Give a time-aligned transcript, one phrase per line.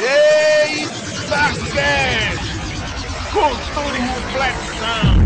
[0.00, 1.42] Eita
[1.74, 2.38] Cast!
[3.32, 5.18] Cultura e reflexão!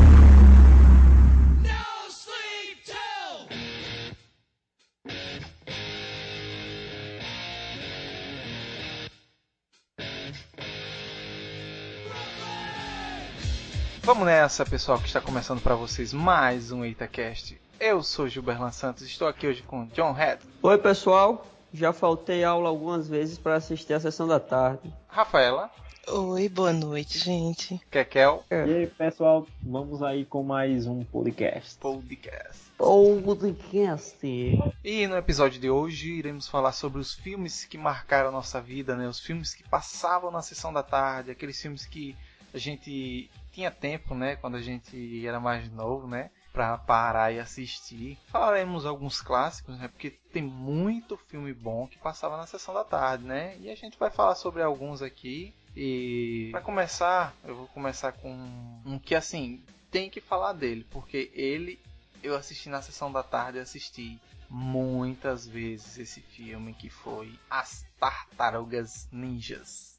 [14.03, 17.61] Vamos nessa, pessoal, que está começando para vocês mais um EitaCast.
[17.79, 21.47] Eu sou Gilberlan Santos, estou aqui hoje com John Head, Oi, pessoal.
[21.73, 24.93] Já faltei aula algumas vezes para assistir a sessão da tarde.
[25.09, 25.71] Rafaela,
[26.09, 27.81] Oi, boa noite, gente.
[27.89, 31.79] Kekel, E aí, pessoal, vamos aí com mais um podcast.
[31.79, 32.61] Podcast.
[32.77, 34.19] Podcast.
[34.83, 38.97] E no episódio de hoje iremos falar sobre os filmes que marcaram a nossa vida,
[38.97, 39.07] né?
[39.07, 42.17] Os filmes que passavam na sessão da tarde, aqueles filmes que
[42.53, 44.35] a gente tinha tempo, né?
[44.35, 46.31] Quando a gente era mais novo, né?
[46.53, 48.19] Pra parar e assistir.
[48.29, 49.89] Falaremos alguns clássicos, né?
[49.89, 53.57] Porque tem muito filme bom que passava na sessão da tarde, né?
[53.59, 55.55] E a gente vai falar sobre alguns aqui.
[55.75, 58.31] E para começar, eu vou começar com
[58.85, 61.81] um que assim tem que falar dele, porque ele
[62.23, 64.19] eu assisti na sessão da tarde, assisti
[64.49, 69.92] muitas vezes esse filme que foi As Tartarugas Ninjas.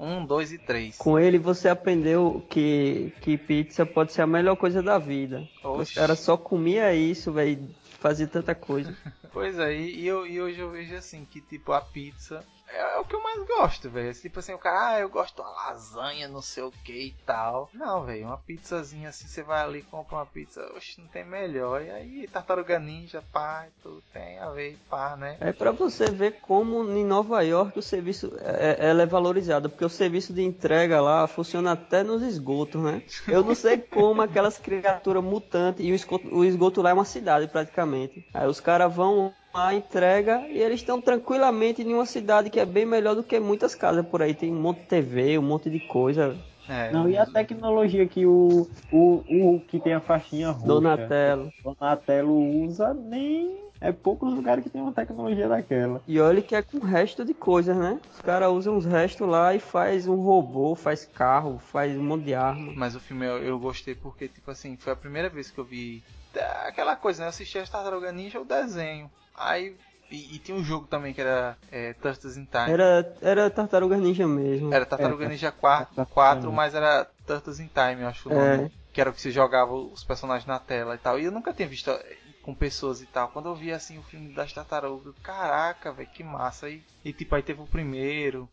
[0.00, 0.96] Um, dois e três.
[0.96, 5.46] Com ele você aprendeu que, que pizza pode ser a melhor coisa da vida.
[5.62, 5.94] Oxi.
[5.94, 7.68] Caras só comia isso, velho.
[7.98, 8.96] Fazia tanta coisa.
[9.32, 13.04] Pois é, e, eu, e hoje eu vejo assim, que tipo, a pizza é, o
[13.04, 14.12] que eu mais gosto, velho.
[14.14, 17.14] Tipo assim, o cara, ah, eu gosto de uma lasanha, não sei o que e
[17.26, 17.68] tal.
[17.72, 21.82] Não, velho, uma pizzazinha assim, você vai ali compra uma pizza, oxe, não tem melhor.
[21.82, 25.36] E aí, tartaruga ninja, pá, tudo tem a ver, pá, né?
[25.40, 29.68] É pra você ver como em Nova York o serviço é, é- ela é valorizado,
[29.68, 33.02] porque o serviço de entrega lá funciona até nos esgotos, né?
[33.26, 37.04] Eu não sei como aquelas criaturas mutantes e o esgoto, o esgoto lá é uma
[37.04, 38.24] cidade praticamente.
[38.32, 42.64] Aí os caras vão lá, entrega e eles estão tranquilamente em uma cidade que é
[42.64, 44.34] bem melhor do que muitas casas por aí.
[44.34, 46.36] Tem um monte de TV, um monte de coisa.
[46.68, 51.52] É, Não, e a tecnologia que o, o, o que tem a faixinha roxa, Donatello.
[51.64, 56.00] Donatello usa, nem é poucos lugares que tem uma tecnologia daquela.
[56.06, 57.98] E olha que é com resto de coisas, né?
[58.12, 62.24] Os caras usam uns restos lá e faz um robô, faz carro, faz um monte
[62.26, 62.72] de arma.
[62.76, 65.64] Mas o filme eu, eu gostei porque, tipo assim, foi a primeira vez que eu
[65.64, 67.26] vi tá, aquela coisa, né?
[67.26, 69.10] Eu assisti as Tartaruga Ninja, o desenho.
[69.34, 69.76] Aí.
[70.10, 72.70] E, e tinha um jogo também que era é, Turtles in Time.
[72.72, 74.74] Era, era Tartaruga Ninja mesmo.
[74.74, 76.56] Era Tartaruga É, Ninja 4, Tartaruga 4 Ninja.
[76.56, 78.56] mas era Turtles in Time, eu acho o É.
[78.56, 78.72] nome.
[78.92, 81.16] Que era o que você jogava os personagens na tela e tal.
[81.18, 83.28] E eu nunca tinha visto eh, com pessoas e tal.
[83.28, 86.68] Quando eu vi assim o filme das tartarugas, caraca, velho, que massa.
[86.68, 88.48] E, e tipo, aí teve o primeiro,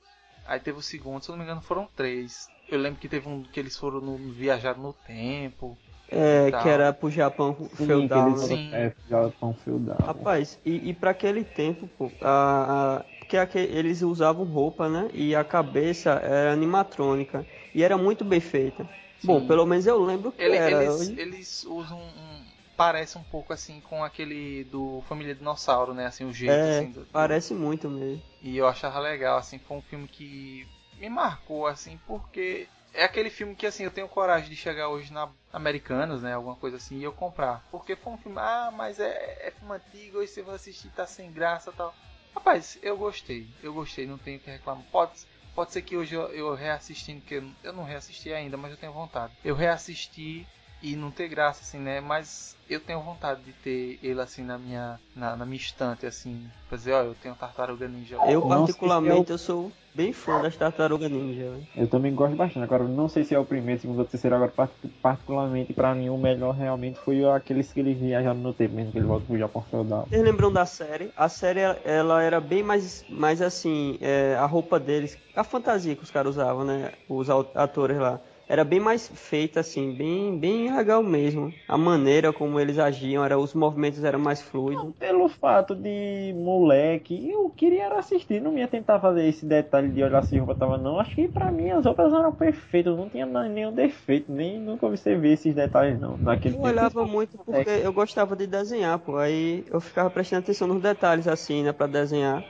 [0.46, 2.48] aí teve o segundo, se eu não me engano foram três.
[2.68, 5.76] Eu lembro que teve um que eles foram no, viajar no tempo.
[6.10, 8.36] É, que era pro Japão Sim, feudal.
[8.36, 8.48] aqueles né?
[8.48, 8.90] Sim.
[8.90, 10.06] é, Japão feudal.
[10.06, 15.10] Rapaz, e, e para aquele tempo, pô, a, a, porque eles usavam roupa, né?
[15.14, 17.46] E a cabeça era animatrônica.
[17.74, 18.88] E era muito bem feita.
[19.22, 19.42] Bom, Sim.
[19.42, 20.68] pelo menos eu lembro que Ele- era.
[20.68, 22.48] eles, eles usam um.
[22.76, 26.06] Parece um pouco assim com aquele do Família Dinossauro, né?
[26.08, 26.92] Assim, o jeito É, assim.
[26.92, 28.24] do- do- parece muito mesmo.
[28.42, 33.30] E eu achava legal, assim, foi um filme que me marcou, assim, porque é aquele
[33.30, 36.98] filme que, assim, eu tenho coragem de chegar hoje na Americanas, né, alguma coisa assim,
[36.98, 37.64] e eu comprar.
[37.70, 41.06] Porque foi um filme, ah, mas é, é filme antigo, e você vai assistir, tá
[41.06, 41.96] sem graça tal.
[42.34, 44.84] Rapaz, eu gostei, eu gostei, não tenho que reclamar.
[44.92, 45.14] Pode,
[45.54, 48.78] pode ser que hoje eu, eu reassistindo, que eu, eu não reassisti ainda, mas eu
[48.78, 49.34] tenho vontade.
[49.46, 50.48] Eu reassisti
[50.82, 54.58] e não ter graça, assim, né, mas eu tenho vontade de ter ele, assim, na
[54.58, 58.18] minha, na, na minha estante, assim, pra dizer, ó, eu tenho Tartaruga Ninja.
[58.28, 61.60] Eu, particularmente, é eu sou bem fã das Tartarugas Ninja.
[61.76, 62.64] Eu também gosto bastante.
[62.64, 64.36] Agora, não sei se é o primeiro, segundo ou terceiro.
[64.36, 68.76] Agora, part- particularmente, pra mim, o melhor realmente foi aqueles que eles viajaram no tempo,
[68.76, 70.06] mesmo que eles voltam pro Japão feudal.
[70.10, 71.12] Vocês lembram da série?
[71.18, 76.04] A série ela era bem mais, mais assim, é, a roupa deles, a fantasia que
[76.04, 76.92] os caras usavam, né?
[77.10, 78.20] Os atores lá.
[78.50, 81.54] Era bem mais feita assim, bem, bem legal mesmo.
[81.68, 84.94] A maneira como eles agiam, era, os movimentos eram mais fluidos.
[84.98, 90.02] Pelo fato de moleque, eu queria era assistir, não ia tentar fazer esse detalhe de
[90.04, 91.00] olhar se roupa tava não.
[91.00, 94.86] Acho que pra mim as roupas eram perfeitas, não tinha mais nenhum defeito, nem nunca
[94.86, 96.18] observei esses detalhes não.
[96.18, 96.68] Naquele Eu tempo.
[96.68, 99.18] olhava muito porque eu gostava de desenhar, pô.
[99.18, 102.44] Aí eu ficava prestando atenção nos detalhes assim, né, pra desenhar.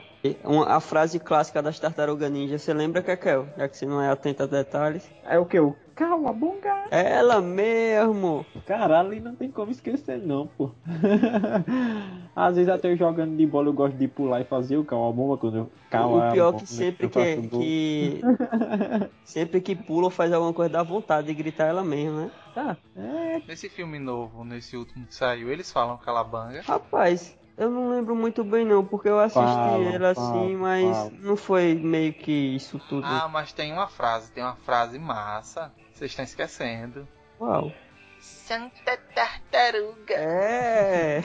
[0.44, 3.46] Uma- a frase clássica das Tartarugas Ninja, você lembra, Kekel?
[3.56, 5.08] Já que você não é atento a detalhes.
[5.24, 5.58] É o que?
[5.60, 6.86] O Calabunga!
[6.92, 8.46] É ela mesmo!
[8.64, 10.70] Caralho, ali não tem como esquecer não, pô.
[12.36, 15.36] Às vezes até eu jogando de bola eu gosto de pular e fazer o calabumba
[15.36, 18.20] quando eu o pior é que sempre que, que
[19.24, 22.30] sempre que pula ou faz alguma coisa dá vontade de gritar ela mesmo, né?
[22.54, 22.76] Tá.
[22.94, 26.62] É, Nesse filme novo, nesse último que saiu, eles falam calabanga.
[26.62, 30.96] Rapaz, Eu não lembro muito bem não, porque eu assisti Fala, ele fala, assim, mas
[30.96, 31.12] fala.
[31.18, 33.04] não foi meio que isso tudo.
[33.04, 35.72] Ah, mas tem uma frase, tem uma frase massa.
[35.98, 37.08] Vocês estão esquecendo.
[37.40, 37.72] Uau.
[38.20, 40.14] Santa Tartaruga.
[40.14, 41.20] É!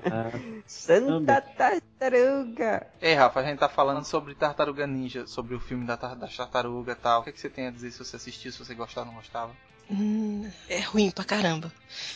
[0.66, 2.86] Santa Tartaruga!
[3.02, 6.26] Ei, Rafa, a gente tá falando sobre Tartaruga Ninja, sobre o filme da, tar- da
[6.28, 7.20] tartaruga e tal.
[7.20, 9.20] O que, que você tem a dizer se você assistiu, se você gostava ou não
[9.20, 9.52] gostava?
[9.90, 11.72] Hum, é ruim pra caramba.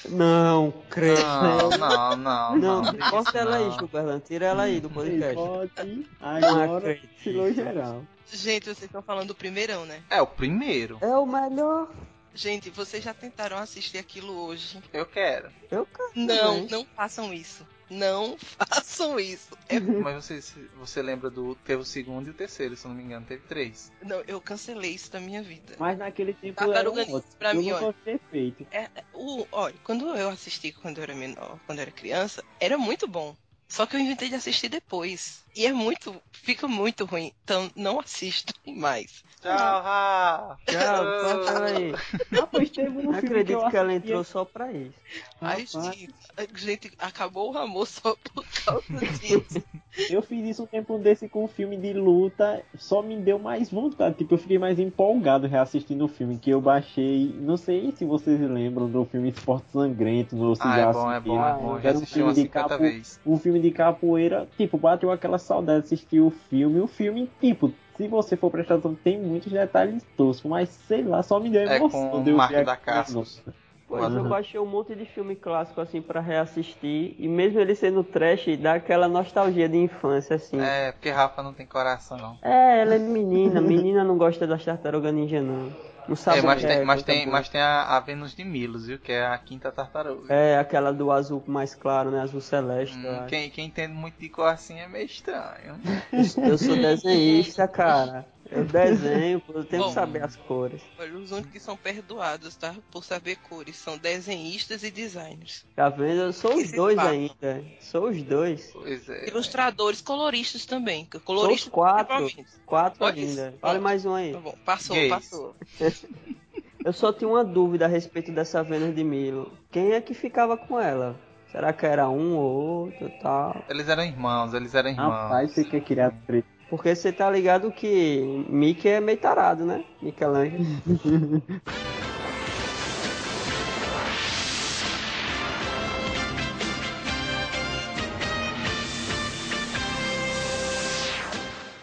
[0.08, 1.22] Não, credo.
[1.22, 2.56] Não, não, não.
[2.56, 3.78] Não, diga corta ela aí, não.
[3.78, 4.20] Gilberto.
[4.26, 5.34] Tira ela aí do podcast.
[5.34, 6.06] pode.
[6.20, 8.04] Não Agora, tirou geral.
[8.32, 10.02] Gente, vocês estão falando do primeirão, né?
[10.10, 10.98] É o primeiro.
[11.00, 11.88] É o melhor.
[12.34, 14.80] Gente, vocês já tentaram assistir aquilo hoje?
[14.92, 15.50] Eu quero.
[15.70, 16.10] Eu quero.
[16.14, 17.66] Não, não façam isso.
[17.90, 19.56] Não façam isso.
[19.68, 20.40] É, Mas você,
[20.72, 21.54] você lembra do.
[21.56, 23.92] Teve o segundo e o terceiro, se eu não me engano, teve três.
[24.02, 25.74] não, eu cancelei isso da minha vida.
[25.78, 27.36] Mas naquele tempo Tartaruga era um ótimo.
[27.38, 27.92] pra eu mim, olha.
[28.04, 28.66] ter feito.
[28.70, 32.44] É, é, o, olha, quando eu assisti quando eu era menor, quando eu era criança,
[32.58, 33.36] era muito bom.
[33.68, 35.46] Só que eu inventei de assistir depois.
[35.56, 36.14] E é muito.
[36.32, 37.32] Fica muito ruim.
[37.44, 39.22] Então não assistam mais.
[39.40, 39.52] Tchau,
[39.82, 40.58] Rafa.
[40.66, 41.94] Tchau, corta ela aí.
[42.38, 44.92] Ah, pois teve um Não acredito eu que ela entrou só pra isso.
[45.40, 45.96] Ai, Rapaz.
[45.96, 46.14] gente,
[46.56, 49.62] gente, acabou o amor só por causa disso.
[50.08, 53.70] Eu fiz isso um tempo desse com um filme de luta, só me deu mais
[53.72, 54.14] vontade.
[54.18, 57.34] Tipo, eu fiquei mais empolgado reassistindo o filme que eu baixei.
[57.40, 61.10] Não sei se vocês lembram do filme Esporte Sangrento, ou se Ah, já é bom,
[61.10, 61.36] é assistiram.
[61.36, 61.80] bom, é bom.
[61.80, 62.84] Já Era um filme de 50 capo,
[63.26, 66.80] um filme de capoeira, tipo, bateu aquela saudade de assistir o filme.
[66.80, 71.22] O filme, tipo, se você for prestar atenção, tem muitos detalhes toscos, mas sei lá,
[71.22, 72.10] só me deu É emoção.
[72.10, 72.76] com de eu Marco ver da.
[72.76, 73.42] Cascos.
[73.88, 74.28] Pois eu Uhum.
[74.28, 77.16] baixei um monte de filme clássico assim pra reassistir.
[77.18, 80.60] E mesmo ele sendo trash, dá aquela nostalgia de infância, assim.
[80.60, 82.38] É, É, porque Rafa não tem coração.
[82.42, 83.60] ela é menina.
[83.60, 85.89] Menina não gosta das tartaruga ninja, não.
[86.16, 88.44] Sabe É, o mas que tem, é mas tem, mas tem a, a Vênus de
[88.44, 88.98] Milos, viu?
[88.98, 90.28] Que é a quinta tartaruga.
[90.32, 92.20] É, aquela do azul mais claro, né?
[92.20, 92.96] Azul celeste.
[92.96, 95.80] Hum, quem, quem entende muito de cor assim é meio estranho.
[96.46, 98.26] Eu sou desenhista, cara.
[98.50, 99.94] Eu desenho, eu tenho que Bom.
[99.94, 100.82] saber as cores.
[100.98, 102.74] Olha, os únicos que são perdoados, tá?
[102.90, 105.64] Por saber cores, são desenhistas e designers.
[105.76, 106.22] Tá vendo?
[106.22, 107.64] Eu sou os Esse dois ainda.
[107.80, 108.70] Sou os dois.
[108.72, 109.28] Pois é.
[109.28, 111.04] Ilustradores, coloristas também.
[111.04, 112.28] que Sou os Coloristas quatro.
[112.66, 113.48] Quatro Olha ainda.
[113.50, 113.58] isso.
[113.62, 114.32] Olha mais um aí.
[114.32, 115.10] Tá bom, passou, Gays.
[115.10, 115.54] passou.
[116.84, 119.52] Eu só tinha uma dúvida a respeito dessa Vênus de Milo.
[119.70, 121.14] Quem é que ficava com ela?
[121.52, 123.64] Será que era um ou outro e tal?
[123.68, 125.10] Eles eram irmãos, eles eram irmãos.
[125.10, 126.48] Rapaz, você quer criar treta.
[126.70, 129.84] Porque você tá ligado que Mickey é meio tarado, né?
[130.00, 130.64] Michelangelo.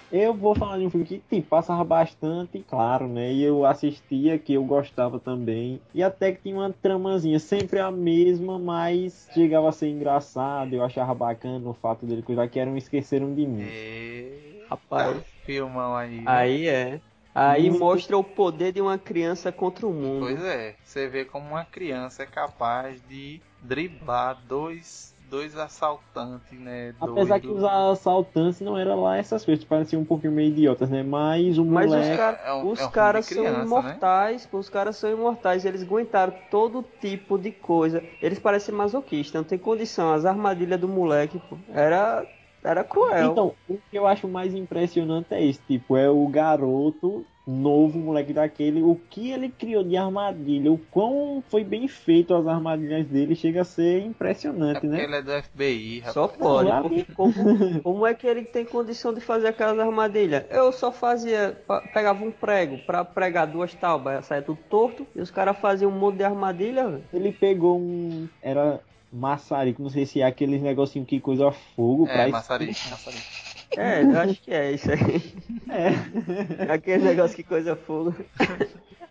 [0.10, 3.32] Eu vou falar de um filme que tipo, passava bastante, claro, né?
[3.34, 5.82] E eu assistia, que eu gostava também.
[5.94, 10.74] E até que tinha uma tramazinha, sempre a mesma, mas chegava a ser engraçado.
[10.74, 13.64] Eu achava bacana o fato dele cuidar que era um Esqueceram de Mim.
[13.64, 14.57] E...
[14.70, 15.18] Rapaz.
[15.46, 16.18] Filmão aí.
[16.22, 16.24] né?
[16.26, 17.02] Aí é.
[17.34, 20.22] Aí Muito- mostra o poder de uma criança contra o mundo.
[20.26, 26.96] Pois é, você vê como uma criança é capaz de driblar dois, dois assaltantes, né?
[27.00, 27.60] Apesar que doido.
[27.60, 31.04] os assaltantes não eram lá essas coisas, pareciam um pouquinho meio idiotas, né?
[31.04, 32.18] Mas o Mas os, moleque.
[32.18, 33.66] cara- é um- os é um caras de são criança, né?
[33.66, 38.04] imortais, pô, os caras são imortais, eles aguentaram todo tipo de coisa.
[38.20, 40.12] Eles parecem masoquistas, não tem condição.
[40.12, 42.26] As armadilhas do moleque, pô, era,
[42.64, 43.32] era cruel.
[43.32, 48.34] Então, o que eu acho mais impressionante é isso, tipo, é o garoto novo, moleque
[48.34, 53.36] daquele, o que ele criou de armadilha, o quão foi bem feito as armadilhas dele,
[53.36, 55.04] chega a ser É impressionante, porque né?
[55.06, 56.14] ele é do FBI, rapaz.
[56.14, 56.70] Só pode.
[56.82, 57.34] porque como,
[57.84, 60.44] como é que ele tem condição de fazer aquelas armadilhas?
[60.50, 61.58] Eu só fazia,
[61.94, 65.98] pegava um prego pra pregar duas tábuas, saia tudo torto, e os caras faziam um
[65.98, 67.02] monte de armadilha.
[67.14, 68.28] Ele pegou um.
[68.42, 73.47] Era maçarico, não sei se é aqueles negocinho que coisa fogo É, pra maçarico, maçarico.
[73.76, 75.34] É, eu acho que é isso aí.
[75.70, 76.72] É.
[76.74, 78.16] Aquele negócio que coisa fogo.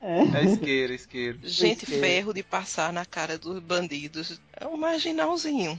[0.00, 1.38] É isqueiro, isqueiro.
[1.42, 4.40] Gente Porque- ferro de passar na cara dos bandidos.
[4.58, 5.78] É um marginalzinho.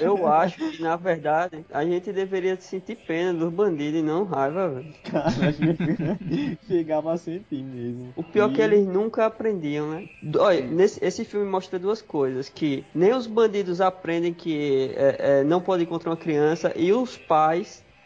[0.00, 4.24] Eu, eu acho que, na verdade, a gente deveria sentir pena dos bandidos e não
[4.24, 4.94] raiva, velho.
[5.04, 8.12] Cara, a gente chegava a sentir mesmo.
[8.16, 10.08] O pior é E- que eles nunca aprendiam, né?
[10.38, 15.44] Olha, nesse, esse filme mostra duas coisas, que nem os bandidos aprendem que é, é,
[15.44, 17.51] não podem encontrar uma criança e os pais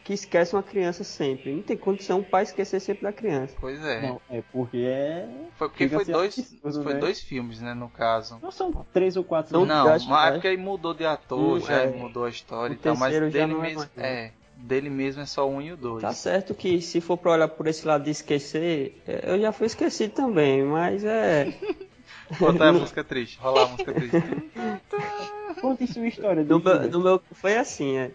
[0.05, 1.53] que esquecem uma criança sempre.
[1.53, 3.57] Não tem condição o pai esquecer sempre da criança.
[3.61, 4.03] Pois é.
[4.03, 5.29] Não, é porque é.
[5.57, 7.01] Foi porque a foi dois, absurdo, foi né?
[7.01, 8.39] dois filmes, né, no caso.
[8.43, 9.65] Não são três ou quatro.
[9.65, 10.33] Não, que mas é vai.
[10.33, 11.87] porque ele mudou de ator, Hum, já é.
[11.89, 13.91] mudou a história O e tal, mas dele não é mesmo, mais.
[13.97, 16.03] é, dele mesmo é só um e o dois.
[16.03, 19.51] Tá certo que se for pra olhar por esse lado de esquecer, é, eu já
[19.53, 21.47] fui esquecido também, mas é.
[22.39, 24.17] Botar a música triste, rolar a música triste.
[25.61, 26.45] Conte sua história.
[26.45, 28.11] No deixa eu meu, no meu- foi assim, é.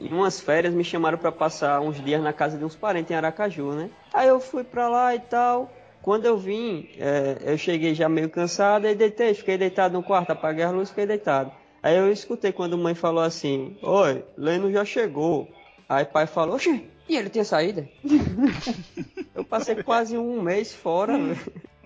[0.00, 3.14] Em umas férias me chamaram pra passar uns dias na casa de uns parentes em
[3.14, 3.90] Aracaju, né?
[4.12, 5.70] Aí eu fui pra lá e tal.
[6.00, 10.30] Quando eu vim, é, eu cheguei já meio cansado, aí deitei, fiquei deitado no quarto,
[10.30, 11.50] apaguei a luz, fiquei deitado.
[11.82, 15.48] Aí eu escutei quando mãe falou assim, Oi, Leno já chegou.
[15.88, 17.88] Aí pai falou, oxe, e ele tinha saída?
[19.34, 21.14] eu passei quase um mês fora.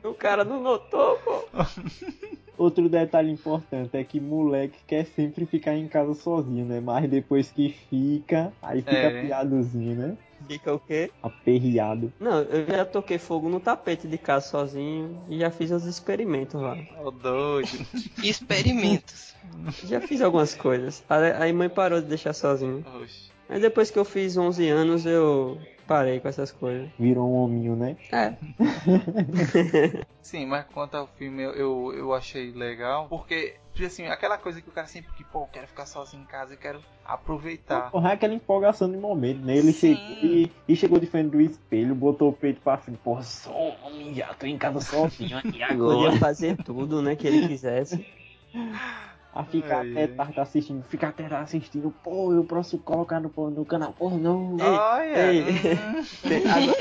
[0.03, 1.45] O cara não notou, pô.
[2.61, 6.79] Outro detalhe importante é que moleque quer sempre ficar em casa sozinho, né?
[6.79, 9.23] Mas depois que fica, aí fica É, né?
[9.23, 10.17] piadozinho, né?
[10.47, 11.11] Fica o quê?
[11.23, 12.13] Aperreado.
[12.21, 16.61] Não, eu já toquei fogo no tapete de casa sozinho e já fiz os experimentos
[16.61, 16.77] lá.
[17.03, 17.71] Ô doido.
[18.23, 19.35] Experimentos.
[19.83, 21.03] Já fiz algumas coisas.
[21.39, 22.85] Aí mãe parou de deixar sozinho.
[23.01, 23.31] Oxe.
[23.49, 25.59] Aí depois que eu fiz 11 anos eu
[25.91, 26.89] parei com essas coisas.
[26.97, 27.97] Virou um hominho, né?
[28.13, 28.35] É.
[30.23, 34.69] Sim, mas quanto ao filme eu, eu, eu achei legal, porque, assim, aquela coisa que
[34.69, 37.91] o cara sempre que, pô, eu quero ficar sozinho em casa, eu quero aproveitar.
[37.91, 39.57] Porra, é aquela empolgação de momento, né?
[39.57, 42.99] Ele chegou e, e chegou de frente do espelho, botou o peito pra frente.
[42.99, 46.17] Porra, sou homem já, tô em casa sozinho aqui Podia agora.
[46.19, 48.07] fazer tudo, né, que ele quisesse.
[49.33, 51.95] A ficar Ai, até tarde assistindo, ficar até tarde assistindo.
[52.03, 53.93] Pô, eu posso colocar no, no canal.
[53.93, 54.57] Porra, não.
[54.59, 55.33] Ei, Olha!
[55.33, 55.45] ei.
[56.51, 56.77] Agora,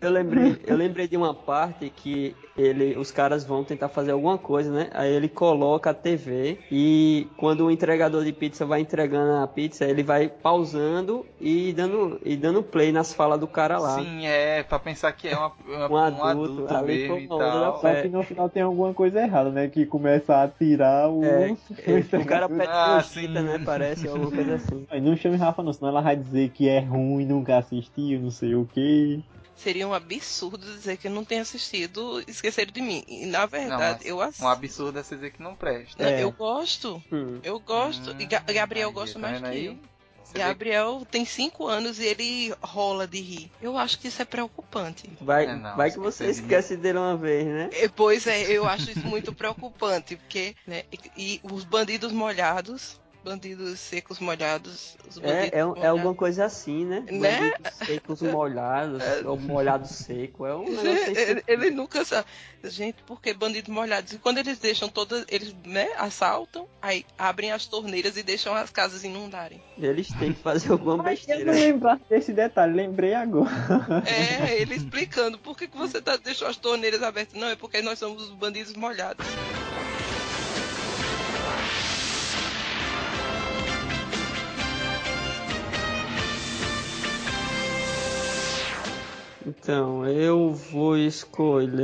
[0.00, 4.38] eu lembrei, eu lembrei de uma parte que ele, os caras vão tentar fazer alguma
[4.38, 4.90] coisa, né?
[4.92, 9.84] Aí ele coloca a TV e quando o entregador de pizza vai entregando a pizza,
[9.84, 13.98] ele vai pausando e dando, e dando play nas falas do cara lá.
[13.98, 17.28] Sim, é, pra pensar que é uma, uma- Um um adulto, adulto, ali mesmo e
[17.28, 17.80] tal.
[17.80, 18.02] Só É.
[18.02, 19.68] que no final tem alguma coisa errada, né?
[19.68, 21.24] Que começa a tirar o.
[21.24, 21.56] É,
[22.20, 23.28] o cara pede Ah, sim.
[23.28, 23.58] né?
[23.64, 24.86] Parece alguma coisa assim.
[25.02, 28.54] Não chame Rafa não, senão ela vai dizer que é ruim, nunca assistiu, não sei
[28.54, 29.22] o que.
[29.56, 33.04] Seria um absurdo dizer que não tenho assistido Esqueceram de Mim.
[33.06, 34.44] E na Não, verdade, mas eu assisto.
[34.44, 36.02] Um absurdo é você dizer que não presta.
[36.02, 36.22] Não, É.
[36.24, 37.00] Eu gosto.
[37.12, 37.38] Hum.
[37.42, 38.16] Eu gosto.
[38.18, 39.66] e Ga- Gabriel Aí, gosta tá mais que aí?
[39.66, 39.78] eu.
[40.34, 43.50] Vê Gabriel tem 5 anos e ele rola de rir.
[43.62, 45.08] Eu acho que isso é preocupante.
[45.20, 47.70] Vai, É, não, vai que você esquece dele uma vez, né?
[47.72, 53.00] E, Pois é, eu acho isso muito preocupante, porque, né, e, e os bandidos molhados,
[53.24, 55.90] bandidos secos molhados, os bandidos É, é, é molhados.
[55.90, 57.04] alguma coisa assim, né?
[57.10, 57.50] Né?
[57.50, 60.46] Bandidos secos molhados, ou molhado seco.
[60.46, 61.12] É um negócio assim.
[61.16, 62.28] Ele, ele nunca sabe.
[62.64, 64.12] Gente, porque bandidos molhados.
[64.12, 65.24] E quando eles deixam todas.
[65.28, 69.60] Eles, né, assaltam, aí abrem as torneiras e deixam as casas inundarem.
[69.78, 71.52] Eles têm que fazer alguma Mas eu besteira.
[71.52, 73.50] não lembrava desse detalhe, lembrei agora.
[74.06, 77.38] É, ele explicando por que, que você tá, deixou as torneiras abertas.
[77.40, 79.24] Não, é porque nós somos os bandidos molhados.
[89.46, 91.82] Então, eu vou escolher.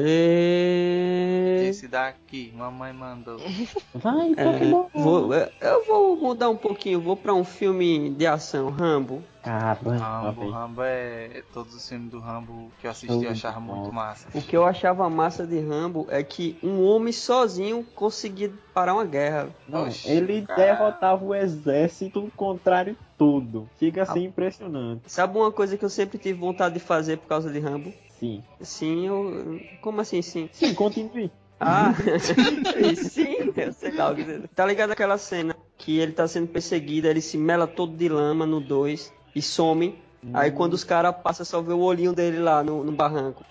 [1.69, 3.37] Esse daqui, mamãe mandou.
[3.95, 8.27] Vai, tá É, vou- é, eu vou mudar um pouquinho, vou pra um filme de
[8.27, 9.23] ação, Rambo.
[9.43, 10.51] Caramba, Rambo.
[10.51, 11.43] Rambo é.
[11.53, 14.29] Todos os filmes do Rambo que eu assisti eu achava muito massa.
[14.35, 19.05] O que eu achava massa de Rambo é que um homem sozinho conseguia parar uma
[19.05, 19.49] guerra.
[19.67, 20.61] Não, Oxi, ele cara.
[20.61, 23.69] derrotava o exército, o contrário tudo.
[23.79, 25.03] Chega a ser impressionante.
[25.07, 27.93] Sabe uma coisa que eu sempre tive vontade de fazer por causa de Rambo?
[28.19, 28.43] Sim.
[28.61, 29.61] Sim, eu.
[29.81, 30.49] Como assim, sim?
[30.53, 31.31] Sim, continue.
[31.59, 31.93] Ah,
[32.97, 34.11] sim, eu sei lá.
[34.11, 37.95] o que- Tá ligado aquela cena que ele tá sendo perseguido, ele se mela todo
[37.97, 39.99] de lama no 2 e some.
[40.35, 43.45] Aí quando os caras passam, só vê o olhinho dele lá no, no barranco.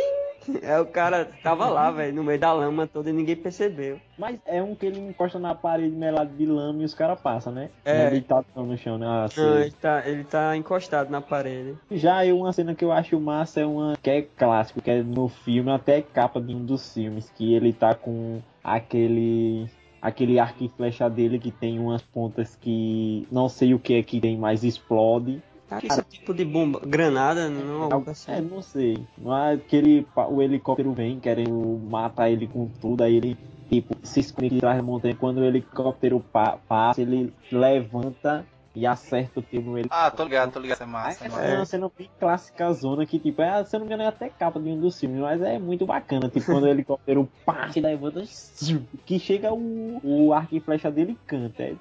[0.64, 4.00] Aí o cara tava lá, velho, no meio da lama toda e ninguém percebeu.
[4.18, 7.54] Mas é um que ele encosta na parede melado de lama e os caras passam,
[7.54, 7.70] né?
[7.86, 8.08] É.
[8.08, 9.06] Ele tá no chão, né?
[9.08, 9.28] Ah.
[9.36, 11.78] Não, ele tá, ele tá encostado na parede.
[11.92, 15.04] Já eu, uma cena que eu acho massa é uma que é clássico, que é
[15.04, 19.70] no filme, até capa de um dos filmes, que ele tá com aquele
[20.02, 24.04] aquele arco e flecha dele que tem umas pontas que não sei o que é
[24.04, 25.42] que tem, mas explode.
[25.78, 28.32] Que isso é tipo de bomba, granada, não algo assim.
[28.32, 28.98] É, não sei.
[29.18, 33.38] Mas aquele pa- o helicóptero vem querendo matar ele com tudo, aí ele
[33.70, 35.16] tipo se esconde atrás da montanha.
[35.16, 38.46] Quando o helicóptero pa- passa, ele levanta
[38.76, 40.06] e acerta o tiro no helicóptero.
[40.08, 40.76] Ah, tô ligado, tô ligado.
[40.78, 43.80] Isso é massa, é é uma cena bem clássica zona que, tipo, é, se eu
[43.80, 46.30] não me engano, é até capa de um dos filmes, mas é muito bacana.
[46.30, 48.24] Tipo, quando o helicóptero passa e levanta,
[49.06, 51.64] que chega o, o arco e flecha dele e canta.
[51.64, 51.76] É,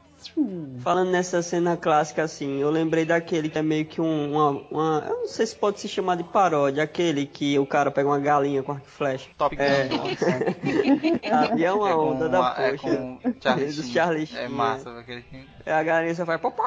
[0.80, 5.04] Falando nessa cena clássica assim, eu lembrei daquele que é meio que um, uma, uma-
[5.08, 8.18] Eu não sei se pode se chamar de paródia, aquele que o cara pega uma
[8.18, 9.30] galinha com arco e flecha.
[9.38, 9.62] Top Gun.
[9.62, 11.30] É.
[11.32, 12.88] Ali é uma É onda da uma- é poxa.
[12.96, 13.92] com Charlie Do Sheen.
[13.92, 15.24] Charlie É Sheen, massa, velho, aquele.
[15.64, 16.62] É a galinha só faz popó.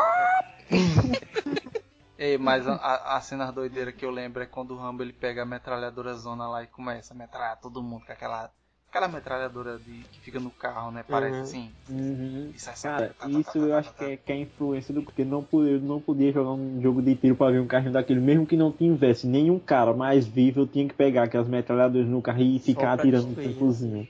[2.17, 5.41] Ei, mas a, a cena doideira que eu lembro é quando o Rambo ele pega
[5.41, 8.51] a metralhadora zona lá e começa a metralhar todo mundo com aquela,
[8.91, 11.01] Aquela metralhadora de, que fica no carro, né?
[11.09, 11.41] Parece Uhum.
[11.43, 11.73] assim.
[11.89, 12.51] Uhum.
[12.53, 14.11] E sai Cara, tá, tá, tá, isso tá, eu tá, acho tá, que tá.
[14.11, 17.35] é, que é influência do porque não podia, não podia jogar um jogo de tiro
[17.35, 20.85] pra ver um carrinho daquele, mesmo que não tivesse nenhum cara mais vivo, eu tinha
[20.85, 23.53] que pegar aquelas metralhadoras no carro e ficar atirando no destruir.
[23.53, 24.07] tempozinho.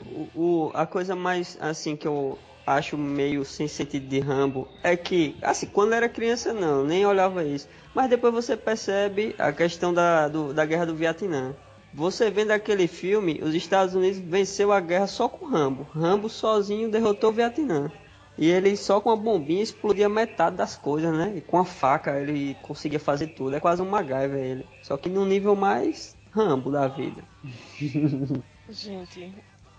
[0.00, 4.96] O, o- a coisa mais assim que eu acho meio sem sentido de Rambo é
[4.96, 7.68] que, assim, quando eu era criança não, nem olhava isso.
[7.94, 11.54] Mas depois você percebe a questão da, do- da guerra do Vietnã.
[11.96, 15.84] Você vendo aquele filme, os Estados Unidos venceu a guerra só com Rambo.
[15.94, 17.90] Rambo sozinho derrotou o Vietnã.
[18.36, 21.32] E ele só com a bombinha explodia metade das coisas, né?
[21.36, 23.56] E com a faca ele conseguia fazer tudo.
[23.56, 24.66] É quase um MacGyver ele.
[24.82, 27.24] Só que num nível mais Rambo da vida.
[28.68, 29.32] Gente,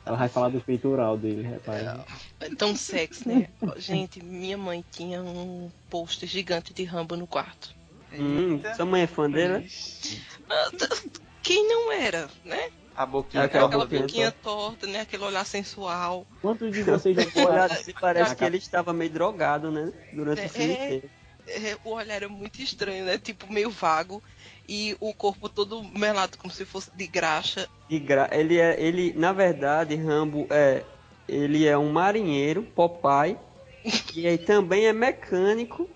[0.03, 2.03] Ela vai falar do peitoral dele, repara.
[2.39, 3.47] é tão sexy, né?
[3.77, 7.75] Gente, minha mãe tinha um pôster gigante de Rambo no quarto.
[8.11, 9.65] Hum, sua mãe é fã dele?
[9.65, 10.19] Ixi.
[11.47, 12.69] Quem não era, né?
[12.93, 13.43] A boquinha.
[13.43, 14.99] Aquela Aquela boquinha boquinha torta, né?
[14.99, 16.27] Aquele olhar sensual.
[16.41, 17.63] Quantos de vocês já Olhar foram?
[17.79, 19.93] assim, parece que ele estava meio drogado, né?
[20.11, 20.85] Durante o filme É.
[20.85, 21.09] inteiro.
[21.47, 23.17] É, o olhar era muito estranho, né?
[23.17, 24.21] Tipo, meio vago.
[24.67, 27.69] E o corpo todo melado, como se fosse de graxa.
[27.87, 28.27] De gra...
[28.33, 30.83] Ele é, ele, na verdade, Rambo é,
[31.29, 33.37] ele é um marinheiro, Popeye,
[34.13, 35.89] e aí também é mecânico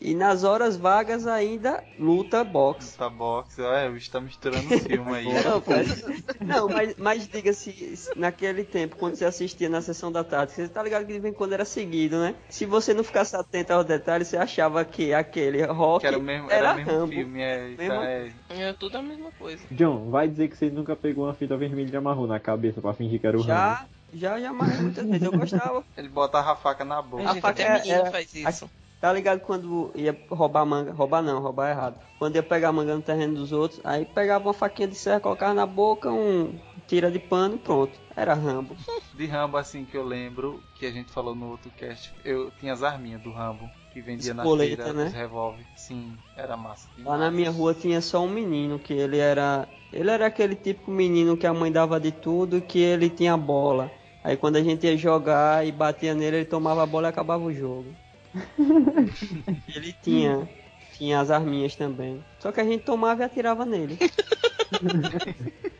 [0.00, 2.96] e nas horas vagas ainda luta boxe.
[2.96, 5.26] Tá box, é, o bicho tá misturando o filme aí.
[5.44, 10.52] Não, parece- não, mas, mas diga-se, naquele tempo, quando você assistia na sessão da tarde,
[10.52, 12.34] você tá ligado que de vez em quando era seguido, né?
[12.48, 16.22] Se você não ficasse atento aos detalhes, você achava que aquele rock Que era o
[16.22, 17.12] mesmo, era era o mesmo Rambo.
[17.12, 18.32] filme, é, Mesmo- tá, é.
[18.48, 19.62] É tudo a mesma coisa.
[19.70, 22.94] John, vai dizer que você nunca pegou uma fita vermelha e amarrou na cabeça pra
[22.94, 23.50] fingir que era o Rambo.
[23.52, 25.22] Já, já, já amarrei muitas vezes.
[25.22, 25.84] Eu gostava.
[25.96, 27.24] Ele botava a faca na boca.
[27.24, 28.70] A gente, faca é- é menina é- faz isso.
[29.00, 30.92] Tá ligado quando ia roubar manga?
[30.92, 31.98] Roubar não, roubar errado.
[32.18, 35.54] Quando ia pegar manga no terreno dos outros, aí pegava uma faquinha de serra, colocava
[35.54, 36.52] na boca, um
[36.86, 37.98] tira de pano e pronto.
[38.14, 38.76] Era Rambo.
[39.14, 42.72] De Rambo, assim, que eu lembro, que a gente falou no outro cast, eu tinha
[42.72, 45.06] as arminhas do Rambo, que vendia na Espoleta, feira, né?
[45.06, 45.66] os revólver.
[45.74, 46.88] Sim, era massa.
[47.04, 49.68] Lá na minha rua tinha só um menino, que ele era.
[49.92, 53.36] Ele era aquele típico menino que a mãe dava de tudo e que ele tinha
[53.36, 53.90] bola.
[54.24, 57.42] Aí quando a gente ia jogar e batia nele, ele tomava a bola e acabava
[57.44, 57.94] o jogo.
[59.74, 60.48] ele tinha.
[60.92, 62.22] Tinha as arminhas também.
[62.38, 63.96] Só que a gente tomava e atirava nele.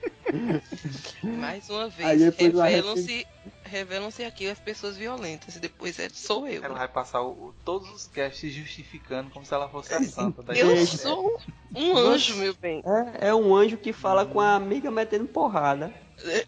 [1.23, 3.27] Mais uma vez, revelam-se
[3.65, 5.57] revelam-se aqui as pessoas violentas.
[5.57, 6.63] E depois é, sou eu.
[6.65, 10.55] Ela vai passar o- todos os casts justificando como se ela fosse a santa da
[10.55, 10.97] Eu igreja.
[10.99, 11.39] sou
[11.75, 12.83] um anjo, meu bem.
[13.21, 15.93] É, é um anjo que fala com a amiga metendo porrada.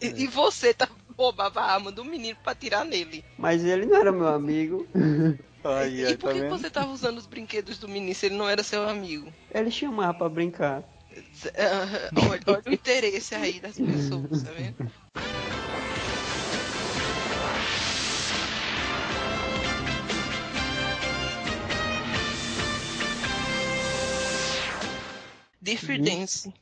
[0.01, 0.87] E, e você tá
[1.17, 3.23] roubava a arma do menino pra tirar nele.
[3.37, 4.87] Mas ele não era meu amigo.
[5.63, 6.57] Aí, e aí, por tá que vendo?
[6.57, 9.31] você tava usando os brinquedos do menino se ele não era seu amigo?
[9.53, 10.83] Ele chamava pra brincar.
[11.55, 14.91] Ah, olha, olha o interesse aí das pessoas, tá vendo?
[25.61, 26.53] Diffidence.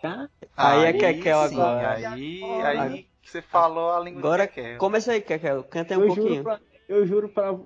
[0.00, 0.28] Tá?
[0.56, 1.94] Aí é Kekel sim, agora.
[1.94, 4.78] Aí, aí que você falou a língua Agora, de Kekel.
[4.78, 5.64] começa aí, Kekel.
[5.64, 6.42] Canta aí um eu, juro pouquinho.
[6.44, 7.58] pra, eu juro pra.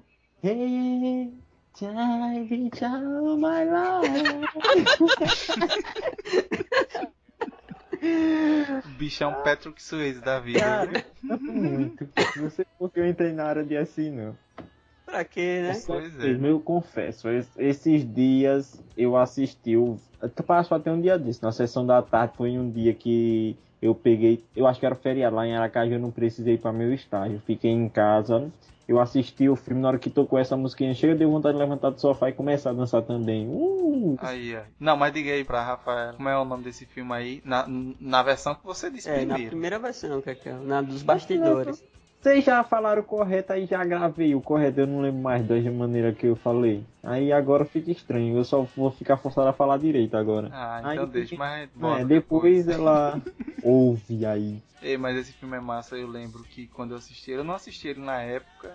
[0.43, 1.31] Hey,
[1.77, 4.45] child, child, my love.
[8.01, 10.61] O bicho é um Patrick Swayze da vida.
[10.61, 11.05] Cara,
[11.49, 12.09] muito.
[12.37, 14.37] Não sei porque eu entrei na área de assim, não.
[15.05, 15.83] Pra quê, né?
[15.87, 16.31] Pois é.
[16.31, 19.99] Eu confesso, es- esses dias eu assisti o.
[20.47, 21.41] Passou até um dia disso.
[21.43, 24.45] Na sessão da tarde foi um dia que eu peguei.
[24.55, 27.41] Eu acho que era feriado lá em Aracaju, eu não precisei ir para meu estágio.
[27.45, 28.51] Fiquei em casa.
[28.89, 31.91] Eu assisti o filme, na hora que tocou essa musiquinha, chega, deu vontade de levantar
[31.91, 33.47] do sofá e começar a dançar também.
[33.47, 34.17] Uh!
[34.19, 34.63] Aí, aí.
[34.81, 37.43] Não, mas diga aí pra Rafael, como é o nome desse filme aí?
[37.45, 37.67] Na,
[38.01, 39.51] na versão que você disse É, na primeiro.
[39.51, 40.61] primeira versão, Kekel.
[40.63, 41.85] Na dos bastidores.
[42.21, 45.55] Vocês já falaram o correto, aí já gravei o correto, eu não lembro mais da
[45.71, 46.85] maneira que eu falei.
[47.03, 50.49] Aí agora fica estranho, eu só vou ficar forçado a falar direito agora.
[50.53, 53.23] Ah, Aí então depois- deixa, mas É, depois ela
[53.63, 54.61] ouve aí.
[54.83, 57.55] Ei, mas esse filme é massa, eu lembro que quando eu assisti ele, eu não
[57.55, 58.75] assisti ele na época.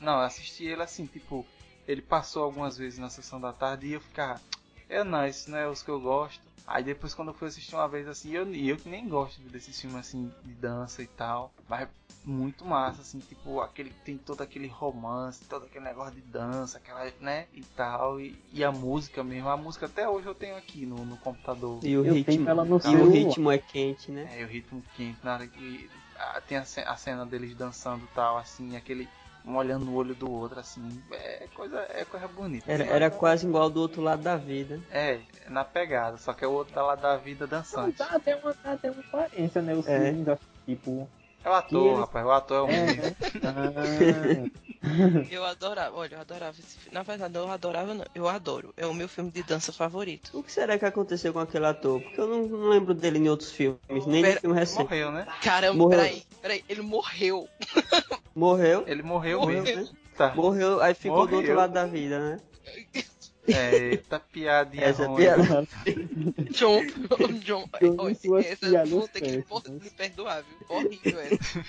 [0.00, 1.44] Não, eu assisti ele assim, tipo,
[1.86, 4.40] ele passou algumas vezes na sessão da tarde e eu ficava,
[4.88, 6.40] é não, esse não é os que eu gosto.
[6.66, 9.78] Aí depois quando eu fui assistir uma vez assim, eu, eu que nem gosto desses
[9.78, 11.88] filmes assim de dança e tal, mas
[12.24, 17.04] muito massa, assim, tipo, aquele tem todo aquele romance, todo aquele negócio de dança, aquela,
[17.20, 20.86] né, e tal, e, e a música mesmo, a música até hoje eu tenho aqui
[20.86, 21.80] no, no computador.
[21.82, 22.32] E o Eu ritmo.
[22.34, 24.26] tenho ela no E o ritmo é quente, né?
[24.40, 28.14] É, o ritmo quente, na hora que ah, tem a, a cena deles dançando e
[28.14, 29.06] tal, assim, aquele
[29.44, 32.70] um olhando no olho do outro, assim, é coisa, é coisa bonita.
[32.70, 34.80] Era, era quase igual do outro lado da vida.
[34.90, 37.98] É, na pegada, só que é o outro tá lá da vida Não, dançante.
[37.98, 39.74] dá até uma, dá até uma aparência, né?
[39.74, 40.10] O É.
[40.10, 41.08] filme da Tipo.
[41.44, 42.24] É o ator, ele- rapaz.
[42.24, 43.16] O ator é o É, mesmo.
[43.44, 44.64] ah,
[45.30, 46.94] Eu adorava, olha, eu adorava esse filme.
[46.94, 48.04] Na verdade, eu adorava, não.
[48.14, 48.72] Eu adoro.
[48.78, 50.30] É o meu filme de dança favorito.
[50.38, 52.00] O que será que aconteceu com aquele ator?
[52.00, 54.82] Porque eu não, não lembro dele em outros filmes, nem Pera- no filme recente.
[54.84, 55.26] Morreu, né?
[55.42, 55.98] Caramba, Morreu.
[55.98, 57.46] peraí, peraí, ele morreu.
[58.34, 58.84] Morreu?
[58.86, 59.62] Ele morreu, Morreu.
[59.62, 59.96] mesmo.
[60.16, 60.34] Tá.
[60.34, 61.38] Morreu, aí ficou do Morreu.
[61.38, 62.40] outro lado da vida, né?
[63.46, 65.16] Eita piadinha Essa é ruim.
[65.16, 65.42] piada.
[66.50, 66.82] John,
[67.42, 70.76] John, John, essa ter que me perdoar, viu?
[70.76, 71.64] Horrível essa.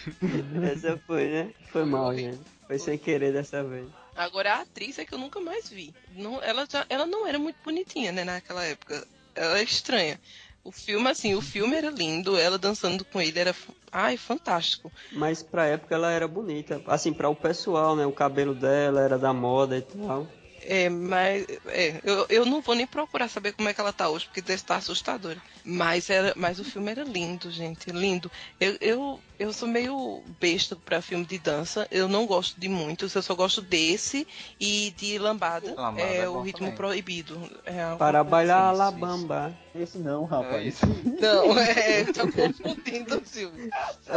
[0.71, 1.53] Essa foi, né?
[1.71, 2.39] Foi mal, gente.
[2.65, 3.87] Foi sem querer dessa vez.
[4.15, 5.93] Agora a atriz é que eu nunca mais vi.
[6.15, 9.05] Não, ela, já, ela não era muito bonitinha, né, naquela época.
[9.35, 10.19] Ela é estranha.
[10.65, 13.55] O filme, assim, o filme era lindo, ela dançando com ele era.
[13.91, 14.91] Ai, fantástico.
[15.11, 16.81] Mas pra época ela era bonita.
[16.87, 18.03] Assim, pra o pessoal, né?
[18.03, 20.27] O cabelo dela era da moda e tal.
[20.67, 24.09] É, mas é, eu, eu não vou nem procurar saber como é que ela tá
[24.09, 25.39] hoje, porque deve estar assustadora.
[25.63, 28.31] Mas, era, mas o filme era lindo, gente, lindo.
[28.59, 33.13] Eu, eu, eu sou meio besta pra filme de dança, eu não gosto de muitos,
[33.15, 34.27] eu só gosto desse
[34.59, 36.75] e de Lambada, Lambada é, é o ritmo também.
[36.75, 37.37] proibido.
[37.65, 38.97] É Para bailar a isso.
[38.97, 39.53] bamba.
[39.75, 40.75] esse não, É rapaz.
[40.83, 41.03] assim.
[41.19, 43.69] Não, é, tá confundindo filmes.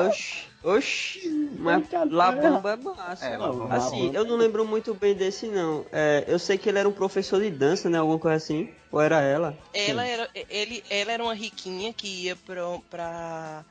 [0.06, 1.50] Oxi, oxi.
[1.58, 2.16] Mas Brincadeira.
[2.16, 3.24] La Bamba é massa.
[3.26, 3.74] É, La Bamba.
[3.74, 5.84] Assim, eu não lembro muito bem desse, não.
[5.92, 7.98] É, eu sei que ele era um professor de dança, né?
[7.98, 8.70] Alguma coisa assim.
[8.90, 9.56] Ou era ela?
[9.74, 13.64] Ela era, ele, ela era uma riquinha que ia pra, pra,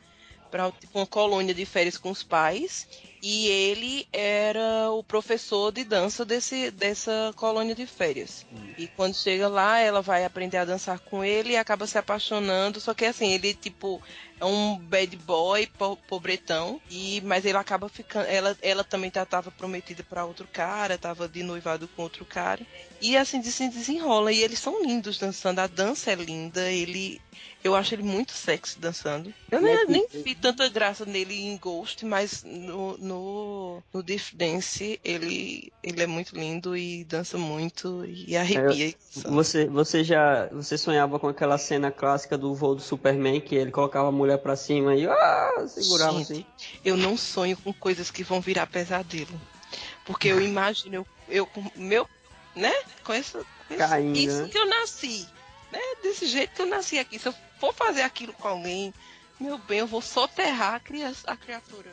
[0.49, 2.87] pra tipo, uma colônia de férias com os pais.
[3.21, 8.45] E ele era o professor de dança desse, dessa colônia de férias.
[8.77, 12.79] E quando chega lá, ela vai aprender a dançar com ele e acaba se apaixonando.
[12.79, 14.01] Só que assim, ele tipo
[14.39, 16.79] é um bad boy, po- pobretão.
[16.89, 18.25] E, mas ele acaba ficando.
[18.27, 22.61] Ela, ela também tá, tava prometida pra outro cara, tava de noivado com outro cara.
[23.01, 24.31] E assim se desenrola.
[24.31, 25.59] E eles são lindos dançando.
[25.59, 26.71] A dança é linda.
[26.71, 27.21] Ele.
[27.63, 29.33] Eu acho ele muito sexy dançando.
[29.51, 34.99] Eu nem, nem vi tanta graça nele em Ghost, mas no, no, no Death Dance
[35.03, 38.93] ele, ele é muito lindo e dança muito e arrepia.
[39.25, 43.71] Você, você já você sonhava com aquela cena clássica do voo do Superman que ele
[43.71, 46.45] colocava a mulher pra cima e ah, segurava Gente, assim.
[46.83, 49.39] Eu não sonho com coisas que vão virar pesadelo.
[50.03, 52.07] Porque eu imagino eu, eu com meu,
[52.55, 52.73] né?
[53.03, 53.45] Com essa,
[53.77, 54.49] Caindo, isso né?
[54.49, 55.27] que eu nasci,
[55.71, 55.79] né?
[56.01, 57.19] Desse jeito que eu nasci aqui.
[57.19, 58.93] Se eu for fazer aquilo com alguém,
[59.39, 61.91] meu bem, eu vou soterrar a, criança, a criatura.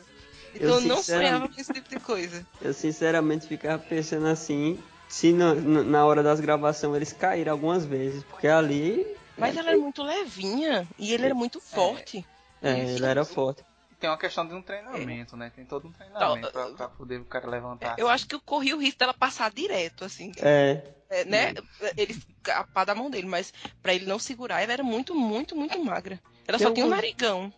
[0.55, 2.45] Então Eu, eu, não sonhava com esse tipo de coisa.
[2.61, 8.23] Eu sinceramente ficava pensando assim, se na- na hora das gravações eles caíram algumas vezes,
[8.23, 9.05] porque ali
[9.37, 12.25] Mas ela era muito levinha e ele era muito forte.
[12.61, 12.95] é, Isso.
[12.97, 13.63] ele era forte.
[13.99, 15.51] Tem uma questão de um treinamento, né?
[15.55, 17.95] Tem todo um treinamento pra, pra poder o cara levantar.
[17.97, 20.31] Eu acho que eu corri o risco dela passar direto, assim.
[20.41, 21.53] É, É, né?
[21.97, 25.83] Ele capar da mão dele, mas pra ele não segurar, ela era muito, muito, muito
[25.83, 26.19] magra.
[26.47, 27.53] Ela Tem só tinha um narigão.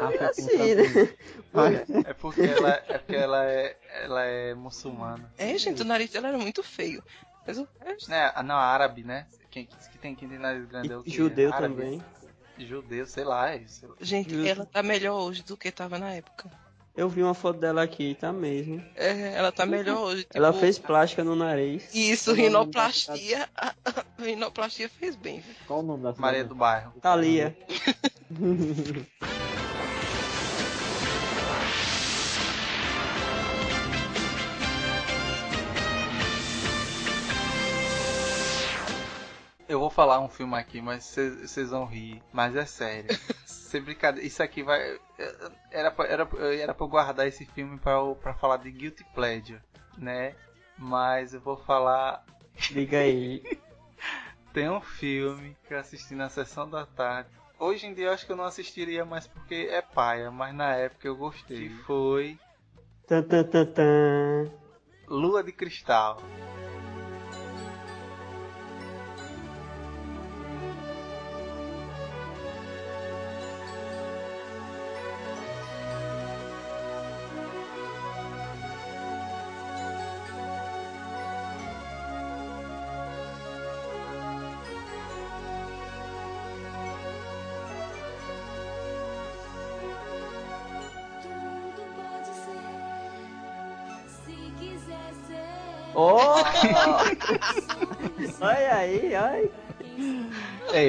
[0.00, 1.86] Ah, foi assim, né?
[2.04, 5.32] É porque ela é, porque ela é, ela é muçulmana.
[5.38, 7.02] É, gente, o nariz dela era muito feio.
[7.46, 8.30] Mas o resto- Né?
[8.34, 9.26] Ah, Não, árabe, né?
[9.50, 11.10] Quem, que tem quem tem nariz grande é o quê?
[11.10, 11.74] judeu Árabe.
[11.74, 12.02] também.
[12.58, 13.50] Judeu, sei lá.
[13.52, 13.94] é isso.
[14.00, 14.46] Gente, Justo.
[14.48, 16.50] ela tá melhor hoje do que tava na época.
[16.94, 18.84] Eu vi uma foto dela aqui, tá mesmo.
[18.94, 20.24] É, ela tá melhor hoje.
[20.24, 21.94] Tipo, Ela fez plástica no nariz.
[21.94, 23.48] Isso, rinoplastia.
[23.56, 25.40] A, a rinoplastia fez bem.
[25.40, 25.54] viu?
[25.66, 26.92] Qual o nome da Maria do Bairro.
[27.00, 27.56] Thalia.
[39.70, 42.20] Eu vou falar um filme aqui, mas vocês vão rir.
[42.32, 43.08] Mas é sério.
[43.46, 44.26] Sem brincadeira.
[44.26, 44.98] Isso aqui vai.
[45.70, 46.28] Era pra, era,
[46.58, 49.60] era pra eu guardar esse filme pra, eu- pra falar de Guilty Pleasure,
[49.96, 50.34] né?
[50.76, 52.24] Mas eu vou falar.
[52.56, 53.44] Diga aí.
[54.52, 57.30] Tem um filme que eu assisti na sessão da tarde.
[57.56, 60.74] Hoje em dia eu acho que eu não assistiria mais porque é paia, mas na
[60.74, 61.68] época eu gostei.
[61.68, 62.38] Que foi
[63.06, 64.50] tan, tan, tan.
[65.06, 66.20] Lua de Cristal.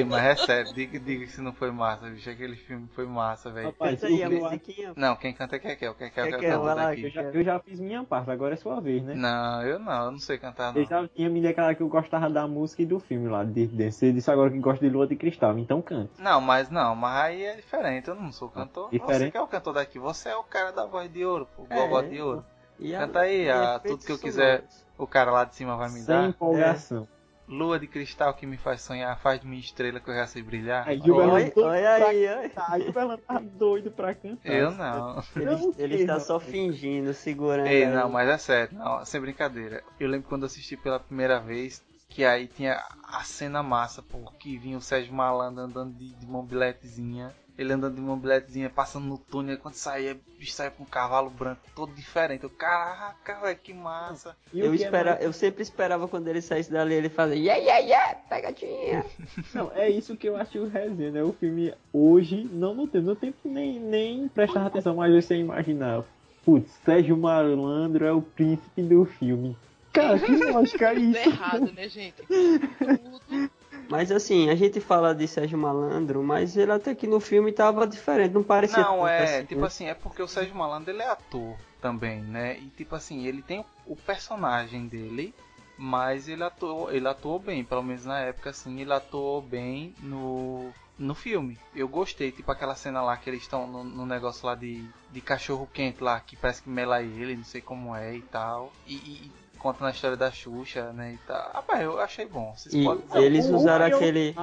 [0.02, 2.28] Ei, mas é sério, diga, diga se não foi massa, bicho.
[2.28, 3.66] Aquele filme foi massa, velho.
[3.68, 4.92] Rapaz, aí o a que eu- musiquinha.
[4.96, 5.94] Não, quem canta é Kekel.
[5.94, 7.02] Kekel é o Kekel, cantor vai lá, daqui.
[7.04, 9.14] eu, já, eu já fiz minha parte, agora é sua vez, né?
[9.14, 10.80] Não, eu não, eu não sei cantar não.
[10.80, 13.66] Eu já tinha me declarado que eu gostava da música e do filme lá, de
[13.66, 13.98] Dance.
[13.98, 16.12] Você disse agora que gosta de Lua de Cristal, então cante.
[16.18, 18.88] Não, mas não, mas aí é diferente, eu não sou cantor.
[18.90, 19.30] Você Diferente?
[19.32, 21.74] que é o cantor daqui, você é o cara da voz de ouro, o É,
[21.76, 22.44] gogó de ouro.
[22.78, 24.64] E a- Canta aí, a- tudo que eu quiser.
[24.98, 26.28] O cara lá de cima vai me Sem dar.
[26.28, 27.06] empolgação.
[27.48, 30.42] Lua de cristal que me faz sonhar, faz de minha estrela que eu já sei
[30.42, 30.86] brilhar.
[30.86, 32.50] Aí, Olha, Gilberto- Olha, olha aí, olha.
[32.50, 34.48] Tá, aí o Belan tá doido pra cantar.
[34.52, 35.22] eu não.
[35.36, 37.66] Ele, Não, ele está só fingindo, segurando.
[37.68, 39.82] Ei, não, mas é sério, não, sem brincadeira.
[40.00, 44.56] Eu lembro quando assisti pela primeira vez, que aí tinha a cena massa, pô, que
[44.56, 47.34] vinha o Sérgio Malandro andando de, de mobiletezinha.
[47.58, 51.28] Ele andando de mobiletezinha, passando no túnel, quando saía, o bicho saía com um cavalo
[51.28, 52.44] branco, todo diferente.
[52.44, 54.34] Eu, caraca, velho, que massa.
[54.52, 57.36] E Eu, que é espera, mais- eu sempre esperava quando ele saísse dali, ele fazia
[57.36, 59.04] yeah, yeah, yeah, pegadinha.
[59.54, 61.22] Não, é isso que eu achei o resenha, né?
[61.22, 66.04] O filme hoje, não no tempo, no tempo nem, nem prestava atenção, mas você imaginar,
[66.44, 69.56] putz, Sérgio Malandro é o príncipe do filme.
[69.92, 71.28] Cara, que lógica é Tudo isso?
[71.28, 72.22] errado, né, gente?
[72.26, 73.50] Tudo.
[73.88, 77.86] Mas assim, a gente fala de Sérgio Malandro, mas ele até que no filme tava
[77.86, 79.66] diferente, não parecia Não, é, assim, tipo né?
[79.66, 82.58] assim, é porque o Sérgio Malandro ele é ator também, né?
[82.58, 85.34] E tipo assim, ele tem o personagem dele,
[85.76, 90.72] mas ele atuou, ele atuou bem, pelo menos na época assim, ele atuou bem no
[90.98, 91.58] no filme.
[91.74, 95.20] Eu gostei, tipo aquela cena lá que eles estão no, no negócio lá de, de
[95.20, 98.72] cachorro quente lá, que parece que mela ele, não sei como é e tal.
[98.86, 101.50] E, e contando a história da Xuxa, né, e tal.
[101.52, 102.52] Rapaz, eu achei bom.
[102.56, 104.34] Vocês E podem eles o- usaram eu- aquele.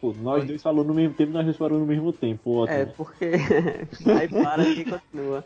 [0.00, 0.46] Pô, nós Oi?
[0.48, 2.78] dois falamos no mesmo tempo, nós dois falamos no mesmo tempo, ótimo.
[2.78, 3.30] É, porque.
[4.22, 5.44] Aí para e continua.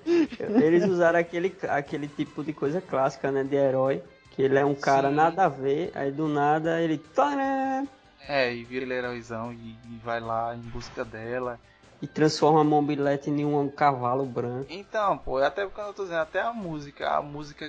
[0.62, 3.44] Eles usaram aquele, aquele tipo de coisa clássica, né?
[3.44, 4.02] De herói.
[4.30, 5.16] Que ele é um cara Sim.
[5.16, 7.00] nada a ver, aí do nada ele.
[8.28, 11.58] É, e vira ele heróizão e, e vai lá em busca dela.
[12.00, 14.66] E transforma a mobilete em um cavalo branco.
[14.70, 17.68] Então, pô, até quando eu tô dizendo, até a música, a música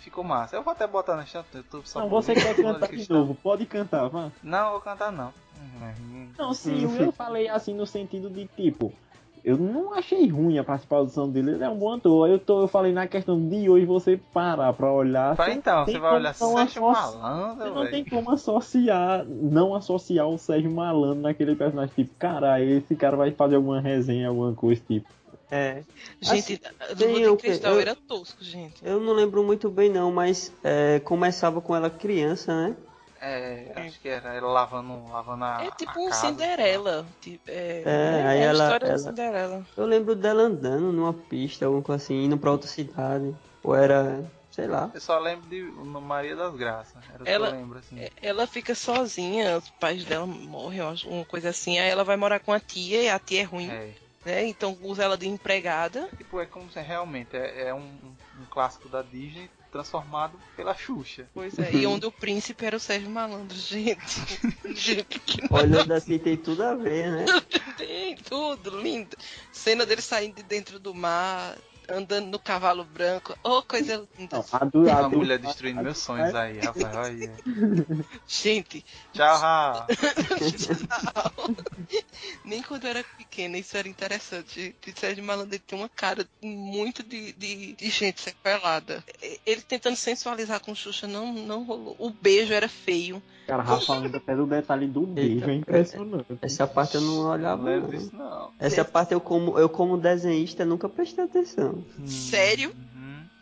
[0.00, 0.56] ficou massa.
[0.56, 3.10] Eu vou até botar na chata do YouTube só Não, pra você quer cantar de
[3.10, 4.30] novo, pode cantar, vá.
[4.42, 5.32] Não, eu vou cantar não.
[5.58, 8.92] Hum, Não, sim, eu falei assim no sentido de tipo,
[9.44, 12.30] eu não achei ruim a participação dele, ele é um bom ator.
[12.30, 15.36] Eu, tô, eu falei na questão de hoje você parar pra olhar.
[15.36, 20.26] Você então, você vai olhar não Sérgio Malandro, Você não tem como associar, não associar
[20.26, 24.80] o Sérgio Malandro naquele personagem, tipo, cara, esse cara vai fazer alguma resenha, alguma coisa,
[24.88, 25.06] tipo.
[25.54, 25.84] É.
[26.20, 26.60] Gente,
[26.98, 27.36] tem Lua?
[27.36, 28.84] Cristal Eu- era tosco, gente.
[28.84, 32.76] Eu não lembro muito bem não, mas é, começava com ela criança, né?
[33.20, 36.26] É, acho que era ela lavando, lavando a É tipo a um casa.
[36.26, 37.06] Cinderela.
[37.20, 39.66] Tipo, é, É, é aí a ela- história ela- da Cinderela.
[39.76, 43.34] Eu lembro dela andando numa pista, alguma coisa assim, indo pra outra cidade.
[43.62, 44.90] Ou era, sei lá.
[44.92, 46.96] Eu só lembro de Maria das Graças.
[47.24, 47.98] Ela- que eu lembro, assim.
[47.98, 51.78] É, Ela fica sozinha, os pais dela morrem, uma coisa assim.
[51.78, 53.94] Aí ela vai morar com a tia e a tia é ruim, É.
[54.24, 54.46] né?
[54.46, 56.08] Então usa ela de empregada.
[56.16, 57.80] Tipo, é como se realmente é, é um,
[58.40, 61.26] um clássico da Disney transformado pela Xuxa.
[61.34, 64.20] Pois é, e onde o príncipe era o Sérgio Malandro, gente.
[64.74, 67.24] gente, que Olhando assim tem tudo a ver, né?
[67.76, 69.16] tem tudo, lindo.
[69.52, 71.56] Cena dele saindo de dentro do mar,
[71.88, 73.36] andando no cavalo branco.
[73.42, 74.36] Oh, coisa linda.
[74.36, 76.96] Não, a do, a A do- mulher destruindo meus sonhos aí, rapaz.
[76.96, 77.36] Olha.
[78.28, 79.86] Gente, Tchau, Ra.
[82.44, 84.74] Nem quando eu era pequena isso era interessante.
[84.80, 89.02] De Sérgio Malandro ele tem uma cara muito de, de, de gente sequelada.
[89.46, 91.96] Ele tentando sensualizar com Xuxa não, não rolou.
[91.98, 93.22] O beijo era feio.
[93.46, 96.38] Cara, Rafa falando até do detalhe do beijo, é impressionante.
[96.40, 97.88] Essa parte eu não olhava não.
[97.88, 98.50] disso, não.
[98.58, 101.84] Essa parte eu como, eu como desenhista nunca prestei atenção.
[102.06, 102.74] Sério?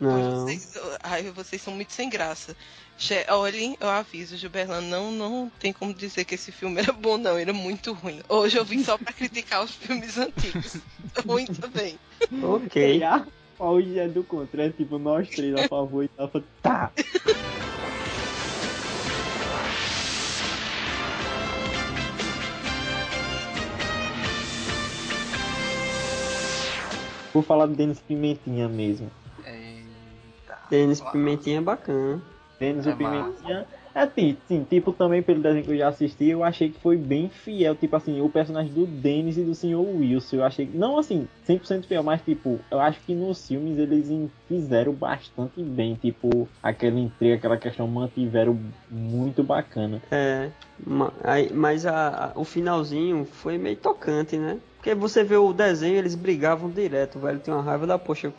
[0.02, 0.44] Não.
[0.46, 2.56] Vocês, ai, vocês são muito sem graça.
[2.98, 7.16] Che- Olhem, eu aviso, Gilberlan, não, não tem como dizer que esse filme era bom,
[7.16, 7.36] não.
[7.38, 8.20] Era muito ruim.
[8.28, 10.76] Hoje eu vim só pra criticar os filmes antigos.
[11.26, 11.98] ruim também.
[12.42, 13.02] Ok.
[13.02, 13.24] A
[13.58, 16.42] hoje é do contra, é tipo nós três a favor e tava.
[16.60, 16.90] Tá!
[27.32, 29.10] Vou falar do Denis Pimentinha mesmo.
[30.72, 30.76] Eita.
[30.76, 32.20] Denis Pimentinha é bacana.
[32.58, 33.66] Denis É o Pimentinha.
[33.94, 36.96] É sim, sim, tipo, também pelo desenho que eu já assisti, eu achei que foi
[36.96, 39.78] bem fiel, tipo assim, o personagem do Dennis e do Sr.
[39.78, 43.76] Wilson, eu achei que, não assim, 100% fiel, mas tipo, eu acho que nos filmes
[43.78, 44.08] eles
[44.48, 48.58] fizeram bastante bem, tipo, aquela intriga, aquela questão mantiveram
[48.90, 50.00] muito bacana.
[50.11, 50.48] É.
[51.52, 54.58] Mas a- a- o finalzinho foi meio tocante, né?
[54.76, 57.38] Porque você vê o desenho, eles brigavam direto, velho.
[57.40, 58.32] Tem uma raiva da poxa.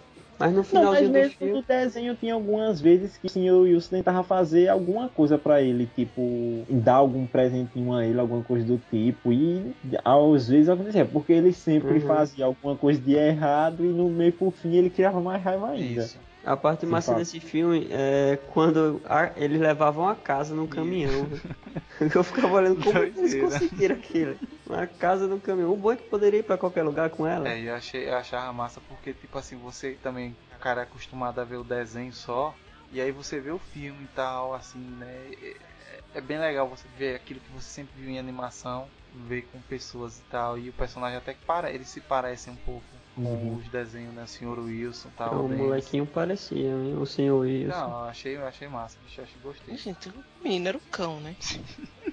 [0.44, 1.54] Mas no Não, mas finalzinho do mesmo filme.
[1.54, 5.88] no desenho tinha algumas vezes que sim, o Wilson tentava fazer alguma coisa pra ele,
[5.88, 11.32] tipo, dar algum presentinho a ele, alguma coisa do tipo, e às vezes acontecia, porque
[11.34, 12.02] ele sempre Uhum.
[12.02, 16.12] fazia alguma coisa de errado e no meio por fim ele criava mais raiva ainda.
[16.12, 16.20] Isso.
[16.46, 17.20] A parte massa fala.
[17.20, 21.30] desse filme é quando a- eles levavam a casa num caminhão.
[22.16, 23.48] Eu ficava olhando como eles Doideira.
[23.48, 24.38] conseguiram aquilo.
[24.68, 25.72] Uma casa num caminhão.
[25.72, 27.48] O bom é que poderia ir pra qualquer lugar com ela.
[27.50, 31.44] É, eu achei, eu achava massa porque, tipo assim, você também, cara é acostumado a
[31.46, 32.56] ver o desenho só,
[32.92, 35.32] e aí você vê o filme e tal, assim, né?
[35.42, 38.88] É, é bem legal você ver aquilo que você sempre viu em animação,
[39.28, 42.58] ver com pessoas e tal, e o personagem até que para, eles se parecem um
[42.58, 43.58] pouco Uhum.
[43.58, 44.24] os desenhos, né?
[44.24, 44.60] O Sr.
[44.60, 45.28] Wilson e tal.
[45.28, 45.64] Então, o Dennis.
[45.64, 46.98] molequinho parecia, hein?
[46.98, 47.78] O senhor Wilson.
[47.78, 49.78] Não, achei, achei massa, bicho, achei gostei.
[49.78, 51.36] Gente, o menino era o cão, né?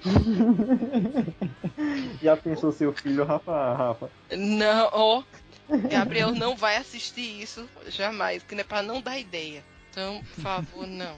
[2.21, 3.73] Já pensou seu filho, Rafa?
[3.73, 4.09] Rafa?
[4.37, 5.23] Não, ó.
[5.89, 9.63] Gabriel não vai assistir isso jamais, que não é pra não dar ideia.
[9.89, 11.15] Então, por favor, não.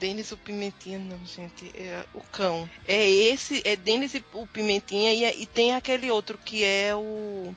[0.00, 1.70] Denis o Pimentinha, não, gente.
[1.76, 2.68] É o cão.
[2.86, 6.94] É esse, é Denis e o Pimentinha e, é- e tem aquele outro que é
[6.94, 7.54] o.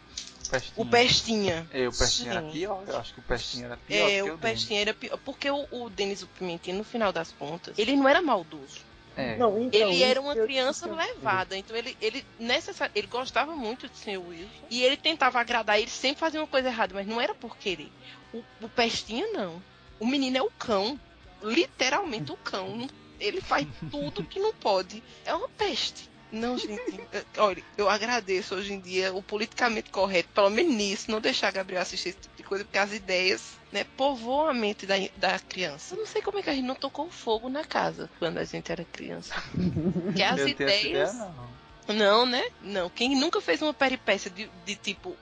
[0.52, 0.74] Pestinha.
[0.78, 1.68] O Pestinha.
[1.72, 2.52] É, o Pestinha era Sim.
[2.52, 4.38] pior, eu acho que o Pestinha era pior É, o o.
[4.38, 5.18] Pestinha era pior.
[5.26, 8.80] Porque o, o Denis o Pimentinha, no final das contas, ele não era maldoso.
[9.16, 12.90] É, Não, então, Ele era uma criança eu- levada, então ele, ele, necessar...
[12.96, 14.18] ele gostava muito de Sr.
[14.26, 17.58] Wilson e ele tentava agradar, ele sempre fazia uma coisa errada, mas não era por
[17.58, 17.92] querer.
[18.34, 19.62] O, o Pestinha não.
[20.00, 20.98] O menino é o cão,
[21.44, 22.88] literalmente o cão.
[23.20, 25.04] Ele faz tudo que não pode.
[25.24, 26.10] É uma peste.
[26.32, 27.00] Não, gente.
[27.12, 31.50] eu- Olha, eu agradeço hoje em dia o politicamente correto, pelo menos nisso, não deixar
[31.50, 34.96] a Gabriel assistir esse tipo de coisa, porque as ideias, né, povoam a mente da,
[35.18, 35.94] da criança.
[35.96, 38.44] Eu não sei como é que a gente não tocou fogo na casa quando a
[38.44, 39.34] gente era criança.
[40.16, 40.82] Que as eu ideias.
[41.12, 41.96] ideia, não.
[41.96, 42.44] Não, né?
[42.62, 42.90] Não.
[42.90, 45.16] Quem nunca fez uma peripécia de, de tipo.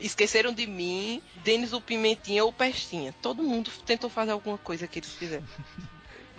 [0.00, 3.14] Esqueceram de mim, Denis o Pimentinha ou Pestinha.
[3.20, 5.44] Todo mundo tentou fazer alguma coisa que eles fizeram.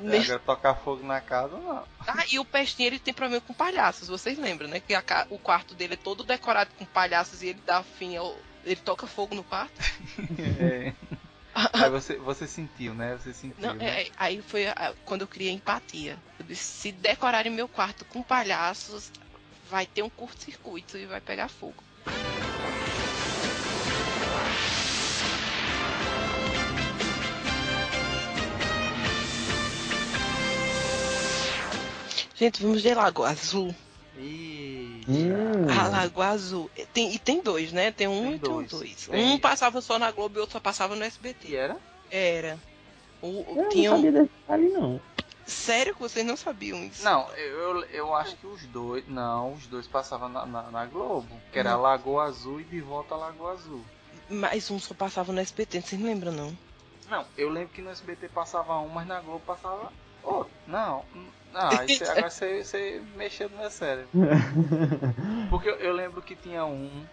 [0.04, 1.84] É, Agora tocar fogo na casa, não.
[2.06, 4.80] Ah, e o Pestinha ele tem problema com palhaços, vocês lembram, né?
[4.80, 8.36] Que a o quarto dele é todo decorado com palhaços e ele dá fim ao.
[8.66, 9.80] Ele toca fogo no quarto.
[10.40, 10.94] É.
[11.72, 13.16] Aí você, você sentiu, né?
[13.16, 13.66] Você sentiu.
[13.66, 14.02] Não, né?
[14.02, 14.66] é, aí foi
[15.06, 16.18] quando eu criei empatia.
[16.38, 19.10] Eu disse, se decorarem meu quarto com palhaços,
[19.70, 21.82] vai ter um curto-circuito e vai pegar fogo.
[32.36, 33.74] Gente, vamos de Lagoa Azul.
[34.18, 35.02] E...
[35.08, 35.68] Hum.
[35.70, 36.70] A Lagoa Azul.
[36.94, 37.92] Tem, e tem dois, né?
[37.92, 38.70] Tem um Tem e tem dois.
[38.72, 39.08] dois.
[39.08, 39.26] Tem.
[39.34, 41.56] Um passava só na Globo e outro só passava no E SBT.
[41.56, 41.78] era?
[42.12, 42.60] Era.
[43.22, 44.02] O, Eu tinha não um...
[44.02, 45.02] sabia desse detalhe, não.
[45.46, 47.04] Sério que vocês não sabiam isso?
[47.04, 49.08] Não, eu, eu, eu acho que os dois.
[49.08, 51.30] Não, os dois passavam na, na, na Globo.
[51.52, 51.82] Que era Não.
[51.82, 53.82] Lagoa Azul e de volta a Lagoa Azul.
[54.30, 56.58] Mas um só passava no SBT, vocês não lembram, não?
[57.10, 59.94] Não, eu lembro que no SBT passava um, mas na Globo passava
[60.24, 60.52] outro.
[60.66, 61.06] Não,
[61.56, 64.10] não, aí você, agora você, você mexeu no meu cérebro.
[65.50, 67.06] Porque eu, eu lembro que tinha um.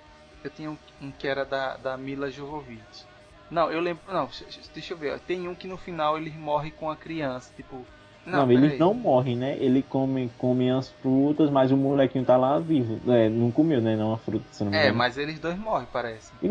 [0.43, 3.07] Eu tinha um, um que era da, da Mila Jovovich.
[3.49, 4.03] Não, eu lembro.
[4.13, 4.29] Não,
[4.75, 5.15] deixa eu ver.
[5.15, 7.53] ó, Tem um que no final ele morre com a criança.
[7.55, 7.87] Tipo.
[8.27, 8.65] Não, peraí.
[8.65, 9.57] eles não morrem, né?
[9.59, 13.01] Ele come, come as frutas, mas o molequinho tá lá vivo.
[13.13, 13.97] É, não comeu, né?
[13.97, 16.33] Não a fruta, se não me É, mas eles dois morrem, parece.
[16.43, 16.49] E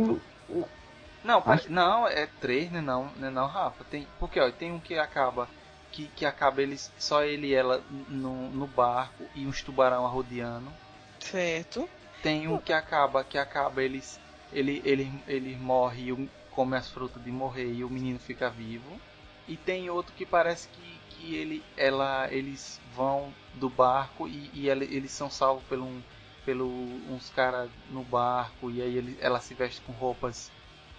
[1.24, 2.82] Não, Acho- não, é três, né?
[2.82, 3.30] Não, né?
[3.30, 3.84] Não, Rafa.
[3.86, 5.48] Tem, porque ó, tem um que acaba
[5.92, 10.72] que, que acaba eles só ele e ela no, no barco e uns tubarão arrodeando.
[11.20, 11.88] Certo.
[12.22, 14.20] Tem um que acaba que acaba eles
[14.52, 19.00] ele ele ele morre e come as frutas de morrer e o menino fica vivo.
[19.48, 24.70] E tem outro que parece que, que ele ela eles vão do barco e, e
[24.70, 26.02] ela- eles são salvos pelo um-
[26.46, 26.68] pelo
[27.14, 30.52] uns caras no barco e aí ele, ela se veste com roupas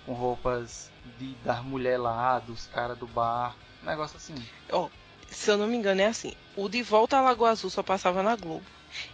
[0.07, 4.35] com roupas de das mulher lá, dos caras do barco, um negócio assim.
[4.71, 4.89] Ó,
[5.29, 6.35] se eu não me engano, é assim.
[6.57, 8.65] O De Volta à Lagoa Azul só passava na Globo.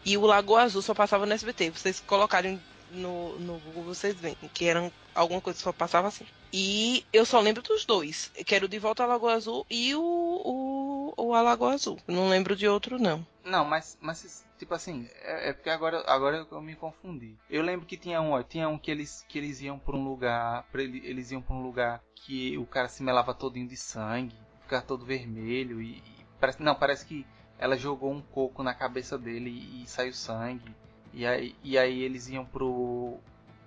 [0.05, 1.71] E o Lagoa Azul só passava no SBT.
[1.71, 6.27] Vocês colocarem no, no Google, vocês veem que eram alguma coisa que só passava assim.
[6.53, 8.33] E eu só lembro dos dois.
[8.45, 11.99] Que era o De Volta à Lagoa Azul e o, o, o A Lagoa Azul.
[12.09, 13.25] Não lembro de outro, não.
[13.45, 17.37] Não, mas, mas tipo assim, é, é porque agora, agora eu me confundi.
[17.49, 20.05] Eu lembro que tinha um, ó, tinha um que eles, que eles iam pra um
[20.05, 23.77] lugar, pra ele- eles iam pra um lugar que o cara se melava todinho de
[23.77, 24.37] sangue,
[24.69, 27.27] ficava todo vermelho e, e parece, não, parece que
[27.59, 30.77] ela jogou um coco na cabeça dele e, e saiu sangue.
[31.13, 33.17] E aí, e aí eles iam pro,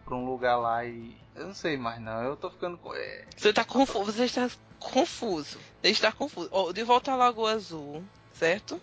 [0.06, 3.52] pra um lugar lá e eu não sei mais não, eu tô ficando é, Você
[3.52, 4.12] tá confuso.
[4.12, 5.58] Você está confuso.
[5.82, 6.50] Você está confuso.
[6.72, 8.04] De Volta à Lagoa Azul,
[8.34, 8.80] certo?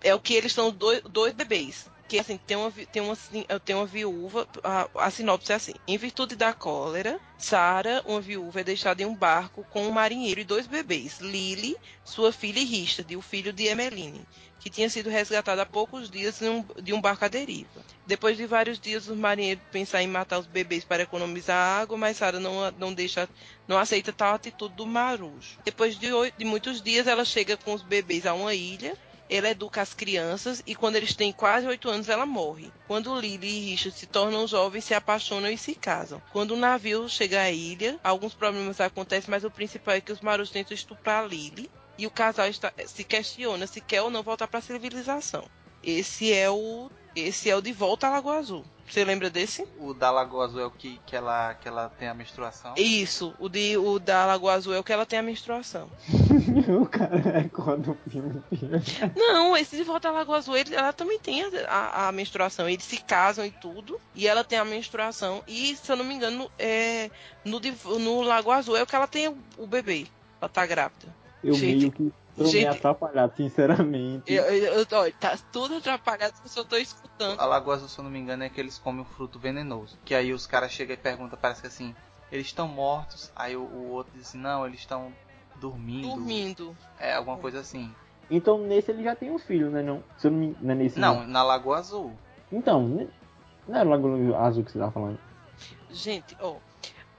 [0.00, 1.90] É o que eles são dois, dois bebês.
[2.08, 5.74] Que assim, tem uma, tem uma, assim, tem uma viúva, a, a sinopse é assim,
[5.86, 10.40] em virtude da cólera, Sara, uma viúva, é deixada em um barco com um marinheiro
[10.40, 14.26] e dois bebês, Lily, sua filha e Richard, o filho de Emmeline,
[14.58, 17.84] que tinha sido resgatado há poucos dias em um- de um barco à deriva.
[18.06, 22.16] Depois de vários dias, os marinheiros pensam em matar os bebês para economizar água, mas
[22.16, 23.28] Sara não, não deixa,
[23.68, 25.58] não aceita tal atitude do marujo.
[25.64, 28.96] Depois de, oito, de muitos dias, ela chega com os bebês a uma ilha,
[29.30, 32.70] ela educa as crianças e quando eles têm quase oito anos ela morre.
[32.86, 36.22] Quando Lily e Richard se tornam jovens, se apaixonam e se casam.
[36.32, 40.20] Quando o navio chega à ilha, alguns problemas acontecem, mas o principal é que os
[40.20, 44.46] marujos tentam estuprar Lily e o casal está- se questiona se quer ou não voltar
[44.48, 45.44] para a civilização.
[45.82, 48.64] Esse é o esse é o de volta à Lagoa Azul.
[48.88, 49.66] Você lembra desse?
[49.78, 52.74] O da Lagoa Azul é o que, que, ela, que ela tem a menstruação.
[52.76, 55.88] Isso, o de o da Lagoa Azul é o que ela tem a menstruação.
[56.80, 58.42] o cara é quando o filme.
[59.16, 62.68] Não, esse de volta à Lagoa Azul, ele- ela também tem a, a- a menstruação.
[62.68, 65.42] Eles se casam e tudo, e ela tem a menstruação.
[65.46, 67.10] E, se eu não me engano, é,
[67.44, 70.06] no, de- no Lagoa Azul é o que ela tem o, o bebê.
[70.40, 71.14] Ela tá grávida.
[71.42, 74.32] Eu Gente, meio que tô meio gente- atrapalhado, sinceramente.
[74.32, 77.38] Eu, eu, eu- olha, tá tudo atrapalhado que eu só tô escutando.
[77.40, 79.98] A Lagoa Azul, se eu não me engano, é que eles comem um fruto venenoso.
[80.04, 81.94] Que aí os caras chegam e perguntam, parece que assim,
[82.32, 83.30] eles estão mortos.
[83.36, 85.12] Aí o, o outro diz, não, eles estão
[85.56, 86.08] dormindo.
[86.08, 86.76] Dormindo.
[86.98, 87.94] É, alguma coisa assim.
[88.30, 89.82] Então nesse ele já tem um filho, né?
[89.82, 90.56] Não, se eu não, me...
[90.60, 90.98] não é nesse.
[90.98, 92.16] Não, na Lagoa Azul.
[92.52, 93.08] Então, né?
[93.66, 95.18] não era o Lagoa Azul que você tava falando.
[95.90, 96.56] Gente, ó.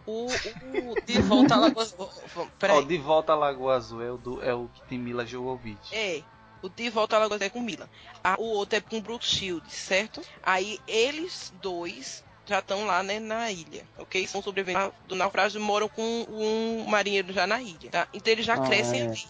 [0.10, 2.10] O, o De Volta à Lagoa Azul.
[2.58, 2.86] Peraí.
[2.86, 5.94] de volta à Lagoa Azul é o, do, é o que tem Mila Jovovich.
[5.94, 6.22] É.
[6.62, 7.90] O De Volta à Lagoa Azul é com Mila.
[8.24, 10.22] A- o outro é com Brooke Shields, certo?
[10.44, 14.26] Aí eles dois já estão lá, né, na ilha, ok?
[14.26, 18.08] São sobreviventes do naufrágio e moram com um marinheiro já na ilha, tá?
[18.12, 19.06] Então eles já Ah, crescem é.
[19.06, 19.24] ali.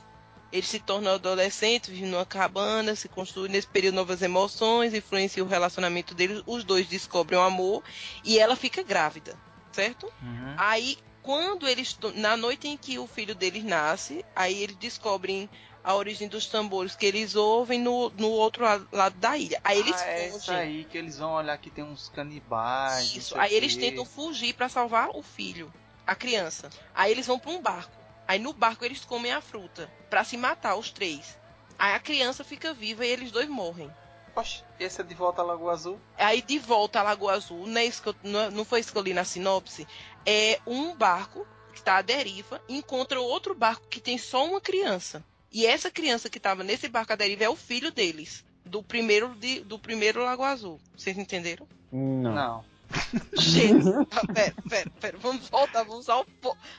[0.51, 5.49] Eles se tornam adolescentes, vivem numa cabana, se construem nesse período novas emoções, influenciam o
[5.49, 6.41] relacionamento deles.
[6.47, 7.83] Os dois descobrem o amor
[8.23, 9.37] e ela fica grávida,
[9.71, 10.05] certo?
[10.21, 10.55] Uhum.
[10.57, 11.97] Aí, quando eles.
[12.15, 15.49] Na noite em que o filho deles nasce, aí eles descobrem
[15.83, 19.59] a origem dos tambores que eles ouvem no, no outro la- lado da ilha.
[19.63, 23.15] Aí eles ah, é isso aí que eles vão olhar que tem uns canibais.
[23.15, 23.37] Isso.
[23.37, 25.71] Aí eles tentam fugir para salvar o filho,
[26.05, 26.69] a criança.
[26.93, 27.97] Aí eles vão para um barco.
[28.27, 31.37] Aí no barco eles comem a fruta para se matar os três.
[31.77, 33.89] Aí a criança fica viva e eles dois morrem.
[34.35, 35.99] Oxe, esse é de volta à Lagoa Azul?
[36.17, 38.91] Aí de volta à Lagoa Azul, não, é isso que eu- não- não foi isso
[38.91, 39.87] que eu li na sinopse,
[40.25, 45.23] é um barco que está à deriva encontra outro barco que tem só uma criança.
[45.51, 49.33] E essa criança que estava nesse barco à deriva é o filho deles, do primeiro
[49.35, 50.79] de- do primeiro Lagoa Azul.
[50.95, 51.67] Vocês entenderam?
[51.91, 52.33] Não.
[52.33, 52.65] Não.
[53.37, 53.85] Gente,
[54.33, 56.25] pera, pera, pera, vamos voltar, vamos ao,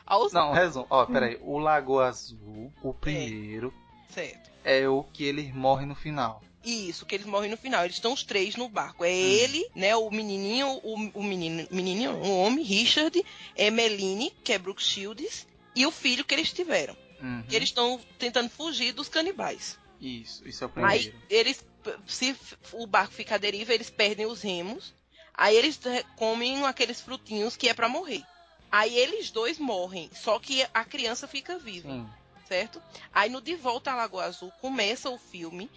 [0.05, 0.87] aos Não, resumo.
[0.91, 1.39] Ó, peraí.
[1.43, 3.73] O Lagoa Azul, o primeiro,
[4.09, 4.51] certo.
[4.65, 6.43] é o que ele morre no final.
[6.65, 7.85] Isso, que eles morrem no final.
[7.85, 9.05] Eles estão os três no barco.
[9.05, 9.13] É Hum.
[9.13, 9.97] ele, né?
[9.97, 13.25] O menininho, o, o menino, menininho, o homem, Richard,
[13.57, 16.97] Emeline, que é Brooke Shields, e o filho que eles tiveram.
[17.23, 17.45] Uhum.
[17.51, 19.79] E eles estão tentando fugir dos canibais.
[20.01, 21.23] Isso, isso é o Aí primeiro.
[21.29, 21.65] eles,
[22.07, 22.35] se
[22.73, 24.95] o barco fica à deriva, eles perdem os remos.
[25.35, 25.79] Aí eles
[26.17, 28.23] comem aqueles frutinhos que é pra morrer.
[28.71, 32.09] Aí eles dois morrem, só que a criança fica viva Sim.
[32.47, 32.81] certo?
[33.13, 35.69] Aí no De Volta à Lagoa Azul começa o filme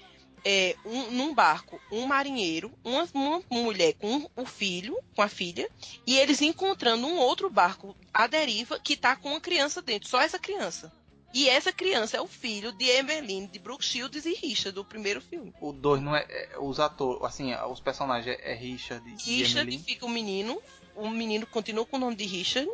[0.45, 5.69] é, um- num barco, um marinheiro, uma, uma mulher com o filho, com a filha,
[6.05, 10.21] e eles encontrando um outro barco à deriva que tá com uma criança dentro, só
[10.21, 10.91] essa criança.
[11.33, 15.19] E essa criança é o filho de Emeline, de Brooke Shields e Richard, do primeiro
[15.19, 15.51] filme.
[15.59, 19.61] O dois não é, é- Os atores, assim, os personagens é, é Richard e Richard
[19.61, 19.79] Emily.
[19.83, 20.61] fica o menino,
[20.95, 22.69] o menino continua com o nome de Richard,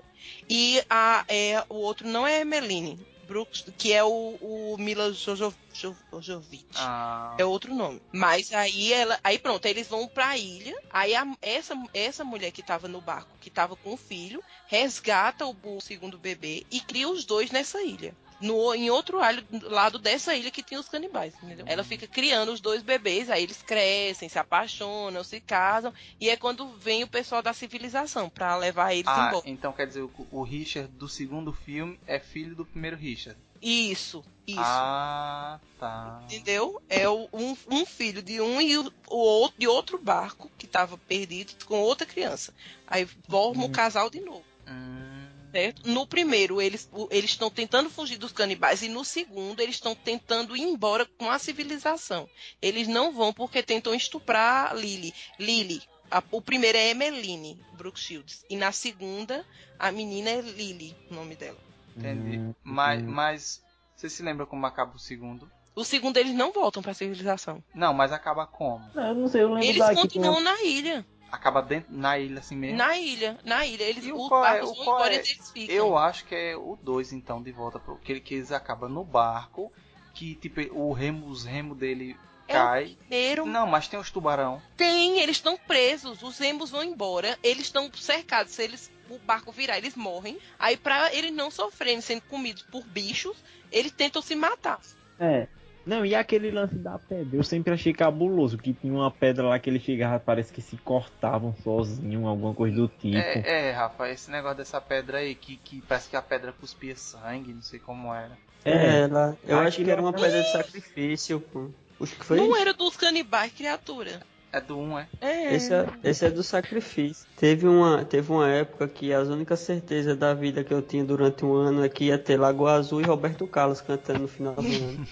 [0.50, 3.00] e a, é, o outro não é Emeline,
[3.30, 6.66] Brooks, que é o, o Mila Jojo- Jo- Jojovic.
[6.76, 8.02] Ah, É outro nome.
[8.12, 9.20] Mas aí ela.
[9.24, 10.76] Aí pronto, aí eles vão pra ilha.
[10.90, 15.46] Aí a- essa, essa mulher que tava no barco, que tava com o filho, resgata
[15.46, 18.16] o, o segundo bebê e cria os dois nessa ilha.
[18.40, 19.20] No, em outro
[19.64, 21.66] lado dessa ilha que tinha os canibais, entendeu?
[21.68, 26.38] Ela fica criando os dois bebês, aí eles crescem, se apaixonam, se casam, e é
[26.38, 29.50] quando vem o pessoal da civilização pra levar eles ah, embora.
[29.50, 33.40] então quer dizer, o, Richard do segundo filme é filho do primeiro Richard.
[33.62, 34.62] Isso, isso.
[34.62, 36.22] Ah, tá.
[36.24, 36.82] Entendeu?
[36.88, 40.98] É um, um filho de um e o, o outro de outro barco que estava
[40.98, 42.54] perdido com outra criança.
[42.88, 44.46] Aí forma o casal de novo.
[44.66, 45.19] Hum,
[45.52, 45.90] Certo?
[45.90, 50.56] No primeiro, eles eles estão tentando fugir dos canibais, e no segundo, eles estão tentando
[50.56, 52.30] ir embora com a civilização.
[52.62, 55.14] Eles não vão porque tentam estuprar Lily.
[55.40, 55.82] Lily.
[56.12, 58.44] A- o primeiro é Emeline Brooke Shields.
[58.50, 59.46] E na segunda,
[59.78, 61.58] a menina é Lily, o nome dela.
[61.96, 62.38] entendi.
[62.38, 63.06] Hum, mas, hum.
[63.08, 63.64] mas
[63.96, 65.50] você se lembra como acaba o segundo?
[65.76, 67.64] O segundo, eles não voltam pra civilização.
[67.74, 68.90] Não, mas acaba como?
[68.94, 71.06] Não, eu não sei, eu lembro Eles continuam na ilha.
[71.32, 72.78] Acaba dentro, na ilha assim mesmo?
[72.78, 73.38] Na ilha.
[73.44, 73.84] Na ilha.
[73.84, 75.18] Eles, E o os qual é- barcos o vão qual embora é?
[75.18, 75.76] e eles ficam.
[75.76, 79.04] Eu acho que é o 2, então, de volta pro que, que eles acabam no
[79.04, 79.72] barco,
[80.14, 82.18] que tipo, o remo, os remos dele
[82.48, 82.98] É cai.
[83.02, 84.62] Primeiro, Não, mas tem os tubarão.
[84.76, 89.52] tem, eles estão presos, os emos vão embora, eles estão cercados, se eles o barco
[89.52, 90.38] virar, eles morrem.
[90.58, 93.38] Aí pra eles não sofrerem sendo comidos por bichos,
[93.72, 94.80] eles tentam se matar.
[95.20, 95.48] É.
[95.86, 97.36] Não, e aquele lance da pedra?
[97.38, 100.78] Eu sempre achei cabuloso que tinha uma pedra lá que ele chegava, parece que se
[100.78, 103.18] cortavam sozinho, alguma coisa do tipo.
[103.18, 106.96] É, é, Rafa, esse negócio dessa pedra aí, que, que parece que a pedra cuspia
[106.96, 108.38] sangue, não sei como era.
[108.66, 111.70] É, ela, eu Ah, acho que era uma é- pedra de sacrifício, pô.
[112.02, 112.62] Acho que foi Não isso.
[112.62, 114.22] era dos canibais, criatura.
[114.52, 115.08] É do 1, é?
[115.22, 115.56] É.
[115.56, 117.28] Esse é, esse é do sacrifício.
[117.38, 121.46] Teve uma, teve uma época que as únicas certezas da vida que eu tinha durante
[121.46, 124.62] um ano é que ia ter Lagoa Azul e Roberto Carlos cantando no final do
[124.66, 125.08] ano.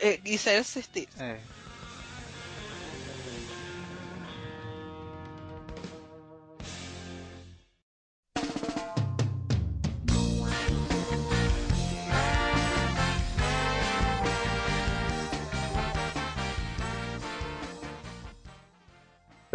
[0.00, 1.08] É, Isso era certeza.
[1.18, 1.38] É.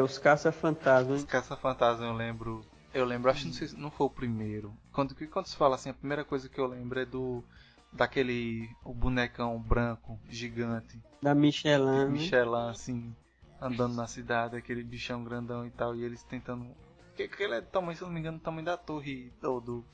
[0.04, 1.20] Os caça-fantasmas.
[1.22, 2.66] Os Caça-Fantasma eu lembro.
[2.94, 4.72] Eu lembro, acho que não sei se não foi o primeiro.
[4.92, 7.44] Quando, quando se fala assim, a primeira coisa que eu lembro é do.
[7.92, 8.70] Daquele.
[8.84, 11.00] O bonecão branco, gigante.
[11.22, 11.86] Da Michelin.
[11.86, 12.06] né?
[12.06, 13.16] Michelin, assim,
[13.62, 16.68] andando na cidade, aquele bichão grandão e tal, e eles tentando.
[17.16, 19.86] Que, que ele é tamanho, se não me engano, do tamanho da torre ou do.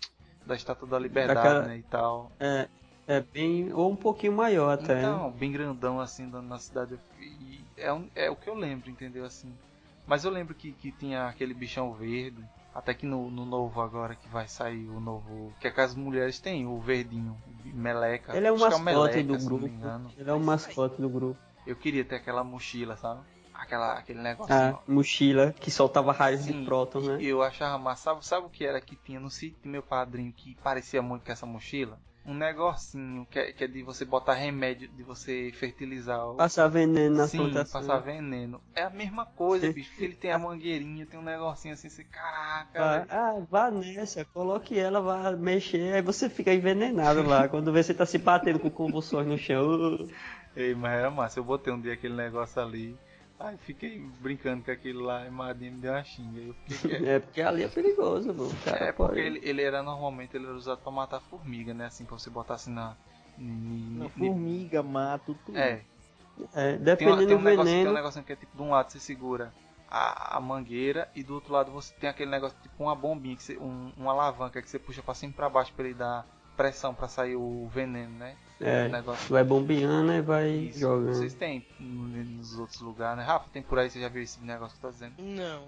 [0.46, 1.78] Da estátua da liberdade, Daquela- né?
[1.78, 2.32] E tal.
[2.40, 2.68] É,
[3.08, 3.72] é bem.
[3.74, 4.96] Ou um pouquinho maior até.
[4.96, 5.00] né?
[5.02, 6.98] Então, bem grandão assim andando na cidade.
[7.20, 9.26] E é, um- é o que eu lembro, entendeu?
[9.26, 9.54] Assim.
[10.10, 12.44] Mas eu lembro que, que tinha aquele bichão verde.
[12.74, 15.54] Até que no, no novo agora que vai sair o novo.
[15.60, 18.36] Que é que as mulheres têm, o verdinho, o meleca.
[18.36, 20.14] Ele é o Acho que mascote meleca, do se não me grupo.
[20.18, 21.40] Ele é o mascote do grupo.
[21.66, 23.22] Eu queria ter aquela mochila, sabe?
[23.54, 24.54] Aquela, aquele negócio.
[24.54, 27.18] A mochila que soltava raios de Sim, próton, e né?
[27.22, 28.04] Eu achava massa.
[28.06, 31.24] Sabe, sabe o que era que tinha no sítio do meu padrinho que parecia muito
[31.24, 32.00] com essa mochila?
[32.26, 36.36] Um negocinho que é, que é de você botar remédio, de você fertilizar o.
[36.36, 37.82] Passar veneno na Sim, plantação.
[37.82, 38.62] passar veneno.
[38.76, 39.90] É a mesma coisa, bicho.
[39.90, 42.70] Porque ele tem a mangueirinha, tem um negocinho assim, você, caraca.
[42.76, 47.48] Ah, ah, vá nessa, coloque ela, vá mexer, aí você fica envenenado lá.
[47.50, 50.08] Quando vê você tá se batendo com convulsões no chão.
[50.56, 51.40] Ei, mas era massa.
[51.40, 52.98] Eu botei um dia aquele negócio ali.
[53.40, 56.42] Aí fiquei brincando com aquilo lá e Madinha me deu uma xinga.
[56.42, 57.08] Eu fiquei.
[57.08, 58.50] É porque ali é perigoso, mano.
[58.50, 61.74] O cara É pode- porque ele, ele era normalmente ele era usado pra matar formiga,
[61.74, 61.86] né?
[61.86, 62.98] Assim, pra você botar assim na.
[63.38, 65.58] Na ni- formiga, mato, tudo.
[65.58, 65.82] É,
[66.54, 67.94] É, tem, uma- dependendo tem um do negócio, tem um veneno.
[67.94, 69.54] negocinho que é tipo de um lado você segura
[69.90, 73.44] a, a mangueira e do outro lado você tem aquele negócio tipo uma bombinha, que
[73.44, 76.26] você, um, uma alavanca que você puxa pra cima e pra baixo pra ele dar
[76.58, 78.36] pressão pra sair o veneno, né?
[78.62, 79.30] É, negócio.
[79.30, 80.80] vai bombeando e vai Isso.
[80.80, 81.14] jogando.
[81.16, 83.24] Vocês têm no- nos outros lugares, né?
[83.24, 85.14] Rafa, tem por aí, você já viu esse negócio que eu tô dizendo?
[85.18, 85.68] Não.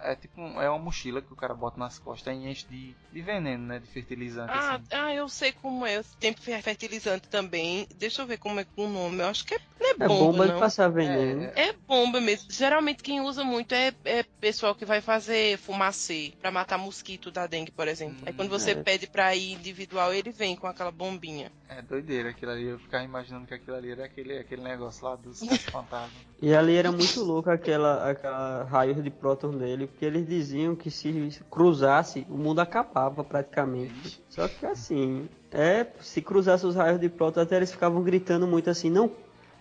[0.00, 3.20] É tipo é uma mochila que o cara bota nas costas e enche de, de
[3.20, 3.80] veneno, né?
[3.80, 4.84] De fertilizante, Ah, assim.
[4.92, 6.00] ah, eu sei como é.
[6.20, 6.32] Tem
[6.62, 7.84] fertilizante também.
[7.96, 9.18] Deixa eu ver como é com o nome.
[9.20, 10.60] Eu acho que é, não é É bomba, bomba de não.
[10.60, 11.50] passar veneno.
[11.56, 12.46] É, É bomba mesmo.
[12.48, 17.48] Geralmente quem usa muito é, é pessoal que vai fazer fumacê pra matar mosquito da
[17.48, 18.18] dengue, por exemplo.
[18.24, 18.74] Aí quando você é.
[18.76, 21.50] pede pra ir individual, ele vem com aquela bombinha.
[21.68, 22.66] É doideira aquilo ali.
[22.66, 26.10] Eu ficava imaginando que aquilo ali era aquele, aquele negócio lá dos fantasmas.
[26.40, 30.88] E ali era muito louco aquela, aquela raios de próton dele, porque eles diziam que
[30.90, 31.12] se
[31.50, 34.22] cruzasse, o mundo acabava praticamente.
[34.28, 38.70] Só que assim, é, se cruzasse os raios de próton, até eles ficavam gritando muito
[38.70, 39.10] assim, não,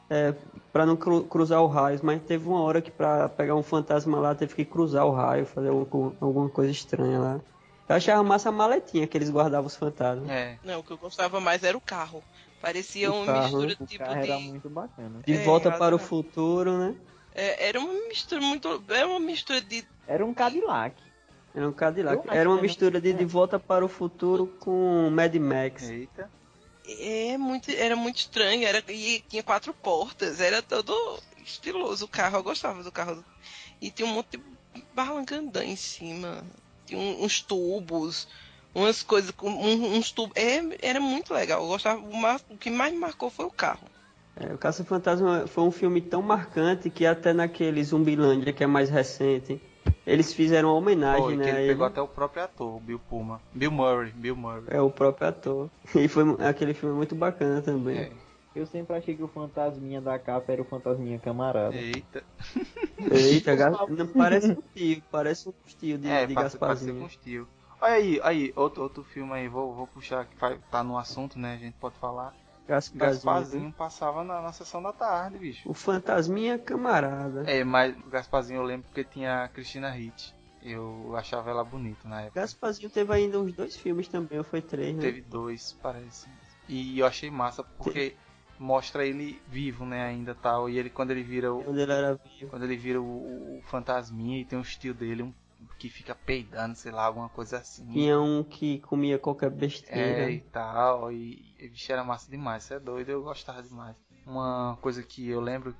[0.08, 0.34] é,
[0.72, 4.20] para não cru- cruzar o raio, mas teve uma hora que pra pegar um fantasma
[4.20, 7.42] lá, teve que cruzar o raio, fazer algum- alguma coisa estranha lá.
[7.90, 10.30] Eu achava massa a maletinha que eles guardavam os fantasmas.
[10.30, 10.58] É.
[10.64, 12.22] Não, o que eu gostava mais era o carro.
[12.62, 14.44] Parecia O uma carro, mistura O tipo carro era de.
[14.44, 15.22] muito bacana.
[15.26, 16.96] De É, volta para o futuro, né?
[17.34, 18.84] É, era uma mistura muito.
[18.90, 19.86] Era uma mistura de.
[20.08, 20.96] Era um Cadillac.
[21.54, 22.28] Era um Cadillac.
[22.30, 25.84] Era uma era- mistura de De Volta para o Futuro com Mad Max.
[25.90, 26.30] Eita.
[26.88, 30.96] É muito, era muito estranho, era, e tinha quatro portas, era todo
[31.44, 33.24] estiloso o carro, eu gostava do carro.
[33.82, 36.46] E tinha um monte de barrancandã em cima,
[36.86, 38.28] tinha um- uns tubos,
[38.82, 40.34] umas coisas com um- uns tubos.
[40.36, 43.88] É, era muito legal, eu gostava, o, que mais me marcou foi o carro.
[44.40, 48.68] É, o Caça Fantasma foi um filme tão marcante que até naquele Zumbilândia, que é
[48.68, 49.60] mais recente,
[50.06, 51.44] eles fizeram uma homenagem, Foi, né?
[51.44, 51.68] que ele ele.
[51.70, 53.42] pegou até o próprio ator, o Bill Puma.
[53.54, 54.64] Bill Murray, Bill Murray.
[54.68, 55.70] É o próprio ator.
[55.96, 57.98] E foi aquele filme muito bacana também.
[57.98, 58.12] É.
[58.56, 61.76] Eu sempre achei que o fantasminha da capa era o fantasminha camarada.
[61.76, 62.24] Eita.
[63.12, 67.06] Eita, Ga- não, parece um tio, parece um tio de, é, de Gasparzinho.
[67.06, 67.48] os tio.
[67.80, 71.38] Olha aí, aí, outro, outro filme aí, vou, vou puxar que vai, tá no assunto,
[71.38, 71.54] né?
[71.54, 72.34] A gente pode falar.
[72.94, 73.72] Gasparzinho.
[73.74, 75.70] Passava na, na sessão da tarde, bicho.
[75.70, 77.50] O Fantasminha Camarada.
[77.50, 80.36] É, mas o Gasparzinho eu lembro porque tinha a Cristina Hitt.
[80.62, 82.42] Eu achava ela bonita na época.
[82.42, 85.02] Gasparzinho teve ainda uns dois filmes também, ou foi três, né?
[85.02, 86.28] Teve dois, parece.
[86.68, 88.18] E eu achei massa porque
[88.60, 90.70] mostra ele vivo, né, ainda tal.
[90.70, 92.50] E ele quando ele vira o, Quando ele era vivo.
[92.50, 95.34] quando ele vira o, o fantasminha e tem um estilo dele um,
[95.78, 97.86] que fica peidando, sei lá, alguma coisa assim.
[97.92, 100.30] Tinha um que comia qualquer besteira.
[100.30, 103.96] É, e tal, e, e bicho era massa demais, você é doido, eu gostava demais.
[104.26, 105.76] Uma coisa que eu lembro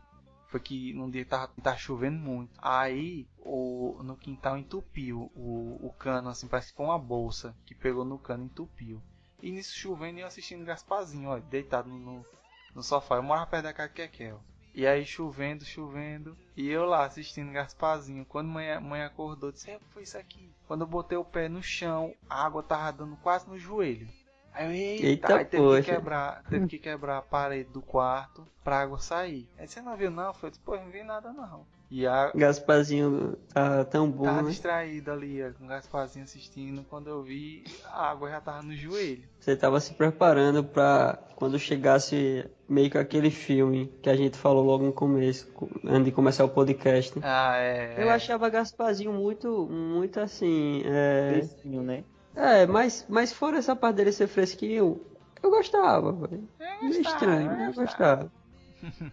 [0.48, 2.52] foi que num dia tava, tava chovendo muito.
[2.60, 7.76] Aí o, no quintal entupiu o, o cano, assim, parece que foi uma bolsa que
[7.76, 9.02] pegou no cano e entupiu.
[9.42, 12.26] E nisso chovendo e eu assistindo Gasparzinho, ó, deitado no,
[12.74, 13.16] no sofá.
[13.16, 14.42] Eu morava perto da casa de Kekel.
[14.78, 16.38] E aí chovendo, chovendo.
[16.56, 18.24] E eu lá assistindo Gasparzinho.
[18.24, 20.52] Quando mãe, mãe acordou, disse: "É, o que foi isso aqui?
[20.68, 24.08] Quando eu botei o pé no chão, a água tava dando quase no joelho.
[24.54, 25.82] Aí eu, eita, Eita, teve poxa.
[25.82, 29.50] que quebrar, teve que quebrar a parede do quarto pra água sair.
[29.58, 30.32] Aí você não viu não?
[30.32, 31.66] Falei, pô, não vi nada não.
[31.90, 34.50] E a Gasparzinho tá tão bom, tava né?
[34.50, 36.84] distraído ali, ó, com o Gasparzinho assistindo.
[36.90, 39.24] Quando eu vi, a água já tava no joelho.
[39.40, 44.66] Você tava se preparando pra quando chegasse meio que aquele filme que a gente falou
[44.66, 45.48] logo no começo,
[45.86, 47.18] antes de começar o podcast.
[47.24, 47.96] Ah, é.
[47.98, 48.14] Eu é.
[48.14, 50.82] achava Gasparzinho muito, muito assim.
[50.86, 52.04] É, Fresquinho, né?
[52.36, 55.00] é mas, mas fora essa parte dele ser fresquinho,
[55.42, 56.48] eu gostava, velho.
[56.60, 58.32] Eu Meio estranho, eu eu gostava.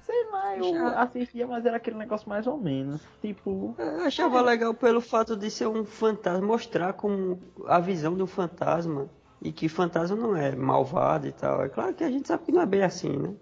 [0.05, 1.03] Sei lá, eu Já.
[1.03, 3.01] assistia, mas era aquele negócio mais ou menos.
[3.21, 8.23] Tipo, Eu achava legal pelo fato de ser um fantasma, mostrar como a visão de
[8.23, 9.09] um fantasma.
[9.43, 11.63] E que fantasma não é malvado e tal.
[11.63, 13.35] É claro que a gente sabe que não é bem assim, né?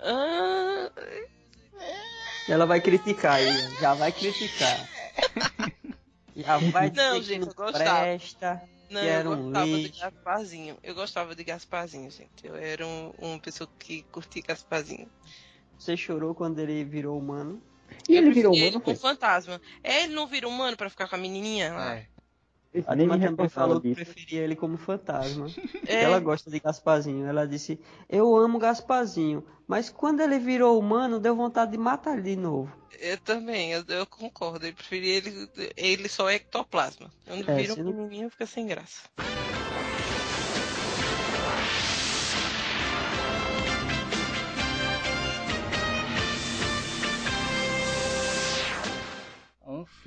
[0.00, 0.90] Ah,
[2.48, 3.46] Ela vai criticar aí,
[3.80, 4.88] já vai criticar.
[6.36, 8.00] Já vai dizer Não, que gente, não eu gostava.
[8.04, 8.62] presta.
[8.90, 10.78] Não, Que era eu um gostava de Gasparzinho.
[10.82, 12.44] Eu gostava de Gasparzinho, gente.
[12.44, 15.08] Eu era um, uma pessoa que curtia Gasparzinho.
[15.78, 17.62] Você chorou quando ele virou humano.
[18.08, 19.10] e eu ele virou preferia humano, ele como foi?
[19.10, 19.60] fantasma.
[19.82, 21.94] É, ele não virou humano pra ficar com a menininha lá?
[21.96, 22.08] É.
[22.86, 25.46] A me também falou que preferia ele como fantasma.
[25.88, 26.02] É.
[26.02, 27.26] Ela gosta de Gasparzinho.
[27.26, 32.22] Ela disse: Eu amo Gasparzinho, mas quando ele virou humano, deu vontade de matar ele
[32.22, 32.70] de novo.
[33.00, 34.66] Eu também, eu, eu concordo.
[34.66, 35.48] Eu preferia ele.
[35.76, 37.10] Ele só é ectoplasma.
[37.26, 39.08] Quando É, vira um não- menininho, fica sem graça.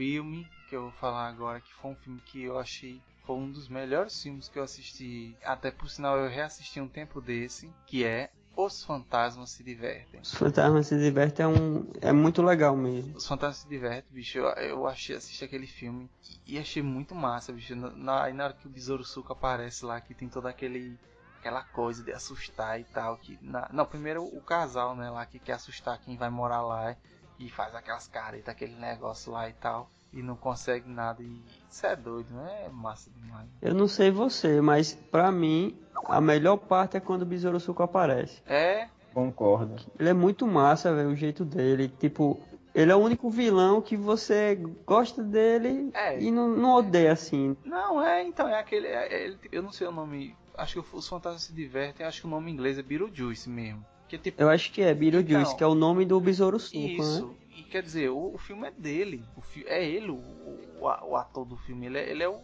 [0.01, 3.51] Filme que eu vou falar agora, que foi um filme que eu achei foi um
[3.51, 5.37] dos melhores filmes que eu assisti.
[5.45, 10.19] Até por sinal eu reassisti um tempo desse, que é Os Fantasmas se Divertem.
[10.21, 13.15] Os fantasmas se divertem é, um, é muito legal mesmo.
[13.15, 16.09] Os Fantasmas se Divertem, bicho, eu, eu achei, assisti aquele filme
[16.47, 17.75] e, e achei muito massa, bicho.
[17.75, 20.97] Na, na, aí na hora que o Besouro Suco aparece lá, que tem toda aquele
[21.39, 25.39] aquela coisa de assustar e tal, que na, não, primeiro o casal, né, lá que
[25.39, 26.95] quer assustar quem vai morar lá
[27.41, 31.85] e faz aquelas caretas, aquele negócio lá e tal, e não consegue nada e isso
[31.85, 32.65] é doido, né?
[32.65, 33.47] É massa demais.
[33.61, 37.81] Eu não sei você, mas pra mim, a melhor parte é quando o Besouro Suco
[37.83, 38.41] aparece.
[38.45, 39.75] É, Concordo.
[39.99, 41.89] Ele é muito massa, velho, o jeito dele.
[41.89, 42.39] Tipo,
[42.73, 46.17] ele é o único vilão que você gosta dele É.
[46.17, 47.57] e não, não odeia assim.
[47.65, 50.95] não, é, então é aquele, é, é, ele- eu não sei o nome, acho que
[50.95, 53.85] os Fantasmas se Divertem, acho que o nome em inglês é Beetlejuice mesmo.
[54.11, 56.77] Que tipo, Eu acho que é Beetlejuice, Então, que é o nome do Besouro Suco,
[56.77, 57.33] Isso, né?
[57.55, 59.23] e quer dizer, o, o filme é dele.
[59.37, 61.85] O fi, é ele, o, o, o ator do filme.
[61.85, 62.41] Ele é, ele é o.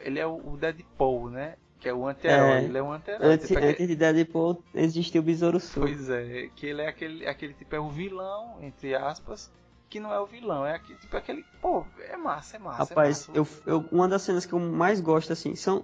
[0.00, 1.56] Ele é o, o Deadpool, né?
[1.80, 2.58] Que é o anti-herói.
[2.58, 2.62] É.
[2.62, 3.32] Ele é um anti-herói.
[3.32, 5.80] Antes, Tipo, antes de Deadpool existiu o Besouro Suco.
[5.80, 9.50] Pois é, que ele é aquele, aquele tipo, é o vilão, entre aspas,
[9.90, 11.44] que não é o vilão, é aquele, tipo aquele.
[11.60, 12.84] Pô, é massa, é massa.
[12.84, 13.60] Rapaz, é massa.
[13.66, 15.82] eu, eu, uma das cenas que eu mais gosto, assim, são.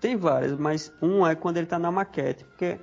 [0.00, 2.44] Tem várias, mas um é quando ele tá na maquete.
[2.44, 2.78] Porque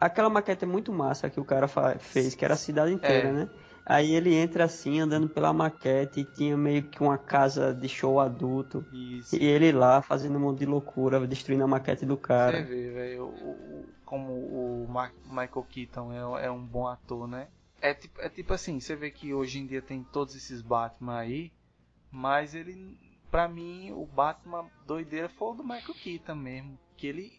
[0.00, 1.66] aquela maquete é muito massa que o cara
[1.98, 3.32] fez, que era a cidade inteira, É.
[3.32, 3.48] né?
[3.84, 8.20] Aí ele entra assim, andando pela maquete, e tinha meio que uma casa de show
[8.20, 8.84] adulto.
[8.92, 9.34] Isso.
[9.34, 12.62] E ele lá fazendo um monte de loucura, destruindo a maquete do Você cara.
[12.62, 13.32] vê, velho,
[14.04, 17.48] como o Ma- Michael Keaton é, é um bom ator, né?
[17.80, 21.16] É tipo, é tipo assim, você vê que hoje em dia tem todos esses Batman
[21.16, 21.50] aí,
[22.10, 22.94] mas ele,
[23.30, 27.32] pra mim, o Batman doideira foi o do Michael Keaton mesmo, que ele,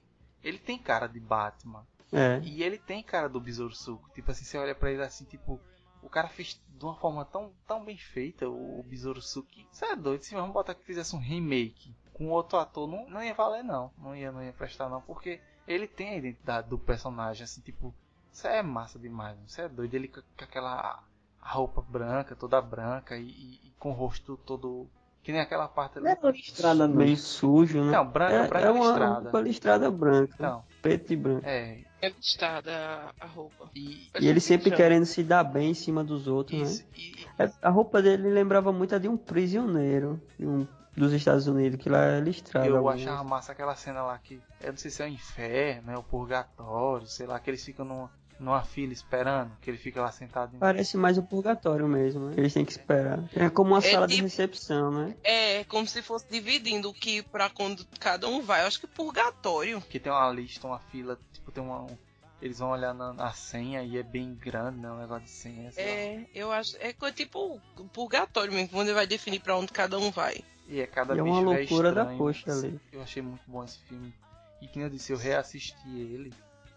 [0.43, 1.85] ele tem cara de Batman.
[2.11, 2.39] É.
[2.43, 4.09] E ele tem cara do Besouro Suco.
[4.13, 5.59] Tipo assim, você olha pra ele assim, tipo,
[6.01, 9.47] o cara fez de uma forma tão, tão bem feita o, o Besouro Suco.
[9.49, 13.07] que Você é doido, se vamos botar que fizesse um remake com outro ator, não,
[13.09, 13.91] não ia valer não.
[13.97, 17.93] Não ia, não ia prestar não, porque ele tem a identidade do personagem, assim, tipo,
[18.31, 19.93] isso é massa demais, você é doido.
[19.93, 21.03] Ele com, com aquela
[21.39, 24.87] roupa branca, toda branca e, e- e com o rosto todo.
[25.21, 26.05] Que nem aquela parte ali.
[26.05, 26.95] Não é uma listrada, não.
[26.95, 27.91] Meio sujo, né?
[27.91, 29.29] Não, branca, é, branca é uma, listrada.
[29.29, 30.33] uma listrada branca.
[30.33, 31.45] Então, Preto e branco.
[31.45, 33.69] é, É listada a, roupa.
[33.75, 36.89] E, E ele sempre querendo se dar bem em cima dos outros, isso, né?
[36.97, 41.47] e- É, A roupa dele lembrava muito a de um prisioneiro de um- dos Estados
[41.47, 42.67] Unidos, que lá é listrado.
[42.67, 44.41] eu achava massa aquela cena lá que.
[44.59, 47.85] Eu não sei se é o inferno, é o purgatório, sei lá, que eles ficam
[47.85, 52.27] numa, numa fila esperando, que ele fica lá sentado em Parece mais o purgatório mesmo,
[52.27, 52.33] né?
[52.37, 53.23] Eles têm que esperar.
[53.35, 55.15] É como uma É sala de tipo- recepção, né?
[55.23, 58.61] É, como se fosse dividindo o que pra quando cada um vai.
[58.63, 59.81] Eu acho que purgatório.
[59.81, 61.81] Que tem uma lista, uma fila, tipo, tem uma.
[61.83, 61.97] um-
[62.41, 64.89] eles vão olhar na, na senha e é bem grande, né?
[64.89, 65.71] Um negócio de senha.
[65.73, 65.91] sei lá.
[65.91, 66.77] É, eu acho.
[66.79, 67.59] É tipo
[67.91, 70.41] purgatório mesmo, quando ele vai definir pra onde cada um vai.
[70.65, 72.17] E é cada E é bicho uma é loucura da estranho.
[72.17, 72.79] coxa ali.
[72.93, 74.13] Eu achei muito bom esse filme.
[74.61, 76.33] E que nem eu disse, eu reassisti ele.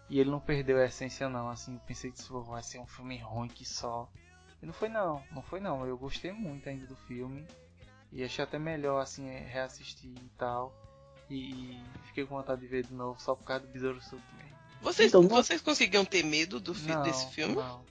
[0.09, 2.85] E ele não perdeu a essência não, assim, eu pensei que isso vai ser um
[2.87, 4.07] filme ruim que só.
[4.61, 5.85] E não foi não, não foi não.
[5.85, 7.45] Eu gostei muito ainda do filme.
[8.11, 10.71] E achei até melhor, assim, é, reassistir e tal.
[11.29, 14.53] E fiquei com vontade de ver de novo só por causa do Besouro também.
[14.81, 17.55] Vocês, Então, não- vocês conseguiam ter medo do fi- Não, desse filme?
[17.55, 17.83] Não.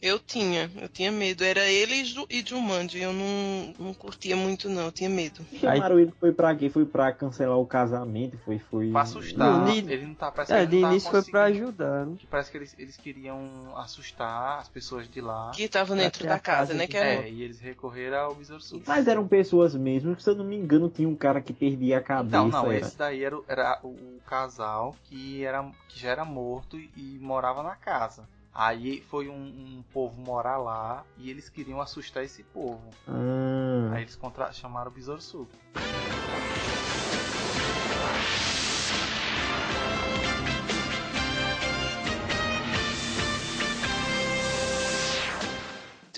[0.00, 1.42] Eu tinha, eu tinha medo.
[1.44, 3.00] Era ele e, Ju, e Jumanji.
[3.00, 4.82] Eu não, não curtia muito, não.
[4.86, 5.44] Eu tinha medo.
[5.60, 6.70] Chamaram ele foi pra quê?
[6.70, 8.38] Foi pra cancelar o casamento?
[8.44, 8.90] Foi, foi.
[8.90, 11.44] Pra assustar, Não, de- ele não tá, parece É, de ele tá início foi pra
[11.44, 12.16] ajudar, né?
[12.18, 15.50] Que parece que eles, eles queriam assustar as pessoas de lá.
[15.54, 16.86] Que tava dentro da casa, casa né?
[16.86, 17.22] Que era...
[17.24, 18.82] É, e eles recorreram ao Besouro Sul.
[18.86, 22.00] Mas eram pessoas mesmo, se eu não me engano, tinha um cara que perdia a
[22.00, 22.36] cabeça.
[22.36, 22.86] Não, não, era.
[22.86, 26.88] esse daí era, o- era o, o casal que, era, que já era morto e,
[26.96, 28.28] e morava na casa.
[28.58, 32.90] Aí foi um, um povo morar lá e eles queriam assustar esse povo.
[33.06, 35.48] Ah, Aí eles contra chamaram o Besouro Sul.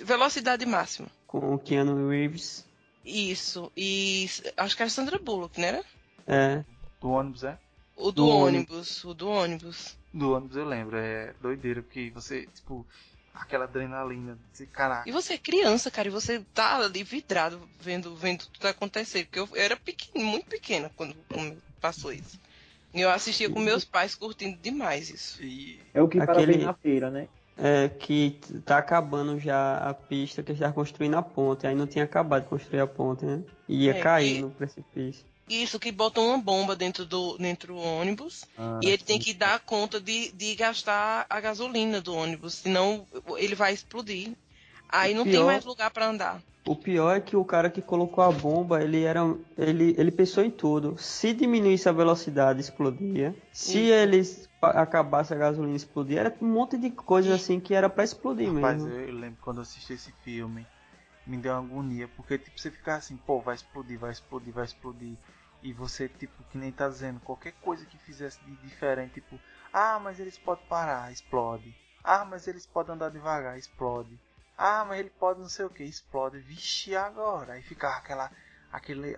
[0.02, 1.08] Velocidade máxima.
[1.26, 2.64] Com o Keanu Reeves.
[3.04, 3.70] Isso.
[3.76, 4.26] E
[4.56, 5.84] acho que era Sandra Bullock, né?
[6.26, 6.64] É.
[7.02, 7.58] Do ônibus, é?
[7.94, 9.04] O do, Do ônibus.
[9.04, 9.99] O do ônibus.
[10.12, 12.86] Do ônibus eu lembro, é doideira, porque você, tipo,
[13.32, 15.08] aquela adrenalina, você, caraca.
[15.08, 19.24] E você é criança, cara, e você tá ali vidrado vendo, vendo tudo acontecer.
[19.24, 21.14] Porque eu era pequeno, muito pequena quando,
[21.80, 22.38] passou isso.
[22.92, 25.42] E eu assistia com meus pais curtindo demais isso.
[25.42, 27.28] E é o que para Aquele- na feira, né?
[27.56, 31.66] É que tá acabando já a pista que está construindo a ponte.
[31.66, 33.42] Aí não tinha acabado de construir a ponte, né?
[33.68, 35.29] E ia É, cair e- no precipício.
[35.50, 39.34] Isso que botam uma bomba dentro do, dentro do ônibus Ah, e ele tem que
[39.34, 43.04] dar conta de, de gastar a gasolina do ônibus, senão
[43.36, 44.32] ele vai explodir.
[44.88, 46.40] Aí não tem Pior- mais lugar pra andar.
[46.66, 49.22] O pior é que o cara que colocou a bomba, ele era.
[49.56, 50.96] Ele, ele pensou em tudo.
[50.98, 53.34] Se diminuísse a velocidade, explodia.
[53.52, 53.92] Se Isso.
[53.92, 58.52] eles acabasse a gasolina explodir, era um monte de coisas assim que era pra explodir
[58.52, 58.92] Rapaz, mesmo.
[58.92, 60.66] eu, eu lembro quando eu assisti esse filme,
[61.26, 64.64] me deu uma agonia, porque tipo, você fica assim, pô, vai explodir, vai explodir, vai
[64.64, 65.14] explodir.
[65.62, 69.40] E você, tipo, que nem tá dizendo, qualquer coisa que fizesse de diferente, tipo,
[69.72, 71.74] ah, mas eles podem parar, explode.
[72.02, 74.18] Ah, mas eles podem andar devagar, explode.
[74.56, 76.38] Ah, mas ele pode não sei o que, explode.
[76.40, 77.54] Vixe, agora?
[77.54, 78.30] Aí ficava aquela.
[78.72, 79.14] Aquele.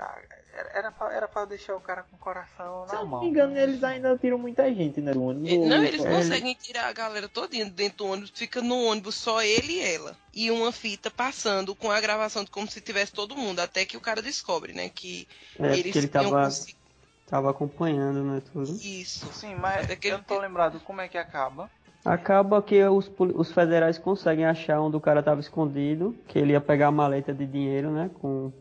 [0.55, 3.11] Era, era, pra, era pra deixar o cara com o coração Se na eu não
[3.11, 3.21] mão.
[3.23, 5.13] me engano, eles ainda tiram muita gente, né?
[5.13, 5.69] Do ônibus.
[5.69, 9.43] Não, eles É, conseguem tirar a galera todinha dentro do ônibus, fica no ônibus só
[9.43, 10.17] ele e ela.
[10.35, 13.97] E uma fita passando com a gravação de como se tivesse todo mundo, até que
[13.97, 14.89] o cara descobre, né?
[14.89, 15.27] Que
[15.59, 16.79] É, eles porque ele tava, conseguido
[17.27, 18.43] tava acompanhando, né?
[18.53, 18.71] Tudo.
[18.83, 19.27] isso.
[19.33, 21.71] Sim, mas Até que eu não tô lembrado como é que acaba.
[22.05, 26.61] Acaba que os, os federais conseguem achar onde o cara tava escondido, que ele ia
[26.61, 28.11] pegar a maleta de dinheiro, né?
[28.21, 28.53] Com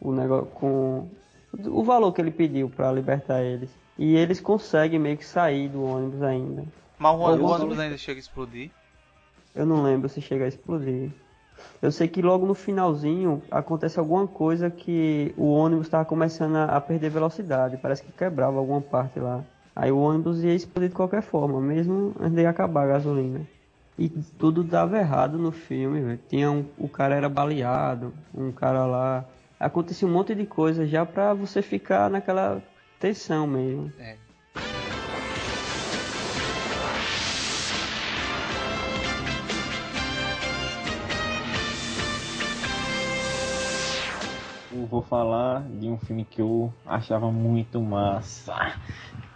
[0.00, 0.46] o negócio.
[0.52, 1.08] com
[1.66, 3.70] o valor que ele pediu pra libertar eles.
[3.98, 6.64] E eles conseguem meio que sair do ônibus ainda.
[6.98, 8.70] Mas o, vou- ônibus ainda chega a explodir.
[9.54, 11.10] Eu não lembro se chega a explodir.
[11.82, 16.64] Eu sei que logo no finalzinho acontece alguma coisa que o ônibus estava começando a,
[16.76, 17.76] a perder velocidade.
[17.76, 19.42] Parece que quebrava alguma parte lá.
[19.74, 23.40] Aí o ônibus ia explodir de qualquer forma, mesmo antes de acabar a gasolina.
[23.98, 26.20] E tudo dava errado no filme, velho.
[26.28, 29.24] Tinha um, o cara era baleado, um cara lá.
[29.58, 32.62] Acontecia um monte de coisa já pra você ficar naquela
[32.98, 33.92] tensão mesmo.
[33.98, 34.27] É.
[44.70, 48.76] Eu vou falar de um filme que eu achava muito massa.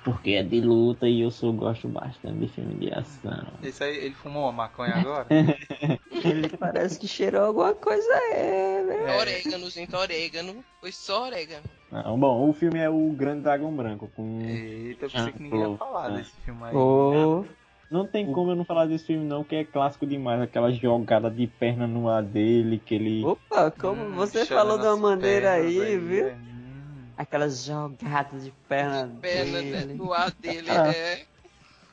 [0.04, 3.46] Porque é de luta e eu só gosto bastante de filme de ação.
[3.62, 5.26] Esse aí, ele fumou uma maconha agora?
[6.24, 9.06] Ele parece que cheirou alguma coisa é, velho.
[9.06, 9.18] É.
[9.18, 10.64] Orégano, gente, orégano.
[10.80, 11.64] Foi só orégano.
[11.90, 14.10] Não, bom, o filme é o Grande Dragão Branco.
[14.14, 14.40] Com...
[14.40, 16.16] Eita, eu pensei que ninguém ia falar É.
[16.16, 16.74] desse filme aí.
[16.74, 17.44] Ô,
[17.92, 20.40] Não tem como eu não falar desse filme não, que é clássico demais.
[20.40, 23.24] Aquela jogada de perna no ar dele, que ele...
[23.24, 26.26] Opa, como Hum, você falou de uma maneira pernas aí, viu?
[26.28, 27.04] é, hum.
[27.18, 29.94] Aquelas jogadas de perna Perna dele.
[29.94, 30.88] do ar dele Ah.
[30.90, 31.26] é.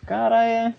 [0.05, 0.73] Cara, é...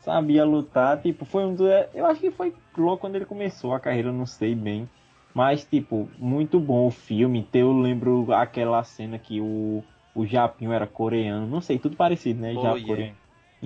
[0.00, 1.66] sabia lutar, tipo, foi um do.
[1.94, 4.88] Eu acho que foi logo quando ele começou a carreira, eu não sei bem.
[5.34, 7.46] Mas, tipo, muito bom o filme.
[7.52, 9.82] Eu lembro aquela cena que o,
[10.14, 11.46] o Japinho era coreano.
[11.46, 12.54] Não sei, tudo parecido, né?
[12.56, 12.86] Oh, Já yeah.
[12.86, 13.16] coreano.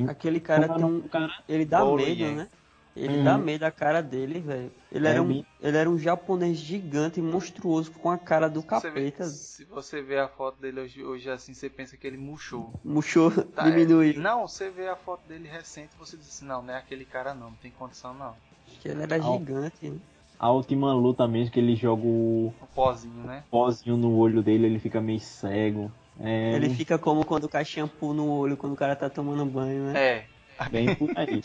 [0.05, 1.09] Aquele cara é tem o um.
[1.49, 2.33] Ele dá Bolo medo, Yang.
[2.33, 2.49] né?
[2.95, 3.19] Ele Uhum.
[3.19, 4.73] dá medo a cara dele, velho.
[4.91, 8.91] Ele, É era um, ele era um japonês gigante, monstruoso, com a cara do Você
[8.91, 9.23] vê- capeta.
[9.23, 12.73] se você vê a foto dele hoje, hoje assim, você pensa que ele murchou.
[12.85, 14.15] Murchou, Tá, é- diminuiu.
[14.15, 17.35] não, você vê a foto dele recente você diz assim, não, não é aquele cara
[17.35, 18.37] não, não tem condição não.
[18.81, 19.41] Que ele era Au.
[19.41, 19.89] gigante.
[19.91, 20.01] né?
[20.39, 23.45] A última luta mesmo, que ele joga o O pozinho, né?
[23.51, 25.93] pozinho no olho dele, ele fica meio cego.
[26.23, 29.93] É Ele fica como quando cai shampoo no olho quando o cara tá tomando banho,
[29.93, 29.99] né?
[29.99, 31.43] É, bem por aí.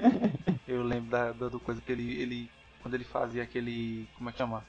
[0.66, 2.50] eu lembro da, da do coisa que ele, ele.
[2.82, 4.08] Quando ele fazia aquele.
[4.16, 4.64] Como é que chama?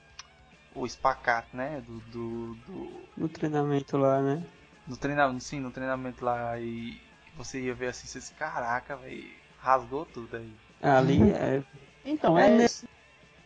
[0.76, 1.82] O espacate, né?
[1.88, 2.00] Do.
[2.12, 4.44] do, do No treinamento lá, né?
[4.88, 7.00] no treinamento, sim, no treinamento lá e
[7.36, 9.26] você ia ver assim, você disse, caraca, velho,
[9.60, 10.52] rasgou tudo aí.
[10.82, 11.62] Ali é.
[12.06, 12.88] Então, É é, nesse,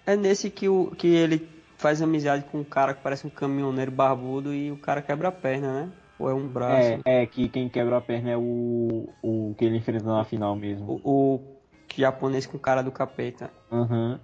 [0.06, 1.50] é nesse que, o, que ele
[1.82, 5.32] faz amizade com um cara que parece um caminhoneiro barbudo e o cara quebra a
[5.32, 5.90] perna, né?
[6.20, 6.94] Ou é um braço.
[7.06, 10.56] é, é que quem quebra a perna é o, o que ele enfrenta na final
[10.56, 11.02] mesmo.
[11.04, 11.40] O, o
[11.98, 13.50] japonês com cara do capeta.
[13.72, 14.20] Aham.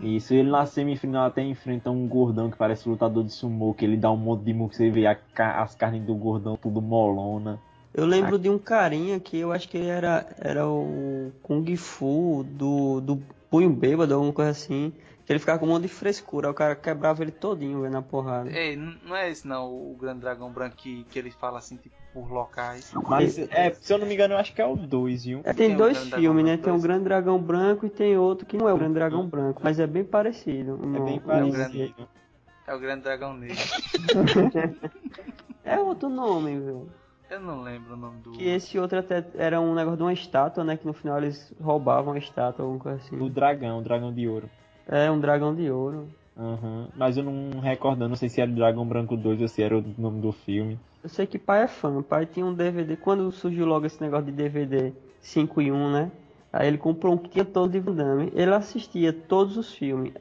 [0.00, 3.96] Isso, ele na semifinal até enfrenta um gordão que parece lutador de sumo, que ele
[3.96, 7.58] dá um monte de murro, você vê a ca- as carnes do gordão tudo molona.
[7.94, 12.42] Eu lembro de um carinha que eu acho que ele era, era o Kung Fu
[12.56, 13.18] do, do
[13.50, 14.92] punho bêbado, alguma coisa assim.
[15.32, 18.50] Ele ficava com um monte de frescura, o cara quebrava ele todinho velho, na porrada.
[18.50, 21.94] Ei, não é esse não, o grande dragão branco que, que ele fala assim, tipo,
[22.12, 22.92] por locais.
[23.08, 25.40] Mas, é, se eu não me engano, eu acho que é o 2, viu?
[25.44, 26.56] É, tem Tem o dois Grande Dragão filmes, né?
[26.56, 26.82] Tem o dois.
[26.82, 29.86] Grande Dragão Branco e tem outro que não é o Grande Dragão Branco, mas é
[29.86, 30.78] bem parecido.
[30.82, 32.08] É No- bem no- parecido.
[32.66, 33.56] É o grande dragão negro.
[35.64, 36.88] É outro nome, velho.
[37.30, 38.32] Eu não lembro o nome do.
[38.32, 40.76] Que esse outro até era um negócio de uma estátua, né?
[40.76, 43.30] Que no final eles roubavam a estátua, alguma coisa O assim.
[43.30, 44.50] dragão, o dragão de ouro.
[44.88, 46.08] É um dragão de ouro.
[46.36, 46.88] Aham.
[46.96, 49.76] Mas eu não recordo, não sei se era o Dragão Branco 2 ou se era
[49.78, 50.78] o nome do filme.
[51.02, 52.02] Eu sei que pai é fã.
[52.02, 52.96] Pai tinha um DVD.
[52.96, 56.10] Quando surgiu logo esse negócio de DVD 5 em 1, né?
[56.52, 58.30] Aí ele comprou um que tinha todo de Van Damme.
[58.34, 60.12] Ele assistia todos os filmes,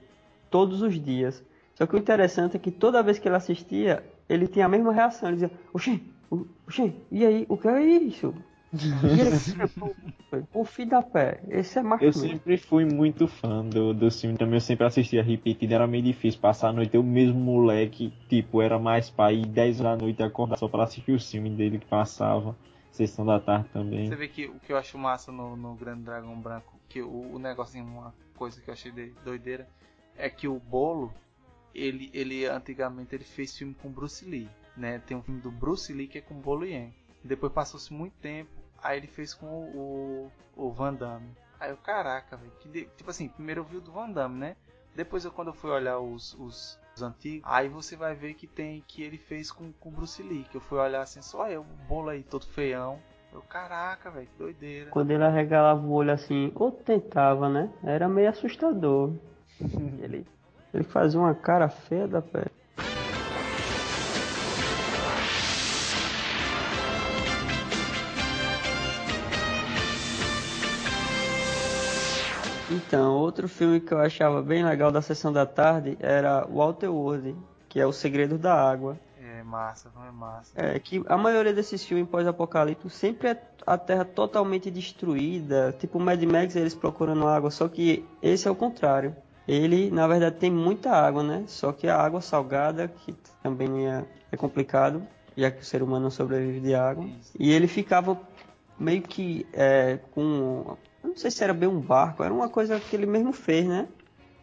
[0.49, 1.43] todos os dias.
[1.75, 4.91] Só que o interessante é que toda vez que ele assistia, ele tinha a mesma
[4.93, 5.29] reação.
[5.29, 5.99] Ele dizia, oxê,
[6.29, 8.33] o- oxê, e aí, o que é isso?
[10.53, 14.09] O filho da pé, esse é macho Eu mesmo." sempre fui muito fã do, do
[14.09, 16.95] filme, também eu sempre assistia repetido, era meio difícil passar a noite.
[16.95, 21.11] Eu mesmo, moleque, tipo, era mais pai ir 10 da noite acordar só pra assistir
[21.11, 22.55] o filme dele que passava.
[22.91, 24.07] Sessão da tarde também.
[24.09, 27.35] Você vê que o que eu acho massa no, no Grande Dragão Branco, que o,
[27.35, 29.65] o negocinho, uma coisa que eu achei de- doideira,
[30.17, 31.13] é que o bolo,
[31.73, 34.99] ele, ele antigamente ele fez filme com Bruce Lee, né?
[35.07, 36.93] Tem um filme do Bruce Lee que é com Bolo Yen.
[37.23, 38.49] Depois passou-se muito tempo,
[38.81, 41.31] aí ele fez com o, o, o Van Damme.
[41.59, 44.55] Aí eu, caraca, velho, tipo assim, primeiro eu vi o do Van Damme, né?
[44.95, 48.47] Depois eu, quando eu fui olhar os, os, os antigos, aí você vai ver que
[48.47, 51.61] tem que ele fez com o Bruce Lee, que eu fui olhar assim, só eu,
[51.61, 52.99] o bolo aí todo feião.
[53.31, 54.89] Eu, caraca, velho, que doideira.
[54.89, 57.71] Quando ele arregalava o olho assim, ou tentava, né?
[57.81, 59.13] Era meio assustador.
[60.01, 60.27] ele,
[60.73, 62.50] ele fazia uma cara feia da pé.
[73.41, 77.35] Outro filme que eu achava bem legal da sessão da tarde era Waterworld,
[77.67, 78.99] que é O Segredo da Água.
[79.19, 80.51] É massa, não é massa.
[80.55, 86.21] É, que a maioria desses filmes pós-apocalípticos sempre é a Terra totalmente destruída, tipo Mad
[86.23, 89.15] Max, eles procurando água, só que esse é o contrário.
[89.47, 91.43] Ele, na verdade, tem muita água, né?
[91.47, 95.01] Só que a água salgada, que também é, é complicado,
[95.35, 97.05] já que o ser humano não sobrevive de água.
[97.05, 97.31] Isso.
[97.39, 98.19] E ele ficava
[98.79, 100.77] meio que é, com.
[101.03, 103.65] Eu Não sei se era bem um barco, era uma coisa que ele mesmo fez,
[103.67, 103.87] né?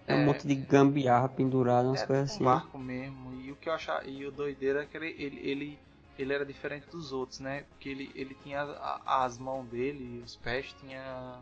[0.06, 0.24] É um É.
[0.24, 2.44] monte de gambiarra pendurada, umas É coisas um assim.
[2.44, 3.34] barco mesmo.
[3.34, 5.78] E o que eu achava, e o doideiro é que ele, ele, ele,
[6.18, 7.64] ele era diferente dos outros, né?
[7.70, 11.40] Porque ele, ele tinha a- a- as mãos dele e os pés tinha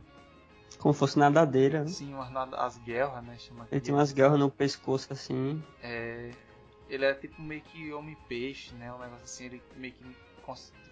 [0.78, 1.78] Como fosse nadadeira.
[1.80, 1.84] né?
[1.86, 3.38] assim umas nada- as guerras, né?
[3.38, 5.62] Chama Ele tinha umas garras no pescoço assim.
[5.82, 6.30] É,
[6.88, 8.92] ele era tipo meio que homem peixe, né?
[8.92, 10.04] Um negócio assim, ele meio que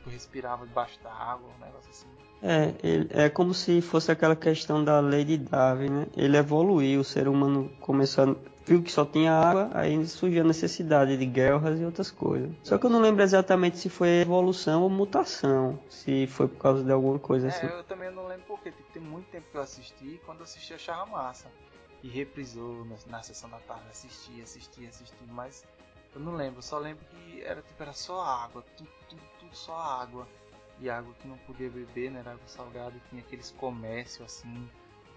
[0.05, 2.07] tipo, respirava debaixo da água, um negócio assim.
[2.43, 6.07] É, ele- é como se fosse aquela questão da lei de Darwin, né?
[6.17, 8.55] Ele evoluiu, o ser humano começou a...
[8.67, 12.51] Viu que só tinha água, aí surgiu a necessidade de guerras e outras coisas.
[12.63, 15.79] Só que eu não lembro exatamente se foi evolução ou mutação.
[15.91, 17.67] Se foi por causa de alguma coisa assim.
[17.67, 20.39] É, eu também não lembro porque, tipo, tem muito tempo que eu assisti e quando
[20.39, 21.51] eu assisti eu achava massa.
[22.03, 25.63] E reprisou na, na sessão da tarde, assisti, assisti, assisti, mas
[26.15, 29.21] eu não lembro, só lembro que era tipo, era só água, tudo, tudo,
[29.55, 30.27] só água.
[30.79, 32.21] de água que não podia beber, né?
[32.21, 34.69] Era água salgada, e tinha aqueles comércios assim,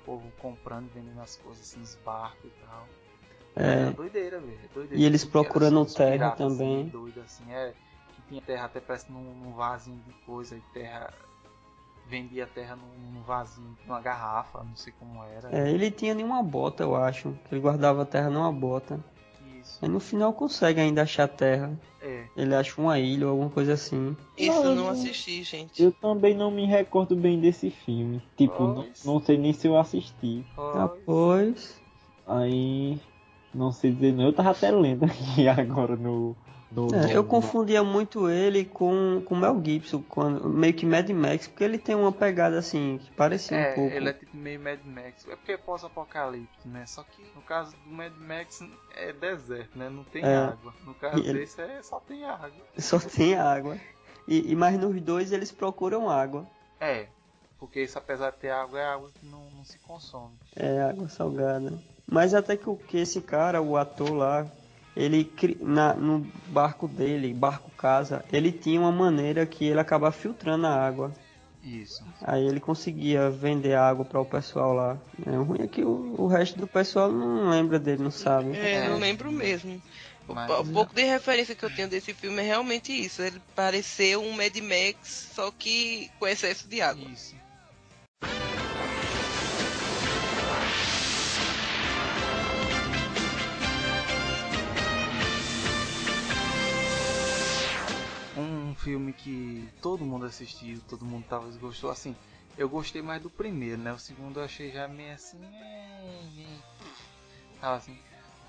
[0.01, 2.87] o povo comprando, vendendo as coisas assim, os barcos e tal.
[3.55, 4.59] É, Era doideira, velho.
[4.63, 5.01] é doideira.
[5.01, 6.81] E eles procurando uns terra piratas, também.
[6.81, 7.73] Assim, doido, assim, é.
[8.15, 11.11] Que tinha terra até parece num, num vasinho de coisa e terra.
[12.05, 15.49] Vendia terra num, num vasinho, numa garrafa, não sei como era.
[15.51, 17.33] é, ele tinha nenhuma bota, eu acho.
[17.49, 19.03] que Ele guardava a terra numa bota.
[19.67, 19.79] Isso.
[19.81, 21.77] Aí no final consegue ainda achar terra.
[22.01, 22.25] É.
[22.35, 24.15] Ele acha uma ilha ou alguma coisa assim.
[24.37, 25.81] Isso eu não assisti, gente.
[25.81, 28.21] Eu também não me recordo bem desse filme.
[28.37, 30.45] Tipo, não, não sei nem se eu assisti.
[30.57, 30.99] Ah, Pois.
[30.99, 31.81] Depois.
[32.25, 32.99] Aí.
[33.53, 34.25] Não sei dizer não.
[34.25, 36.35] Eu tava até lendo aqui agora no.
[36.71, 41.09] No É, no- eu confundia muito ele com com Mel Gibson, quando, meio que Mad
[41.09, 43.95] Max, porque ele tem uma pegada assim, que parecia É, um pouco.
[43.95, 45.25] ele é tipo meio Mad Max.
[45.27, 46.85] É porque é pós-apocalipse, né?
[46.85, 48.59] Só que no caso do Mad Max
[48.95, 49.89] é deserto, né?
[49.89, 50.35] Não tem É.
[50.35, 50.73] água.
[50.85, 52.51] No caso E ele- desse é só tem água.
[52.77, 53.77] Só tem água.
[54.27, 56.45] E, e mais nos dois eles procuram água.
[56.81, 57.07] É,
[57.57, 60.33] porque isso apesar de ter água, é água que não, não se consome.
[60.55, 61.73] É, água salgada.
[62.05, 64.45] Mas até que, o- que esse cara, o ator lá,
[64.97, 65.31] ele
[65.61, 70.73] na, no barco dele, barco casa, ele tinha uma maneira que ele acaba filtrando a
[70.75, 71.13] água.
[71.63, 72.03] Isso.
[72.21, 74.97] Aí ele conseguia vender água para o pessoal lá.
[75.25, 78.55] É, o ruim é que o, o resto do pessoal não lembra dele, não sabe.
[78.57, 78.89] É, É.
[78.89, 79.81] não lembro mesmo.
[80.27, 83.21] O, Mas- o pouco de referência que eu tenho desse filme é realmente isso.
[83.21, 87.07] Ele pareceu um Mad Max, só que com excesso de água.
[87.09, 87.35] Isso.
[98.87, 102.15] Filme que todo mundo assistiu, todo mundo talvez gostou, assim,
[102.57, 103.91] eu gostei mais do primeiro, né?
[103.91, 105.41] O segundo eu achei já meio assim,
[107.59, 107.97] tava assim.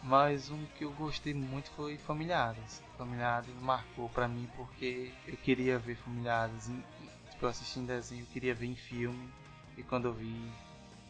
[0.01, 2.81] Mas um que eu gostei muito foi Familiares.
[2.97, 6.69] Familiares marcou pra mim porque eu queria ver Familiares.
[6.69, 6.85] em-
[7.31, 9.29] Tipo, eu assisti em desenho, eu queria ver em filme.
[9.77, 10.41] E quando eu vi,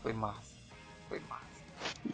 [0.02, 0.54] foi massa.
[1.06, 1.44] Foi massa.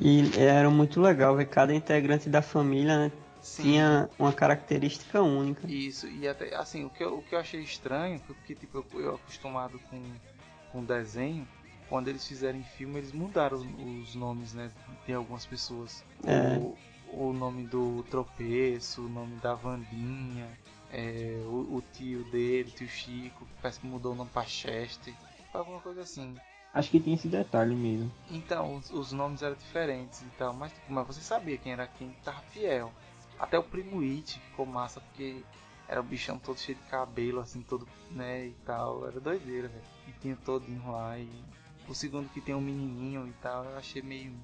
[0.00, 3.12] E era muito legal ver cada integrante da família, né?
[3.44, 3.62] Sim.
[3.62, 5.70] Tinha uma característica única.
[5.70, 8.78] Isso, e até assim, o que eu, o que eu achei estranho foi porque tipo,
[8.78, 10.02] eu, eu acostumado com,
[10.72, 11.46] com desenho,
[11.86, 14.70] quando eles fizerem filme, eles mudaram os, os nomes, né?
[15.06, 16.02] De algumas pessoas.
[16.24, 16.56] É.
[16.56, 20.48] O, o nome do tropeço, o nome da Vandinha,
[20.90, 25.12] é, o, o tio dele, o tio Chico, parece que mudou o nome pra Chester,
[25.52, 26.34] alguma coisa assim.
[26.72, 28.10] Acho que tem esse detalhe mesmo.
[28.30, 31.86] Então, os, os nomes eram diferentes e tal, mas, tipo, mas você sabia quem era
[31.86, 32.90] quem tava fiel.
[33.38, 35.42] Até o primo It ficou massa porque
[35.88, 39.06] era o bichão todo cheio de cabelo, assim, todo, né, e tal.
[39.06, 39.84] Era doideira, velho.
[40.08, 41.18] E tinha todinho lá.
[41.18, 41.28] E
[41.88, 44.34] o segundo que tem um menininho e tal, eu achei meio.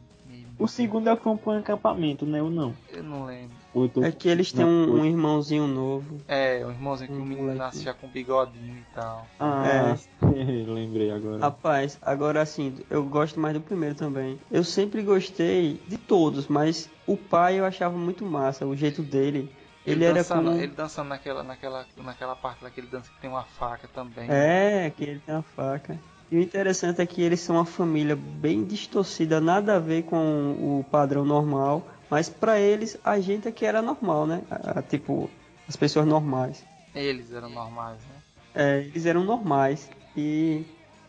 [0.59, 2.43] O segundo é o que compõe o acampamento, né?
[2.43, 2.75] Ou não?
[2.93, 3.57] Eu não lembro.
[3.95, 6.21] Tô- É que eles têm um, um irmãozinho novo.
[6.29, 7.59] É, o irmãozinho que Um o menino moleque.
[7.59, 9.27] nasce já com bigodinho e tal.
[9.39, 11.39] Ah, lembrei agora.
[11.41, 14.39] Rapaz, agora assim, eu gosto mais do primeiro também.
[14.51, 19.51] Eu sempre gostei de todos, mas o pai eu achava muito massa, o jeito dele.
[19.87, 20.57] Ele, era dançando, como.
[20.63, 24.31] ele dançando naquela, naquela, naquela parte lá que ele dança que tem uma faca também.
[24.31, 25.99] É, que ele tem uma faca.
[26.31, 30.53] E o interessante é que eles são uma família bem distorcida, nada a ver com
[30.53, 31.85] o padrão normal.
[32.09, 34.43] Mas pra eles, a gente é que era normal, né?
[34.51, 35.29] Ah, tipo,
[35.69, 36.65] as pessoas normais.
[36.95, 38.17] Eles eram normais, né?
[38.55, 39.89] É, eles eram normais.
[40.17, 40.65] E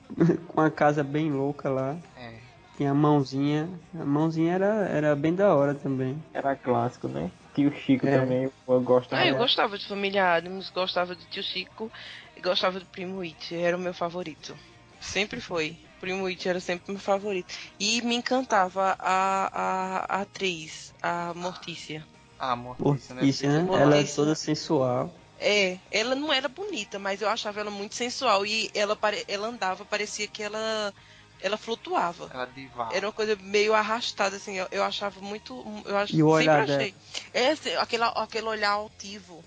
[0.48, 1.96] com a casa bem louca lá.
[2.18, 2.34] É.
[2.78, 3.70] Tinha a mãozinha.
[4.00, 6.18] A mãozinha era, era bem da hora também.
[6.34, 7.30] Era clássico, né?
[7.54, 8.20] Tio Chico É.
[8.20, 9.14] também, eu gosto.
[9.14, 11.92] Ah, eu gostava de Família Adams, gostava do Tio Chico
[12.36, 14.56] e gostava do Primo It, era o meu favorito.
[15.02, 15.78] Sempre foi.
[16.00, 17.54] Primo It era sempre meu favorito.
[17.80, 22.06] E me encantava a, a, a atriz, a Mortícia.
[22.40, 23.22] Ah, Mortícia, né?
[23.22, 23.62] Mortícia, né?
[23.62, 23.82] Mortícia.
[23.82, 25.14] Ela é toda sensual.
[25.40, 28.46] É, ela não era bonita, mas eu achava ela muito sensual.
[28.46, 30.94] E ela, pare- ela andava, parecia que ela,
[31.42, 32.30] ela flutuava.
[32.34, 32.96] Ela divava.
[32.96, 34.58] Era uma coisa meio arrastada, assim.
[34.58, 35.64] Eu, eu achava muito.
[35.86, 36.96] Eu acho, E o sempre olhar achei.
[37.34, 39.44] É, assim, aquele, aquele olhar altivo.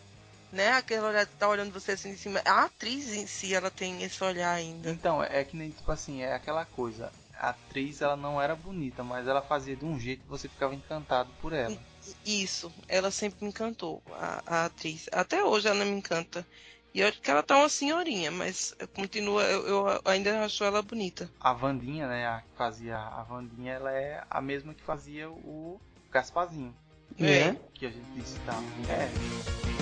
[0.55, 0.69] Né?
[0.71, 2.41] Aquele olhar que tá olhando você assim de cima.
[2.45, 4.89] A atriz em si, ela tem esse olhar ainda.
[4.89, 7.13] Então, é que nem, tipo assim, é aquela coisa.
[7.37, 10.73] A atriz, ela não era bonita, mas ela fazia de um jeito que você ficava
[10.73, 11.77] encantado por ela.
[12.25, 15.07] Isso, ela sempre me encantou, a, a atriz.
[15.13, 16.47] Até hoje ela me encanta.
[16.95, 20.81] E eu acho que ela tá uma senhorinha, mas continua, eu, eu ainda acho ela
[20.81, 21.29] bonita.
[21.41, 25.81] A Vandinha, né, a que fazia a Vandinha, ela é a mesma que fazia o
[26.13, 26.73] Gasparzinho,
[27.19, 27.57] É.
[27.75, 28.63] que a gente disse tal.
[28.89, 29.74] É.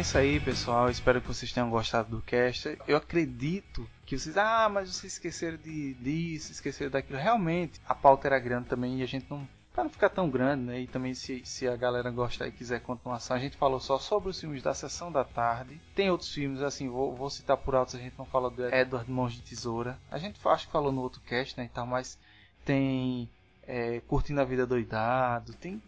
[0.00, 0.88] é isso aí, pessoal.
[0.88, 2.78] Espero que vocês tenham gostado do cast.
[2.88, 7.18] Eu acredito que vocês, ah, mas vocês esqueceram de disso, esqueceram daquilo.
[7.18, 10.62] Realmente, a pauta era grande também e a gente não para não ficar tão grande,
[10.64, 10.80] né?
[10.80, 14.30] E também se, se a galera gostar e quiser continuação, a gente falou só sobre
[14.30, 15.78] os filmes da sessão da tarde.
[15.94, 19.08] Tem outros filmes, assim, vou, vou citar por alto, a gente não fala do Edward
[19.10, 19.98] Mãos de Tesoura.
[20.10, 21.66] A gente acho que falou no outro cast, né?
[21.66, 22.18] E tal, mas
[22.64, 23.28] tem
[23.64, 25.80] é, Curtindo a Vida Doidado, tem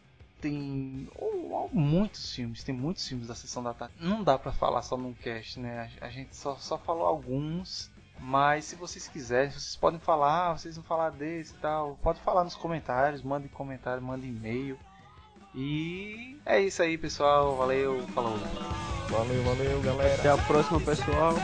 [0.42, 3.94] tem oh, muitos filmes, tem muitos filmes da sessão da tarde.
[3.98, 5.90] Não dá para falar só num cast, né?
[6.00, 7.90] A, a gente só, só falou alguns
[8.24, 11.98] mas se vocês quiserem, vocês podem falar, ah, vocês vão falar desse e tal.
[12.00, 14.78] Pode falar nos comentários, mandem comentário, mandem e-mail.
[15.54, 17.56] E é isso aí, pessoal.
[17.56, 18.38] Valeu, falou.
[19.08, 20.14] Valeu, valeu, galera.
[20.14, 21.34] Até a próxima, pessoal.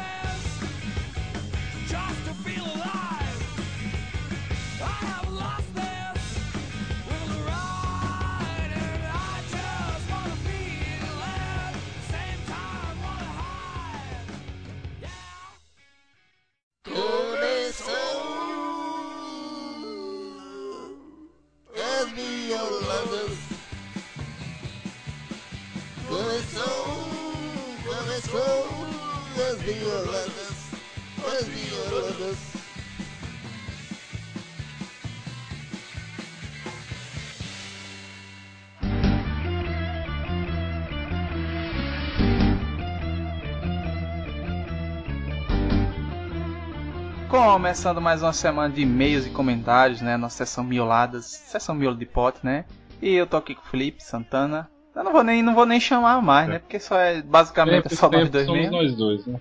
[47.59, 50.17] Começando mais uma semana de e-mails e comentários, né?
[50.17, 52.65] Nossa sessão mioladas, sessão miolo de pote, né?
[53.03, 54.71] E eu tô aqui com o Felipe Santana.
[54.95, 56.61] Eu não vou nem, não vou nem chamar mais, né?
[56.61, 58.77] Porque só é basicamente Sempre, só nós dois somos mesmo.
[58.77, 59.41] nós dois, né?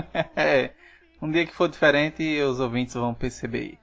[0.34, 0.70] é,
[1.20, 3.78] um dia que for diferente, os ouvintes vão perceber.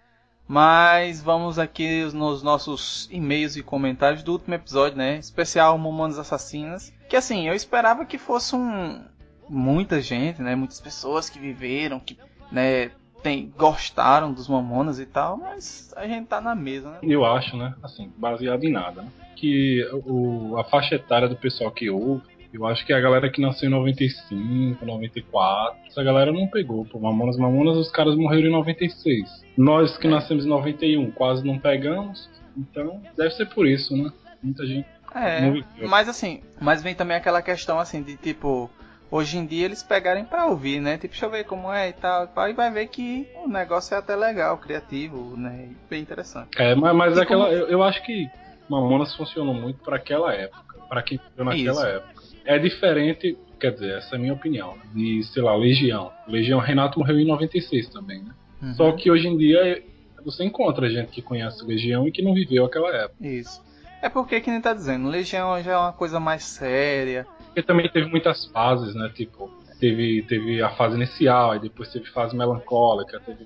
[0.47, 5.19] Mas vamos aqui nos nossos e-mails e comentários do último episódio, né?
[5.19, 6.91] Especial Momonas Assassinas.
[7.07, 9.05] Que assim, eu esperava que fosse um.
[9.47, 10.55] Muita gente, né?
[10.55, 12.17] Muitas pessoas que viveram, que,
[12.51, 12.89] né?
[13.25, 16.99] Tem, gostaram dos Mamonas e tal, mas a gente tá na mesa, né?
[17.01, 17.73] Eu acho, né?
[17.81, 19.07] Assim, baseado em nada, né?
[19.35, 22.21] Que o, a faixa etária do pessoal que ouve,
[22.53, 26.85] eu acho que é a galera que nasceu em 95, 94, essa galera não pegou.
[26.85, 29.43] Pô, Mamonas Mamonas, os caras morreram em 96.
[29.57, 34.11] Nós que nascemos em 91 quase não pegamos, então deve ser por isso, né?
[34.43, 38.69] Muita gente É, mas assim, mas vem também aquela questão assim de tipo,
[39.11, 40.93] hoje em dia eles pegarem pra ouvir, né?
[40.97, 43.93] Tipo, deixa eu ver como é e tal, e e vai ver que o negócio
[43.95, 45.69] é até legal, criativo, né?
[45.71, 46.49] E bem interessante.
[46.57, 48.29] É, mas, mas aquela, como- eu, eu acho que
[48.69, 51.97] Mamonas funcionou muito para aquela época, para quem viveu naquela Isso.
[51.97, 52.13] época.
[52.45, 56.11] É diferente, quer dizer, essa é a minha opinião, de, sei lá, Legião.
[56.27, 58.33] Legião Renato morreu em 96 também, né?
[58.61, 58.73] Uhum.
[58.75, 59.81] Só que hoje em dia
[60.23, 63.15] você encontra gente que conhece Legião e que não viveu aquela época.
[63.25, 63.61] Isso.
[64.01, 67.27] É porque, que nem tá dizendo, Legião já é uma coisa mais séria.
[67.55, 69.09] Porque também teve muitas fases, né?
[69.15, 69.49] Tipo,
[69.79, 73.45] teve, teve a fase inicial, aí depois teve fase melancólica, teve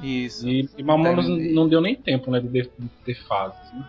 [0.00, 0.48] Isso.
[0.48, 2.70] e, e Mamonas não deu nem tempo, né, de, de
[3.04, 3.82] ter fases, né?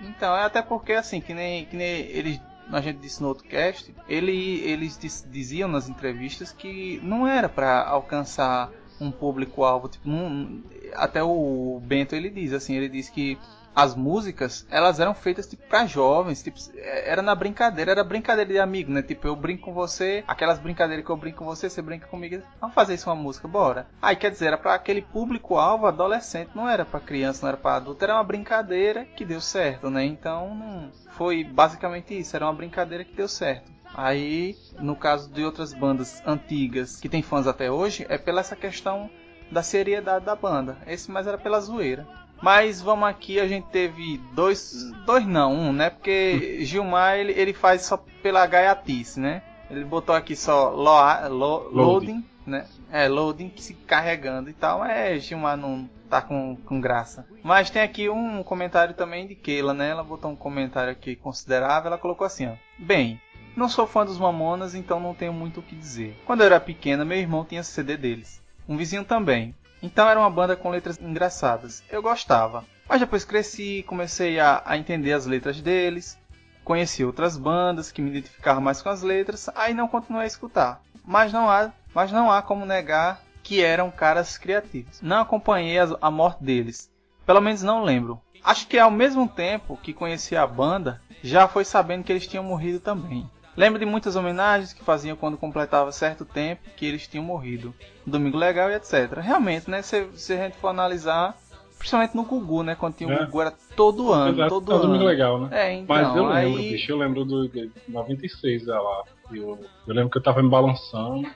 [0.00, 2.42] Então, é até porque assim, que nem, que nem eles.
[2.72, 4.98] A gente disse no outro cast, ele, eles
[5.30, 9.88] diziam nas entrevistas que não era pra alcançar um público-alvo.
[9.88, 10.60] Tipo, não-
[10.94, 13.38] até o Bento ele diz assim, ele diz que
[13.74, 18.58] as músicas elas eram feitas tipo para jovens, tipo, era na brincadeira, era brincadeira de
[18.58, 19.02] amigo, né?
[19.02, 22.42] Tipo, eu brinco com você, aquelas brincadeiras que eu brinco com você, você brinca comigo,
[22.60, 23.86] vamos fazer isso uma música, bora.
[24.00, 27.76] Aí quer dizer, era para aquele público-alvo adolescente, não era para criança, não era para
[27.76, 30.04] adulto, era uma brincadeira que deu certo, né?
[30.04, 33.72] Então, não foi basicamente isso, era uma brincadeira que deu certo.
[33.94, 38.56] Aí, no caso de outras bandas antigas que tem fãs até hoje, é pela essa
[38.56, 39.08] questão
[39.52, 40.76] da seriedade da banda.
[40.86, 42.06] Esse mais era pela zoeira.
[42.42, 44.72] Mas vamos aqui, a gente teve dois,
[45.06, 45.90] dois não, um, né?
[45.90, 49.42] Porque Gilmar ele, ele faz só pela gaiatice, né?
[49.70, 52.66] Ele botou aqui só loa- lo- loading, né?
[52.92, 57.26] É, loading que se carregando e tal, mas Gilmar não tá com, com graça.
[57.42, 59.88] Mas tem aqui um comentário também de Keila, né?
[59.90, 62.52] Ela botou um comentário aqui considerável, ela colocou assim, ó.
[62.78, 63.18] Bem,
[63.56, 66.14] não sou fã dos Mamonas, então não tenho muito o que dizer.
[66.26, 68.42] Quando eu era pequena, meu irmão tinha CD deles.
[68.68, 69.54] Um vizinho também.
[69.84, 71.82] Então era uma banda com letras engraçadas.
[71.90, 72.64] Eu gostava.
[72.88, 76.18] Mas depois cresci, comecei a, a entender as letras deles.
[76.64, 79.50] Conheci outras bandas que me identificavam mais com as letras.
[79.54, 80.80] Aí não continuei a escutar.
[81.04, 85.02] Mas não há, mas não há como negar que eram caras criativos.
[85.02, 86.90] Não acompanhei as- a morte deles.
[87.26, 88.18] Pelo menos não lembro.
[88.42, 92.44] Acho que ao mesmo tempo que conheci a banda, já foi sabendo que eles tinham
[92.44, 93.28] morrido também.
[93.56, 97.74] Lembro de muitas homenagens que faziam quando completava certo tempo que eles tinham morrido.
[98.06, 99.18] Domingo Legal e etc.
[99.20, 99.80] Realmente, né?
[99.82, 101.36] Se, se a gente for analisar,
[101.78, 102.74] principalmente no Gugu, né?
[102.74, 103.24] Quando tinha o É.
[103.24, 105.04] Gugu, era todo ano, Exato, todo é um domingo ano.
[105.04, 105.48] legal, né?
[105.52, 106.70] É, então, Mas eu lembro, aí...
[106.72, 111.28] bicho, eu lembro do de 96 lá, Eu, eu lembro que eu tava me balançando,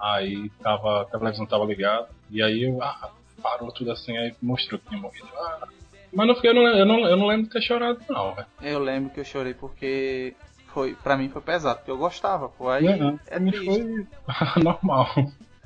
[0.00, 3.10] aí tava, a televisão tava ligada, e aí eu, ah,
[3.42, 5.28] parou tudo assim, aí mostrou que tinha morrido.
[5.36, 5.68] Ah,
[6.12, 8.46] mas não fiquei, eu não, eu, não, eu não lembro de ter chorado, não, velho.
[8.62, 10.34] Eu lembro que eu chorei porque
[10.76, 12.68] foi, pra mim foi pesado, porque eu gostava, pô.
[12.68, 13.64] Aí Não, é triste.
[13.64, 14.06] foi
[14.62, 15.08] normal.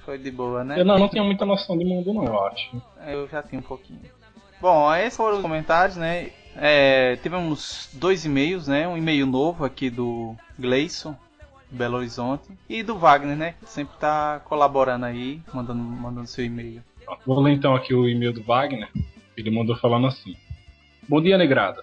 [0.05, 0.81] Foi de boa, né?
[0.81, 2.81] Eu não, não tinha muita noção de mundo, não, eu acho.
[3.09, 3.99] Eu já tinha um pouquinho.
[4.61, 6.31] Bom, esses foram os comentários, né?
[6.55, 8.87] É, tivemos dois e-mails, né?
[8.87, 11.17] Um e-mail novo aqui do Gleison,
[11.69, 13.55] Belo Horizonte, e do Wagner, né?
[13.61, 16.85] Que sempre tá colaborando aí, mandando, mandando seu e-mail.
[17.27, 18.89] Vou ler então aqui o e-mail do Wagner.
[19.37, 20.37] Ele mandou falando assim:
[21.09, 21.83] Bom dia, Negrada.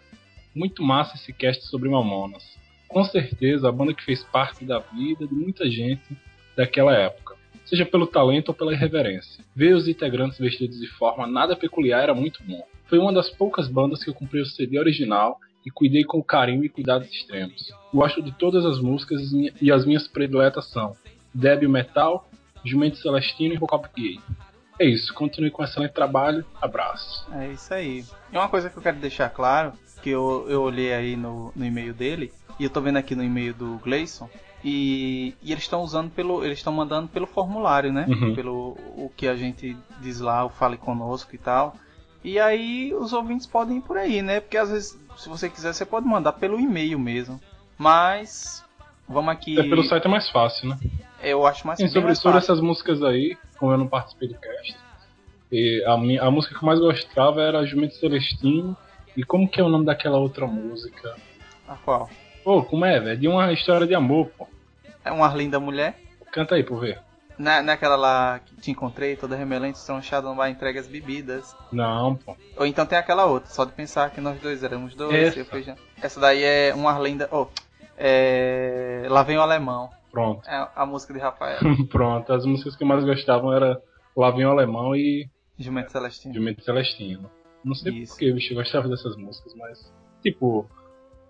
[0.55, 2.56] Muito massa esse cast sobre Mamonas.
[2.87, 6.17] Com certeza a banda que fez parte da vida de muita gente
[6.55, 7.35] daquela época,
[7.65, 9.43] seja pelo talento ou pela irreverência.
[9.55, 12.65] Ver os integrantes vestidos de forma nada peculiar era muito bom.
[12.85, 16.63] Foi uma das poucas bandas que eu comprei o CD original e cuidei com carinho
[16.63, 17.71] e cuidados extremos.
[17.93, 19.21] Gosto de todas as músicas
[19.61, 20.95] e as minhas prediletas são
[21.33, 22.27] Débil Metal,
[22.63, 24.19] Jumento Celestino e Gay.
[24.79, 27.27] É isso, continue com excelente trabalho, abraço.
[27.33, 28.05] É isso aí.
[28.31, 31.65] E uma coisa que eu quero deixar claro, que eu, eu olhei aí no, no
[31.65, 34.29] e-mail dele, e eu tô vendo aqui no e-mail do Gleison,
[34.63, 36.43] e, e eles estão usando pelo.
[36.43, 38.05] Eles estão mandando pelo formulário, né?
[38.07, 38.35] Uhum.
[38.35, 41.75] Pelo o que a gente diz lá, o Fale Conosco e tal.
[42.23, 44.39] E aí os ouvintes podem ir por aí, né?
[44.39, 47.39] Porque às vezes, se você quiser, você pode mandar pelo e-mail mesmo.
[47.77, 48.63] Mas
[49.07, 49.59] vamos aqui.
[49.59, 50.79] É pelo site é mais fácil, né?
[51.21, 52.53] Eu acho mais Sim, sobre, mais sobre fácil.
[52.53, 54.75] essas músicas aí, como eu não participei do cast,
[55.51, 58.75] e a, minha, a música que eu mais gostava era Jumento Celestino.
[59.15, 61.15] E como que é o nome daquela outra música?
[61.67, 62.09] A qual?
[62.47, 63.19] Pô, como é, velho?
[63.19, 64.47] De uma história de amor, pô.
[65.03, 65.99] É um Arlinda Mulher?
[66.31, 66.97] Canta aí, por ver.
[67.37, 71.53] Na, naquela lá que te encontrei, toda remelente, estronchada, não vai entregue as bebidas.
[71.73, 72.37] Não, pô.
[72.55, 75.37] Ou então tem aquela outra, só de pensar que nós dois éramos dois.
[75.37, 75.61] Essa.
[75.61, 77.27] já- Essa daí é um Arlinda.
[77.33, 77.47] Oh,
[77.97, 79.05] é.
[79.09, 79.89] Lá vem o alemão.
[80.09, 80.47] Pronto.
[80.49, 81.59] É a música de Rafael.
[81.91, 82.31] Pronto.
[82.31, 83.77] As músicas que eu mais gostavam era
[84.15, 85.29] Lá Vem o Alemão e
[85.59, 86.33] Jumento Celestino.
[86.33, 87.29] Jumento Celestino.
[87.63, 88.13] Não sei Isso.
[88.13, 89.93] porque, bicho, eu gostava dessas músicas, mas.
[90.23, 90.65] Tipo,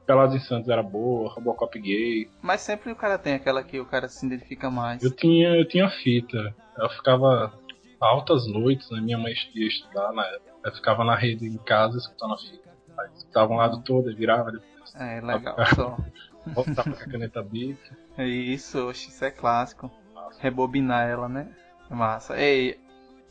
[0.08, 2.30] Pelados em Santos era boa, Robocop Gay.
[2.42, 5.04] Mas sempre o cara tem aquela que o cara se identifica mais.
[5.04, 6.56] Eu tinha, eu tinha fita.
[6.78, 7.54] Eu ficava
[8.00, 9.02] altas noites, né?
[9.02, 10.52] Minha mãe ia estudar na época.
[10.64, 12.70] Eu ficava na rede em casa escutando a fita.
[12.98, 15.56] Aí escutava um lado todo, virava, depois É, legal.
[15.76, 15.98] Só.
[16.48, 17.78] voltava com a caneta bic.
[18.18, 19.92] É Isso, oxe, isso é clássico.
[20.40, 21.54] Rebobinar ela, né?
[21.90, 22.40] Massa.
[22.40, 22.80] Ei,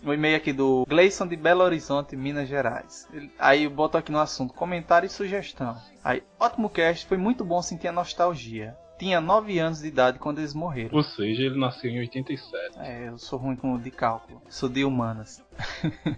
[0.04, 3.08] o e-mail aqui do Gleison de Belo Horizonte, Minas Gerais.
[3.12, 5.76] Ele- aí botou aqui no assunto comentário e sugestão.
[6.04, 8.76] Aí, ótimo cast, foi muito bom sentir a nostalgia.
[8.98, 10.96] Tinha 9 anos de idade quando eles morreram.
[10.96, 12.78] Ou seja, ele nasceu em 87.
[12.78, 14.40] É, eu sou ruim com de cálculo.
[14.48, 15.44] Sou de humanas.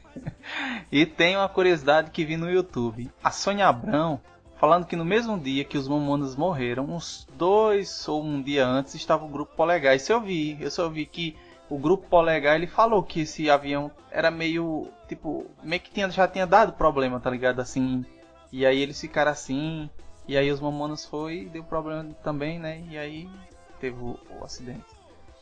[0.90, 3.10] e tem uma curiosidade que vi no YouTube.
[3.22, 4.20] A Sônia Abrão
[4.58, 8.94] falando que no mesmo dia que os Mamonas morreram, uns dois ou um dia antes,
[8.94, 9.94] estava o grupo Polegar.
[9.96, 10.56] Isso eu vi.
[10.60, 11.36] Eu só vi que
[11.70, 16.26] o grupo Polegar ele falou que esse avião era meio tipo meio que tinha, já
[16.28, 17.60] tinha dado problema, tá ligado?
[17.60, 18.04] Assim.
[18.52, 19.88] E aí eles ficaram assim.
[20.26, 22.82] E aí os Mamonas foi, deu problema também, né?
[22.90, 23.28] E aí
[23.80, 24.84] teve o, o acidente.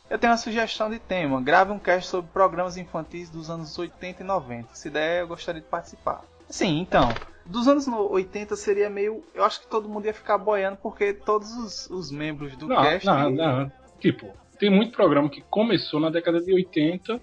[0.09, 1.41] Eu tenho uma sugestão de tema.
[1.41, 4.69] Grave um cast sobre programas infantis dos anos 80 e 90.
[4.73, 6.21] Se der, eu gostaria de participar.
[6.49, 7.09] Sim, então.
[7.45, 9.21] Dos anos no- 80 seria meio.
[9.33, 12.81] Eu acho que todo mundo ia ficar boiando, porque todos os, os membros do Não,
[12.81, 13.05] cast.
[13.05, 13.71] não, não.
[13.99, 17.19] Tipo, tem muito programa que começou na década de 80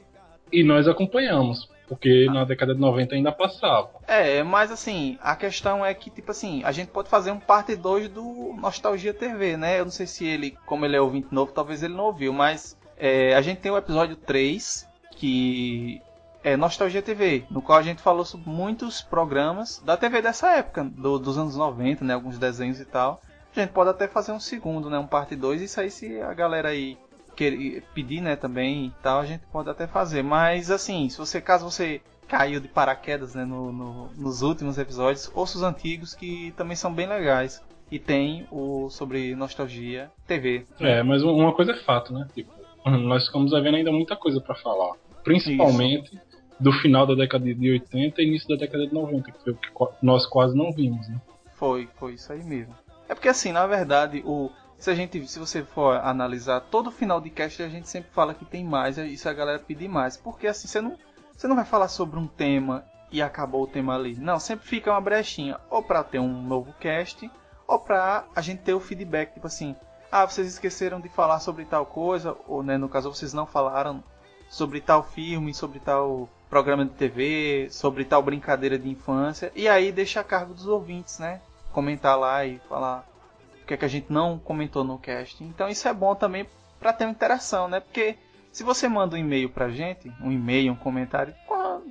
[0.53, 1.69] e nós acompanhamos.
[1.87, 3.91] Porque na década de 90 ainda passava.
[4.09, 7.77] É, mas assim, a questão é que, tipo assim, a gente pode fazer um parte
[7.77, 9.79] 2 do Nostalgia TV, né?
[9.81, 12.75] Eu não sei se ele, como ele é ouvinte novo, talvez ele não ouviu, mas
[12.97, 16.01] é, a gente tem o episódio 3, que
[16.43, 20.85] é Nostalgia TV, no qual a gente falou sobre muitos programas da TV dessa época,
[20.85, 22.15] do- dos anos 90, né?
[22.15, 23.21] Alguns desenhos e tal.
[23.55, 24.99] A gente pode até fazer um segundo, né?
[24.99, 26.97] Um parte 2, isso aí se a galera aí
[27.35, 30.23] querer pedir, né, também e tal, a gente pode até fazer.
[30.23, 35.31] Mas assim, se você caso você caiu de paraquedas, né, no, no- nos últimos episódios,
[35.35, 37.63] ouça os antigos que também são bem legais.
[37.91, 40.65] E tem o sobre nostalgia TV.
[40.81, 42.27] É, mas um- uma coisa é fato, né?
[42.35, 42.51] Tipo,
[42.87, 44.95] nós ficamos vendo ainda muita coisa pra falar.
[45.23, 46.19] Principalmente
[46.59, 49.57] do final da década de 80 e início da década de 90, que foi o
[49.57, 49.69] que
[50.03, 51.21] nós quase não vimos, né?
[51.57, 52.75] Foi, foi isso aí mesmo.
[53.09, 57.21] É porque assim, na verdade, o se a gente, se você for analisar todo final
[57.21, 60.17] de cast, a gente sempre fala que tem mais, e se a galera pedir mais,
[60.17, 60.99] porque assim, você não,
[61.37, 64.17] você não vai falar sobre um tema e acabou o tema ali.
[64.17, 67.31] Não, sempre fica uma brechinha, ou pra ter um novo cast,
[67.67, 69.75] ou pra a gente ter o feedback, tipo assim,
[70.11, 74.03] ah, vocês esqueceram de falar sobre tal coisa, ou né, no caso vocês não falaram
[74.49, 79.91] sobre tal filme, sobre tal programa de TV, sobre tal brincadeira de infância, e aí
[79.91, 81.41] deixa a cargo dos ouvintes, né?
[81.73, 83.05] Comentar lá e falar
[83.65, 85.43] o que é que a gente não comentou no cast.
[85.43, 86.47] Então isso é bom também
[86.79, 87.81] para ter uma interação, né?
[87.81, 88.17] Porque
[88.53, 91.35] se você manda um e-mail pra gente, um e-mail, um comentário,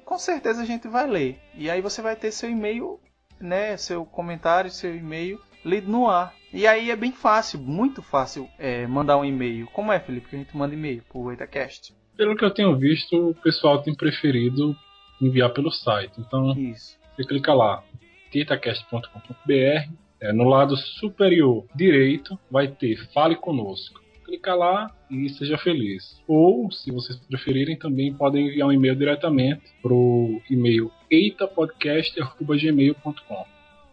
[0.05, 1.39] com, certeza a gente vai ler.
[1.55, 2.99] E aí você vai ter seu e-mail,
[3.39, 3.75] né?
[3.75, 6.33] Seu comentário, seu e-mail lido no ar.
[6.53, 9.65] E aí é bem fácil, muito fácil é, mandar um e-mail.
[9.73, 11.95] Como é, Felipe, que a gente manda e-mail pro EitaCast?
[12.15, 14.75] Pelo que eu tenho visto, o pessoal tem preferido
[15.19, 16.13] enviar pelo site.
[16.19, 16.99] Então Isso.
[17.15, 17.83] você clica lá,
[18.31, 24.01] titacast.com.br, é, no lado superior direito vai ter Fale Conosco.
[24.23, 26.21] Clica lá e seja feliz.
[26.25, 33.45] Ou, se vocês preferirem, também podem enviar um e-mail diretamente pro e-mail eitapodcast.gmail.com.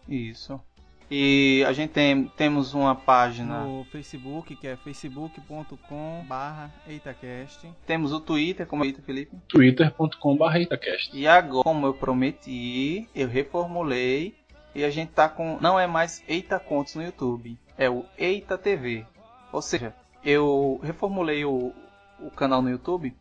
[0.07, 0.57] Isso.
[1.13, 7.67] E a gente tem, temos uma página, No Facebook, que é facebook.com barra EitaCast.
[7.85, 9.35] temos o Twitter, como é Eita, Felipe?
[9.49, 11.11] twitter.com.br eitacast.
[11.13, 14.35] E agora, como eu prometi, eu reformulei
[14.73, 15.57] e a gente tá com.
[15.59, 19.05] Não é mais Eita Contos no YouTube, é o Eita TV.
[19.51, 19.93] Ou seja,
[20.23, 21.73] eu reformulei o,
[22.19, 23.15] o canal no YouTube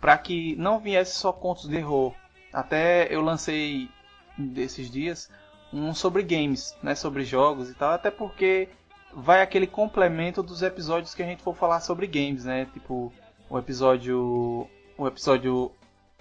[0.00, 2.14] para que não viesse só contos de terror.
[2.52, 3.88] Até eu lancei
[4.36, 5.30] desses dias
[5.72, 8.68] um sobre games, né, sobre jogos e tal, até porque
[9.12, 12.66] vai aquele complemento dos episódios que a gente for falar sobre games, né?
[12.72, 13.12] Tipo,
[13.48, 15.72] o episódio o episódio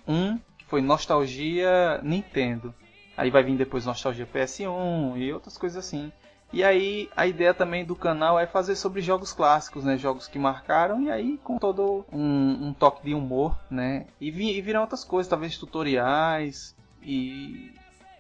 [0.07, 2.73] 1, que foi Nostalgia Nintendo.
[3.15, 6.11] Aí vai vir depois Nostalgia PS1 e outras coisas assim.
[6.51, 9.97] E aí a ideia também do canal é fazer sobre jogos clássicos, né?
[9.97, 14.05] Jogos que marcaram e aí com todo um, um toque de humor, né?
[14.21, 17.71] E, vi, e viram outras coisas, talvez tutoriais e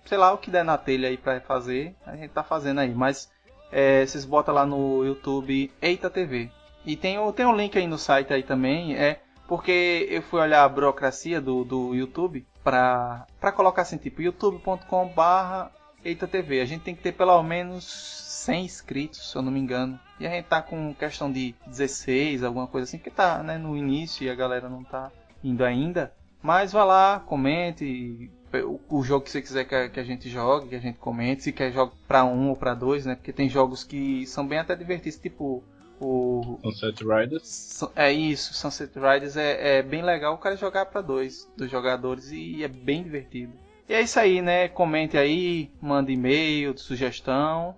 [0.05, 2.93] sei lá o que der na telha aí pra fazer, a gente tá fazendo aí.
[2.93, 3.31] Mas
[3.71, 6.49] é, vocês botam lá no YouTube Eita TV.
[6.85, 10.39] E tem, o- tem um link aí no site aí também, é porque eu fui
[10.39, 15.71] olhar a burocracia do, do YouTube pra, pra colocar assim, tipo, youtube.com barra
[16.03, 16.61] Eita TV.
[16.61, 19.99] A gente tem que ter pelo menos 100 inscritos, se eu não me engano.
[20.19, 23.77] E a gente tá com questão de 16, alguma coisa assim, que tá né, no
[23.77, 25.11] início e a galera não tá
[25.43, 26.13] indo ainda.
[26.41, 28.29] Mas vá lá, comente
[28.61, 30.99] o, o jogo que você quiser que a, que a gente jogue, que a gente
[30.99, 33.15] comente, se quer jogar pra um ou pra dois, né?
[33.15, 35.63] Porque tem jogos que são bem até divertidos, tipo
[36.03, 37.81] o Sunset Riders.
[37.95, 42.31] É isso, Sunset Riders é, é bem legal o cara jogar pra dois dos jogadores
[42.31, 43.53] e é bem divertido.
[43.87, 44.67] E é isso aí, né?
[44.67, 47.75] Comente aí, manda e-mail, sugestão.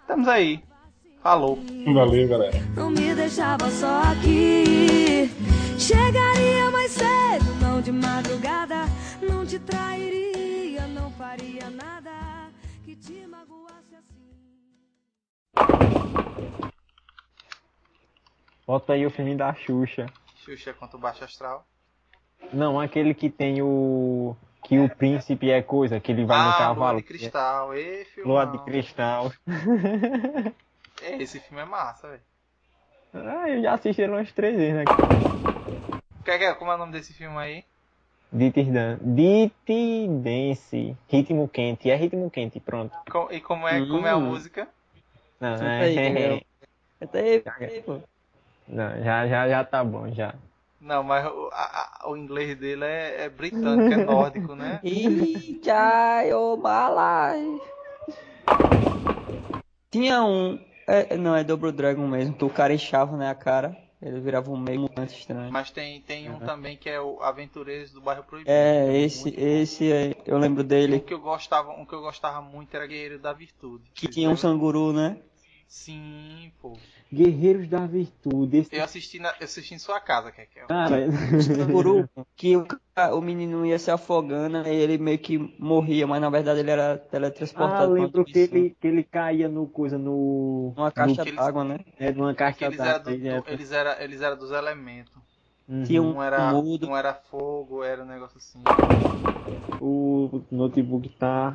[0.00, 0.62] Estamos aí.
[1.22, 1.58] Falou.
[1.92, 2.56] Valeu, galera.
[2.76, 5.30] não me deixava só aqui.
[5.78, 8.84] Chegaria mais cedo, não de madrugada.
[9.20, 12.50] Não te trairia, não faria nada
[12.84, 14.36] que te magoasse assim.
[18.66, 20.06] Bota aí o filme da Xuxa.
[20.44, 21.64] Xuxa contra o Baixo Astral.
[22.52, 24.36] Não, aquele que tem o.
[24.64, 26.92] Que o príncipe é coisa, que ele vai no ah, cavalo.
[26.94, 27.74] Lua de Cristal.
[27.74, 28.32] Ê, filmão.
[28.32, 29.32] Lua de cristal.
[31.00, 32.22] É, Esse filme é massa, velho.
[33.14, 34.84] ah, eu já assisti ele umas três vezes, né?
[36.24, 37.64] Quer, quer, como é o nome desse filme aí?
[38.32, 38.98] Ditidan.
[39.00, 40.96] Ditidense.
[41.08, 41.88] Ritmo quente.
[41.88, 42.96] É ritmo quente, pronto.
[43.08, 44.30] Co- E como é, como é a Hum.
[44.30, 44.68] música?
[45.38, 46.42] Não, Canta aí, é...
[47.00, 48.00] Até aí, pô.
[48.68, 50.34] Não, já, já, já tá bom, já.
[50.80, 54.80] Não, mas o, a- o inglês dele é, é britânico, é nórdico, né?
[54.84, 57.60] Ih, tchai, ô malai.
[59.90, 60.58] Tinha um.
[60.86, 63.76] é, não, é Double Dragon mesmo, que o cara inchava, né, a cara.
[64.02, 65.50] Ele virava um meio mutante estranho.
[65.50, 68.50] Mas tem, tem um também que é o Aventureiros do Bairro Proibido.
[68.50, 71.00] É, esse, muito esse aí, eu lembro Um dele.
[71.00, 73.90] que eu gostava, um que eu gostava muito era Guerreiro da Virtude.
[73.94, 75.16] Que tinha um sanguru, né?
[75.66, 76.76] Sim, pô.
[77.12, 78.58] Guerreiros da Virtude.
[78.58, 80.66] Esse Eu assisti, na, eu assisti em sua casa, Kekel.
[80.66, 81.06] cara.
[81.56, 82.66] Canguru, que o,
[83.14, 86.94] o menino ia se afogando e ele meio que morria, mas na verdade ele era
[86.94, 87.88] Ah, teletransportado.
[87.94, 90.72] pra lembro que ele, que ele caía no coisa, no.
[90.76, 91.78] Numa caixa d'água, né?
[91.98, 93.12] É, numa Que caixa eles eram d'água.
[93.18, 95.12] do, é, do- eles era, eles era dos elementos.
[95.68, 95.84] uhum.
[95.86, 96.86] Tinha um Um era, mudo.
[96.88, 98.62] um era fogo, era um negócio assim.
[99.80, 101.54] O notebook tá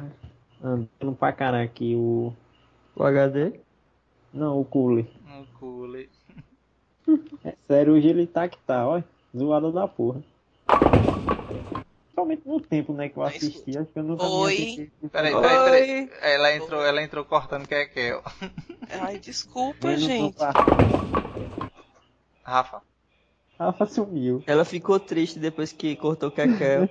[0.64, 1.96] andando pra caralho aqui.
[1.96, 2.34] O.
[2.96, 3.60] O HD.
[4.34, 5.08] Não, o cooler.
[5.28, 6.10] Um cooler.
[7.44, 9.02] É sério, hoje ele tá que tá, ó.
[9.36, 10.24] Zoada da porra.
[12.04, 14.92] Principalmente no tempo, né, que eu assisti, acho que eu nunca Oi.
[15.12, 15.42] Peraí, Oi.
[15.42, 16.10] peraí, peraí.
[16.22, 18.22] Ela entrou, ela entrou cortando Kekel.
[19.02, 20.38] Ai, desculpa, Vendo no gente.
[20.38, 20.60] quarto.
[22.44, 22.82] Rafa.
[23.60, 24.44] Rafa sumiu.
[24.46, 26.88] Ela ficou triste depois que cortou o Kekel.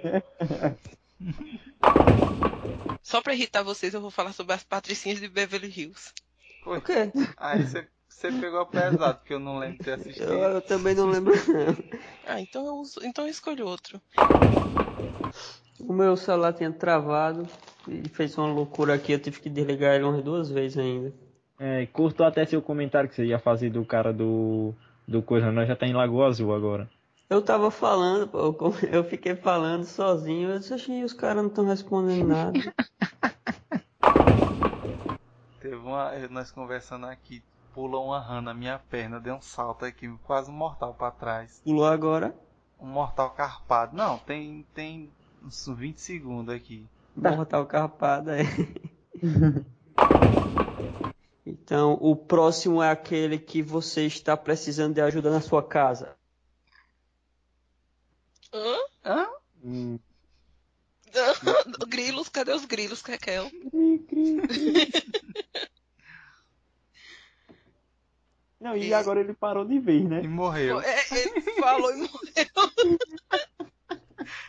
[3.02, 6.12] Só pra irritar vocês, eu vou falar sobre as patricinhas de Beverly Hills.
[6.62, 6.78] Foi.
[6.78, 7.10] o quê?
[7.36, 10.30] Aí você, você pegou pesado, porque eu não lembro de ter assistido.
[10.32, 11.32] Eu, eu também não lembro.
[12.24, 14.00] Ah, então eu, uso- então eu escolho outro.
[15.78, 17.48] O meu celular tinha travado
[17.88, 21.12] e fez uma loucura aqui, eu tive que desligar ele umas duas vezes ainda.
[21.58, 24.74] É, cortou até seu comentário que você ia fazer do cara do.
[25.08, 26.88] Do coisa, nós já tá em Lagoa Azul agora.
[27.28, 28.54] Eu tava falando, pô,
[28.92, 32.52] eu fiquei falando sozinho, eu disse, "Oxi, os caras não estão respondendo nada.
[35.70, 36.10] Teve uma.
[36.30, 40.52] Nós conversando aqui, pulou uma rã na minha perna, deu um salto aqui, quase um
[40.52, 41.60] mortal pra trás.
[41.62, 42.34] Pulou agora.
[42.80, 43.96] Um mortal carpado.
[43.96, 44.66] Não, tem.
[44.74, 46.84] tem uns 20 segundos aqui.
[47.14, 48.42] Mortal Carpada é.
[51.46, 56.16] Então, o próximo é aquele que você está precisando de ajuda na sua casa.
[58.52, 58.76] Hã?
[59.04, 59.28] Hã?
[59.64, 59.98] Hum.
[61.88, 63.50] Grilos, cadê os grilos, Kekel?
[68.60, 70.20] Não, e agora ele parou de vez, né?
[70.22, 70.80] E morreu.
[70.80, 72.10] É, ele falou e morreu.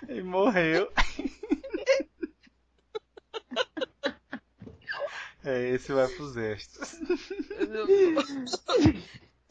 [0.10, 0.92] E morreu.
[5.44, 7.00] É, esse vai pros extras.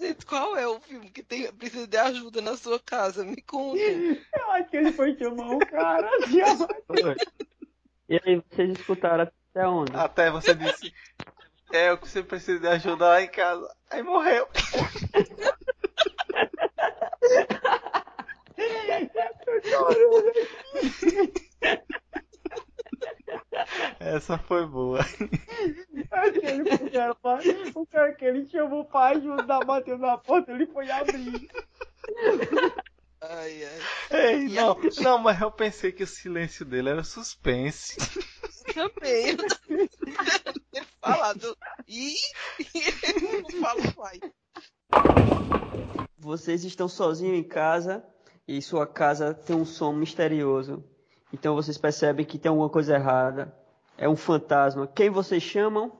[0.01, 3.23] Gente, qual é o filme que tem, precisa de ajuda na sua casa?
[3.23, 3.77] Me conta.
[3.79, 6.09] Eu acho que ele foi chamar o cara.
[8.09, 9.95] E aí, vocês escutaram até onde?
[9.95, 10.91] Até você disse.
[11.71, 13.71] É o que você precisa de ajuda lá em casa.
[13.91, 14.49] Aí morreu.
[23.99, 25.01] Essa foi boa.
[26.11, 27.17] Aquele o cara,
[27.75, 31.49] o cara que ele chamou pra ajuda, bateu na porta, ele foi abrir.
[33.23, 33.81] Ai, ai.
[34.19, 37.97] Ei, não, não, mas eu pensei que o silêncio dele era suspense.
[38.73, 39.37] Também.
[39.69, 41.57] Ele falado.
[41.87, 42.15] Ih,
[43.43, 44.19] não fala vai.
[46.19, 48.05] Vocês estão sozinhos em casa
[48.49, 50.85] e sua casa tem um som misterioso.
[51.33, 53.55] Então vocês percebem que tem alguma coisa errada.
[53.97, 54.87] É um fantasma.
[54.87, 55.99] Quem vocês chamam?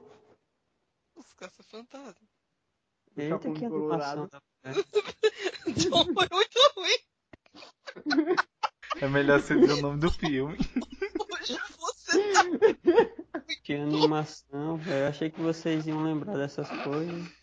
[1.15, 2.27] Os caça-fantasma.
[3.15, 4.29] Eita, Capão que animação.
[5.67, 6.97] Então foi muito ruim.
[8.99, 10.57] É melhor você dizer o nome do filme.
[10.57, 12.43] Hoje você tá.
[13.63, 15.07] Que animação, velho.
[15.07, 17.29] Achei que vocês iam lembrar dessas coisas.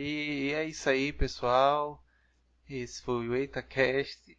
[0.00, 2.00] E é isso aí, pessoal.
[2.68, 4.36] Esse foi o EitaCast.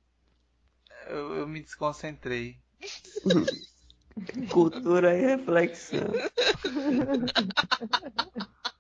[1.08, 2.58] Eu, eu me desconcentrei.
[4.52, 6.10] Cultura e reflexão.